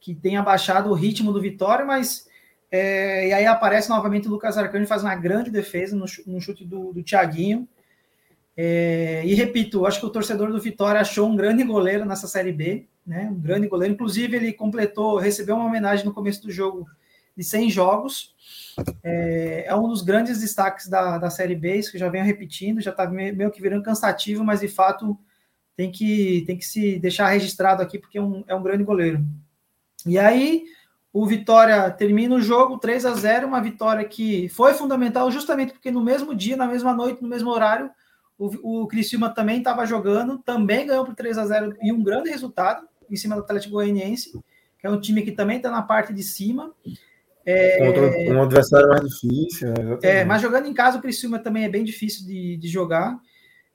[0.00, 2.26] que tenha baixado o ritmo do Vitória, mas
[2.74, 6.64] é, e aí aparece novamente o Lucas Arcanjo faz uma grande defesa no, no chute
[6.64, 7.68] do, do Thiaguinho.
[8.56, 12.50] É, e repito, acho que o torcedor do Vitória achou um grande goleiro nessa Série
[12.50, 13.28] B, né?
[13.30, 13.94] Um grande goleiro.
[13.94, 16.84] Inclusive, ele completou, recebeu uma homenagem no começo do jogo
[17.36, 18.34] de 100 jogos.
[19.04, 22.80] É, é um dos grandes destaques da, da Série B, isso que já venho repetindo,
[22.80, 25.16] já está meio que virando cansativo, mas de fato
[25.76, 29.24] tem que, tem que se deixar registrado aqui, porque é um, é um grande goleiro.
[30.04, 30.64] E aí,
[31.14, 35.92] o Vitória termina o jogo 3 a 0 uma vitória que foi fundamental justamente porque
[35.92, 37.88] no mesmo dia, na mesma noite, no mesmo horário,
[38.36, 42.30] o, o Criciúma também estava jogando, também ganhou por 3 a 0 e um grande
[42.30, 44.32] resultado em cima do Atlético Goianiense,
[44.76, 46.72] que é um time que também está na parte de cima.
[47.46, 49.68] É, Contra um adversário mais difícil.
[49.68, 49.98] Né?
[50.02, 53.16] É, mas jogando em casa, o Criciúma também é bem difícil de, de jogar.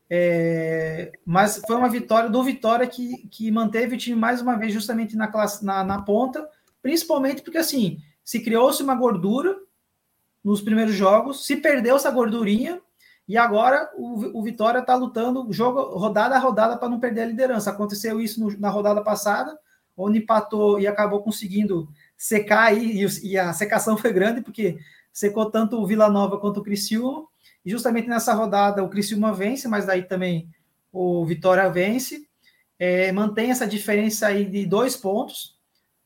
[0.09, 4.73] É, mas foi uma vitória do Vitória que, que manteve o time mais uma vez
[4.73, 6.45] justamente na, classe, na, na ponta,
[6.81, 9.57] principalmente porque assim se criou-se uma gordura
[10.43, 12.81] nos primeiros jogos, se perdeu essa gordurinha,
[13.27, 17.25] e agora o, o Vitória está lutando jogo rodada a rodada para não perder a
[17.25, 17.69] liderança.
[17.69, 19.55] Aconteceu isso no, na rodada passada,
[19.95, 21.87] onde empatou e acabou conseguindo
[22.17, 24.79] secar aí, e, e, a secação foi grande, porque
[25.13, 27.27] secou tanto o Vila Nova quanto o Criciúma.
[27.63, 30.49] E justamente nessa rodada o Criciúma vence, mas daí também
[30.91, 32.27] o Vitória vence.
[32.79, 35.58] É, mantém essa diferença aí de dois pontos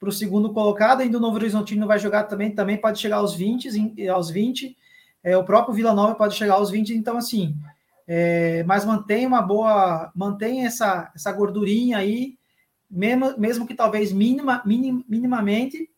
[0.04, 1.02] para o segundo colocado.
[1.02, 4.78] Ainda o Novo Horizontino vai jogar também, também pode chegar aos 20, aos 20
[5.24, 7.56] é, o próprio Vila Nova pode chegar aos 20, então assim,
[8.06, 12.38] é, mas mantém uma boa, mantém essa, essa gordurinha aí,
[12.92, 15.90] mesmo, mesmo que talvez mínima, minim, minimamente,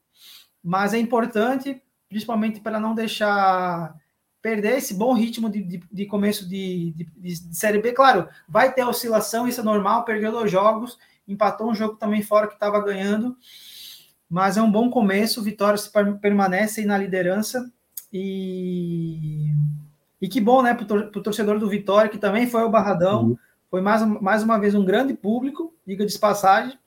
[0.63, 3.95] mas é importante, principalmente para não deixar
[4.41, 7.93] perder esse bom ritmo de, de, de começo de, de, de, Série B.
[7.93, 12.47] Claro, vai ter oscilação, isso é normal, perdeu dois jogos, empatou um jogo também fora
[12.47, 13.35] que estava ganhando,
[14.35, 15.79] mas é um bom começo, Vitória
[16.21, 17.71] permanece aí na liderança,
[18.11, 19.45] e,
[20.21, 23.27] e que bom, né, para o torcedor do Vitória, que também foi o Barradão.
[23.27, 23.37] Uhum.
[23.71, 26.77] Foi mais, mais uma vez um grande público, diga de passagem.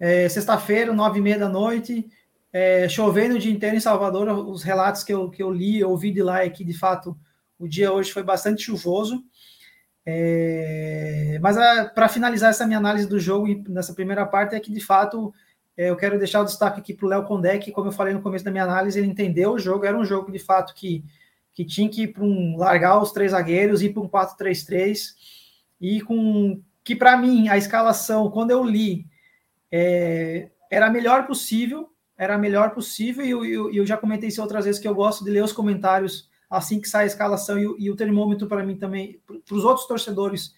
[0.00, 2.08] É, Sexta-feira, nove e meia da noite,
[2.50, 4.26] é, chovendo o dia inteiro em Salvador.
[4.48, 7.14] Os relatos que eu, que eu li, eu ouvi de lá é que, de fato,
[7.58, 9.22] o dia hoje foi bastante chuvoso.
[10.06, 11.54] É, mas
[11.94, 15.34] para finalizar essa minha análise do jogo nessa primeira parte é que de fato
[15.86, 18.20] eu quero deixar o destaque aqui para o Léo Condé, que, como eu falei no
[18.20, 19.86] começo da minha análise, ele entendeu o jogo.
[19.86, 21.04] Era um jogo, de fato, que,
[21.54, 25.14] que tinha que ir para um largar os três zagueiros, ir para um 4-3-3.
[25.80, 29.06] E com que, para mim, a escalação, quando eu li,
[29.70, 31.88] é, era a melhor possível.
[32.16, 33.24] Era a melhor possível.
[33.24, 35.52] E eu, eu, eu, já comentei isso outras vezes que eu gosto de ler os
[35.52, 37.56] comentários assim que sai a escalação.
[37.56, 40.52] E, e o termômetro, para mim, também, para os outros torcedores,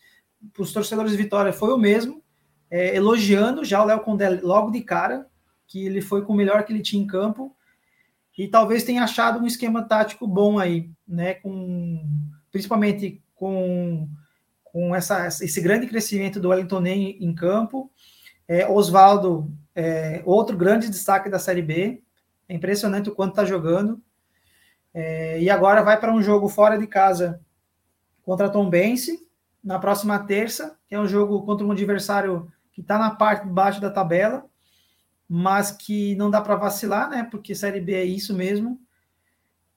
[0.51, 2.23] para os torcedores de Vitória, foi o mesmo
[2.71, 5.27] é, elogiando já o Léo Condé logo de cara,
[5.67, 7.55] que ele foi com o melhor que ele tinha em campo,
[8.41, 11.35] e talvez tenha achado um esquema tático bom aí, né?
[11.35, 12.03] Com,
[12.51, 14.09] principalmente com,
[14.65, 17.91] com essa, esse grande crescimento do Wellington em, em campo.
[18.49, 22.03] É, Oswaldo, é, outro grande destaque da Série B.
[22.49, 24.01] É impressionante o quanto está jogando.
[24.95, 27.43] É, e agora vai para um jogo fora de casa
[28.23, 29.29] contra a Tom Bense,
[29.63, 33.53] na próxima terça, que é um jogo contra um adversário que está na parte de
[33.53, 34.45] baixo da tabela,
[35.29, 37.27] mas que não dá para vacilar, né?
[37.31, 38.81] Porque Série B é isso mesmo.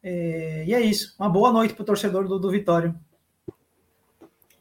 [0.01, 1.15] É, e é isso.
[1.19, 2.93] Uma boa noite para o torcedor do, do Vitória.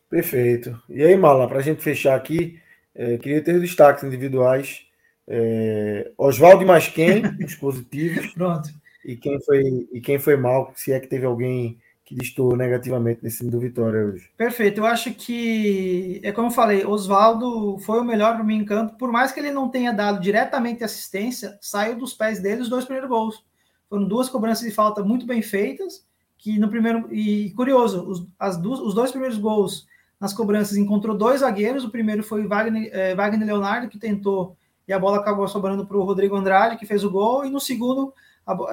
[0.08, 0.80] Perfeito.
[0.88, 2.60] E aí, Mala, para a gente fechar aqui,
[2.94, 4.86] é, queria ter destaques individuais.
[5.26, 8.32] É, Oswaldo e mais quem, os positivos.
[8.34, 8.68] Pronto.
[9.04, 11.80] E quem foi e quem foi mal, se é que teve alguém
[12.12, 14.30] que distou negativamente nesse do Vitória hoje.
[14.36, 18.64] Perfeito, eu acho que, é como eu falei, Oswaldo foi o melhor para mim em
[18.64, 22.68] campo, por mais que ele não tenha dado diretamente assistência, saiu dos pés dele os
[22.68, 23.44] dois primeiros gols.
[23.88, 26.06] Foram duas cobranças de falta muito bem feitas,
[26.36, 29.86] que no primeiro, e curioso, os, as duas, os dois primeiros gols
[30.20, 34.56] nas cobranças encontrou dois zagueiros, o primeiro foi Wagner, é, Wagner Leonardo, que tentou
[34.86, 37.60] e a bola acabou sobrando para o Rodrigo Andrade, que fez o gol, e no
[37.60, 38.12] segundo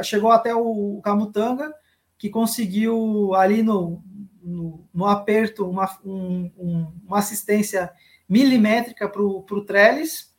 [0.04, 1.72] chegou até o Camutanga,
[2.20, 4.04] que conseguiu ali no,
[4.44, 7.90] no, no aperto uma, um, um, uma assistência
[8.28, 10.32] milimétrica para o Trellis.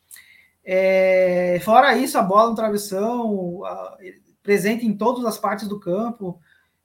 [0.62, 3.96] É, fora isso, a bola no travessão, a,
[4.42, 6.38] presente em todas as partes do campo,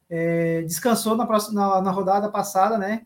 [0.09, 3.05] é, descansou na, próxima, na, na, rodada passada, né?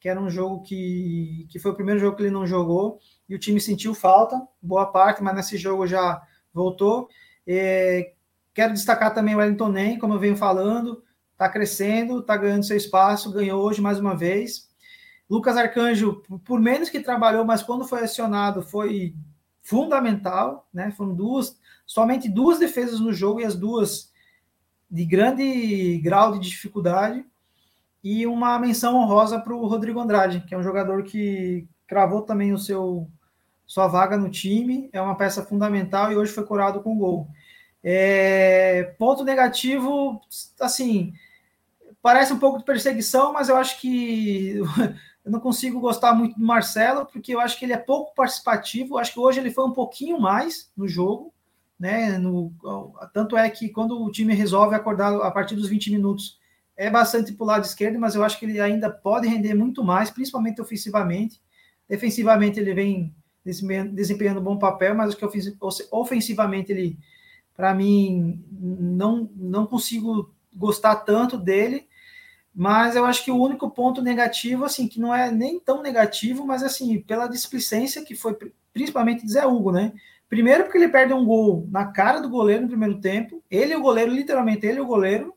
[0.00, 2.98] Que era um jogo que, que foi o primeiro jogo que ele não jogou,
[3.28, 6.20] e o time sentiu falta, boa parte, mas nesse jogo já
[6.52, 7.08] voltou.
[7.46, 8.12] É,
[8.52, 11.02] quero destacar também o Wellington Nem, como eu venho falando,
[11.38, 14.68] está crescendo, está ganhando seu espaço, ganhou hoje mais uma vez.
[15.30, 19.14] Lucas Arcanjo, por menos que trabalhou, mas quando foi acionado, foi
[19.62, 20.90] fundamental, né?
[20.90, 21.56] Foram duas,
[21.86, 24.12] somente duas defesas no jogo e as duas
[24.90, 27.24] de grande grau de dificuldade.
[28.02, 32.52] E uma menção honrosa para o Rodrigo Andrade, que é um jogador que cravou também
[32.52, 33.08] o seu
[33.64, 37.28] sua vaga no time, é uma peça fundamental e hoje foi curado com gol.
[37.84, 40.20] É, ponto negativo,
[40.58, 41.12] assim,
[42.02, 44.58] parece um pouco de perseguição, mas eu acho que
[45.24, 48.94] eu não consigo gostar muito do Marcelo, porque eu acho que ele é pouco participativo.
[48.94, 51.32] Eu acho que hoje ele foi um pouquinho mais no jogo,
[51.78, 52.18] né?
[52.18, 52.52] No,
[53.12, 56.38] tanto é que quando o time resolve acordar a partir dos 20 minutos,
[56.76, 59.82] é bastante para o lado esquerdo, mas eu acho que ele ainda pode render muito
[59.82, 61.42] mais, principalmente ofensivamente.
[61.88, 63.14] Defensivamente ele vem
[63.92, 65.58] desempenhando um bom papel, mas acho que
[65.90, 66.98] ofensivamente ele,
[67.56, 71.87] para mim, não, não consigo gostar tanto dele,
[72.58, 76.44] mas eu acho que o único ponto negativo, assim, que não é nem tão negativo,
[76.44, 78.36] mas assim, pela displicência que foi
[78.72, 79.92] principalmente de Zé Hugo, né?
[80.28, 83.76] Primeiro porque ele perde um gol na cara do goleiro no primeiro tempo, ele e
[83.76, 85.32] o goleiro, literalmente ele e o goleiro,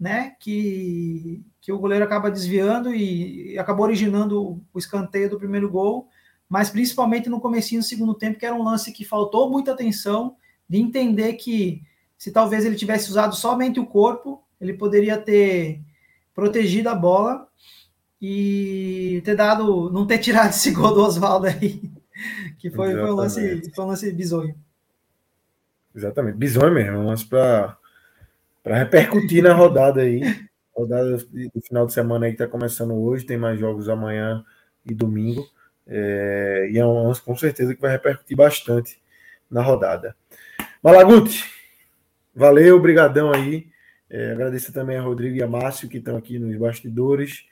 [0.00, 0.34] né?
[0.40, 6.08] Que, que o goleiro acaba desviando e, acabou originando o escanteio do primeiro gol,
[6.48, 10.34] mas principalmente no comecinho do segundo tempo, que era um lance que faltou muita atenção,
[10.68, 11.82] de entender que
[12.16, 15.86] se talvez ele tivesse usado somente o corpo, ele poderia ter
[16.38, 17.48] protegido a bola
[18.22, 21.82] e ter dado, não ter tirado esse gol do Oswaldo aí,
[22.60, 24.54] que foi, foi, um lance, foi um lance bizonho.
[25.92, 27.76] Exatamente, bizonho mesmo, um lance para
[28.64, 30.20] repercutir na rodada aí.
[30.72, 34.44] Rodada do final de semana aí que está começando hoje, tem mais jogos amanhã
[34.86, 35.44] e domingo.
[35.88, 39.02] É, e é um lance com certeza que vai repercutir bastante
[39.50, 40.14] na rodada.
[40.80, 41.44] Malaguti,
[42.32, 43.67] valeu, obrigadão aí.
[44.10, 47.44] É, agradecer também a Rodrigo e a Márcio que estão aqui nos bastidores.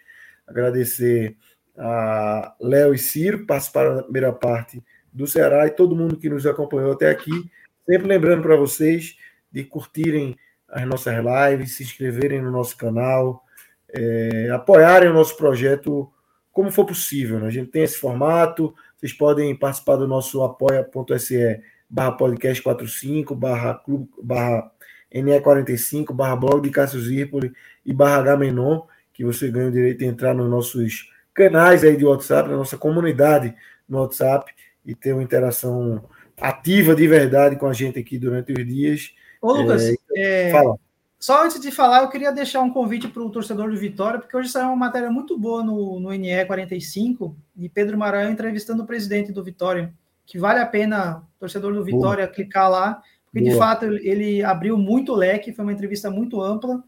[0.47, 1.37] Agradecer
[1.77, 6.29] a Léo e Ciro que participaram da primeira parte do Ceará e todo mundo que
[6.29, 7.51] nos acompanhou até aqui.
[7.85, 9.17] Sempre lembrando para vocês
[9.51, 10.37] de curtirem
[10.69, 13.45] as nossas lives, se inscreverem no nosso canal,
[13.89, 16.11] é, apoiarem o nosso projeto
[16.53, 17.39] como for possível.
[17.39, 17.47] Né?
[17.47, 23.75] A gente tem esse formato, vocês podem participar do nosso apoia.se barra podcast 45, barra
[23.75, 24.71] clube, barra
[25.13, 27.53] NE45, barra blog de Cássio Zirpoli
[27.85, 32.05] e barra Gamenon, que você ganha o direito de entrar nos nossos canais aí de
[32.05, 33.55] WhatsApp, na nossa comunidade
[33.89, 34.53] no WhatsApp
[34.85, 36.03] e ter uma interação
[36.41, 39.15] ativa de verdade com a gente aqui durante os dias.
[39.41, 39.85] Ô, Lucas,
[40.15, 40.51] é, é...
[40.51, 40.77] fala.
[41.19, 44.37] Só antes de falar, eu queria deixar um convite para o torcedor do Vitória, porque
[44.37, 49.33] hoje saiu uma matéria muito boa no, no NE45 de Pedro Maranhão entrevistando o presidente
[49.33, 49.93] do Vitória,
[50.27, 52.35] que vale a pena, torcedor do Vitória, Boa.
[52.35, 53.03] clicar lá,
[53.43, 56.83] de fato ele abriu muito leque, foi uma entrevista muito ampla.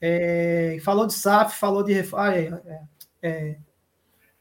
[0.00, 1.94] É, falou de SAF, falou de.
[2.14, 2.80] Ah, é, é,
[3.22, 3.56] é,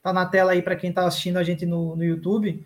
[0.02, 2.66] tá na tela aí para quem está assistindo a gente no, no YouTube.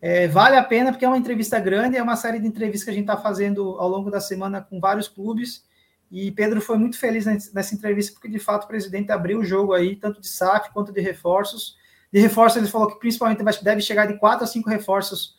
[0.00, 2.90] É, vale a pena porque é uma entrevista grande, é uma série de entrevistas que
[2.90, 5.64] a gente está fazendo ao longo da semana com vários clubes.
[6.10, 9.72] E Pedro foi muito feliz nessa entrevista porque de fato o presidente abriu o jogo
[9.72, 11.76] aí, tanto de SAF quanto de reforços.
[12.12, 15.34] De reforços, ele falou que principalmente deve chegar de quatro a cinco reforços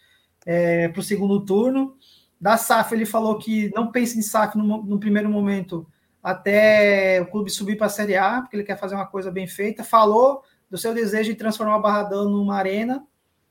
[0.46, 1.96] é, para o segundo turno.
[2.40, 5.88] Da SAF, ele falou que não pense em SAF no, no primeiro momento
[6.22, 9.48] até o clube subir para a Série A, porque ele quer fazer uma coisa bem
[9.48, 9.84] feita.
[9.84, 13.06] Falou do seu desejo de transformar o Barradão numa arena,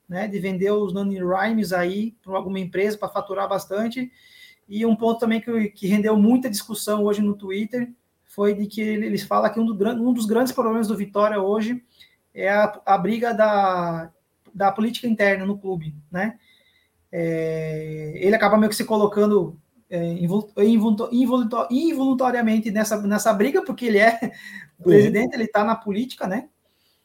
[0.08, 4.12] né, de vender os Nani Rhymes aí para alguma empresa para faturar bastante.
[4.68, 7.90] E um ponto também que, que rendeu muita discussão hoje no Twitter
[8.24, 11.82] foi de que eles falam que um, do, um dos grandes problemas do Vitória hoje
[12.34, 14.10] é a, a briga da,
[14.54, 16.38] da política interna no clube, né?
[17.10, 19.58] É, ele acaba meio que se colocando
[19.88, 20.18] é,
[21.70, 24.18] involuntariamente nessa, nessa briga, porque ele é
[24.78, 26.48] o presidente, ele está na política, né?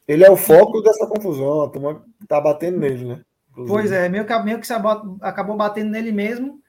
[0.06, 3.20] Ele é o foco dessa confusão, a turma tá batendo nele, né?
[3.50, 3.72] Inclusive.
[3.72, 4.72] Pois é, meio que, meio que
[5.20, 6.60] acabou batendo nele mesmo,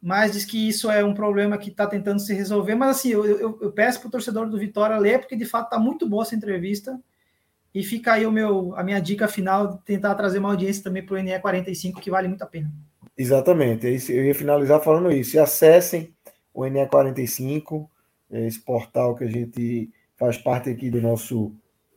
[0.00, 2.74] mas diz que isso é um problema que está tentando se resolver.
[2.76, 5.64] Mas assim, eu, eu, eu peço para o torcedor do Vitória ler, porque de fato
[5.64, 6.98] está muito boa essa entrevista.
[7.74, 11.04] E fica aí o meu, a minha dica final de tentar trazer uma audiência também
[11.04, 12.72] para o NE45, que vale muito a pena.
[13.16, 15.36] Exatamente, é eu ia finalizar falando isso.
[15.36, 16.14] E acessem
[16.54, 17.88] o NE45,
[18.30, 21.52] esse portal que a gente faz parte aqui do nosso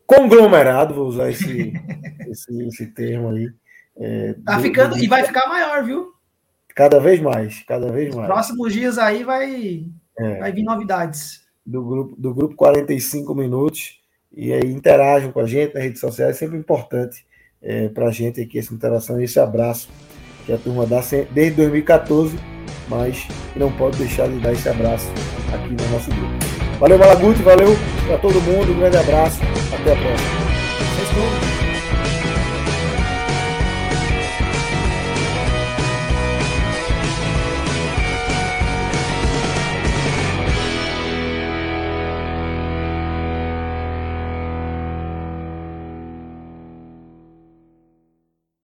[0.05, 1.73] conglomerado, vou usar esse,
[2.27, 3.51] esse, esse termo aí.
[3.97, 5.03] É, tá do, ficando do...
[5.03, 6.11] e vai ficar maior, viu?
[6.75, 8.27] Cada vez mais, cada vez mais.
[8.27, 9.85] Próximos dias aí vai,
[10.17, 11.41] é, vai vir novidades.
[11.65, 14.00] Do grupo, do grupo 45 minutos.
[14.33, 17.25] E aí interajam com a gente nas redes sociais, é sempre importante
[17.61, 19.89] é, para a gente aqui essa interação e esse abraço
[20.45, 21.01] que a turma dá
[21.31, 22.37] desde 2014,
[22.87, 25.11] mas não pode deixar de dar esse abraço
[25.53, 26.79] aqui no nosso grupo.
[26.79, 27.75] Valeu, Malaguti, valeu
[28.07, 29.39] para todo mundo, um grande abraço,
[29.71, 30.50] até a próxima.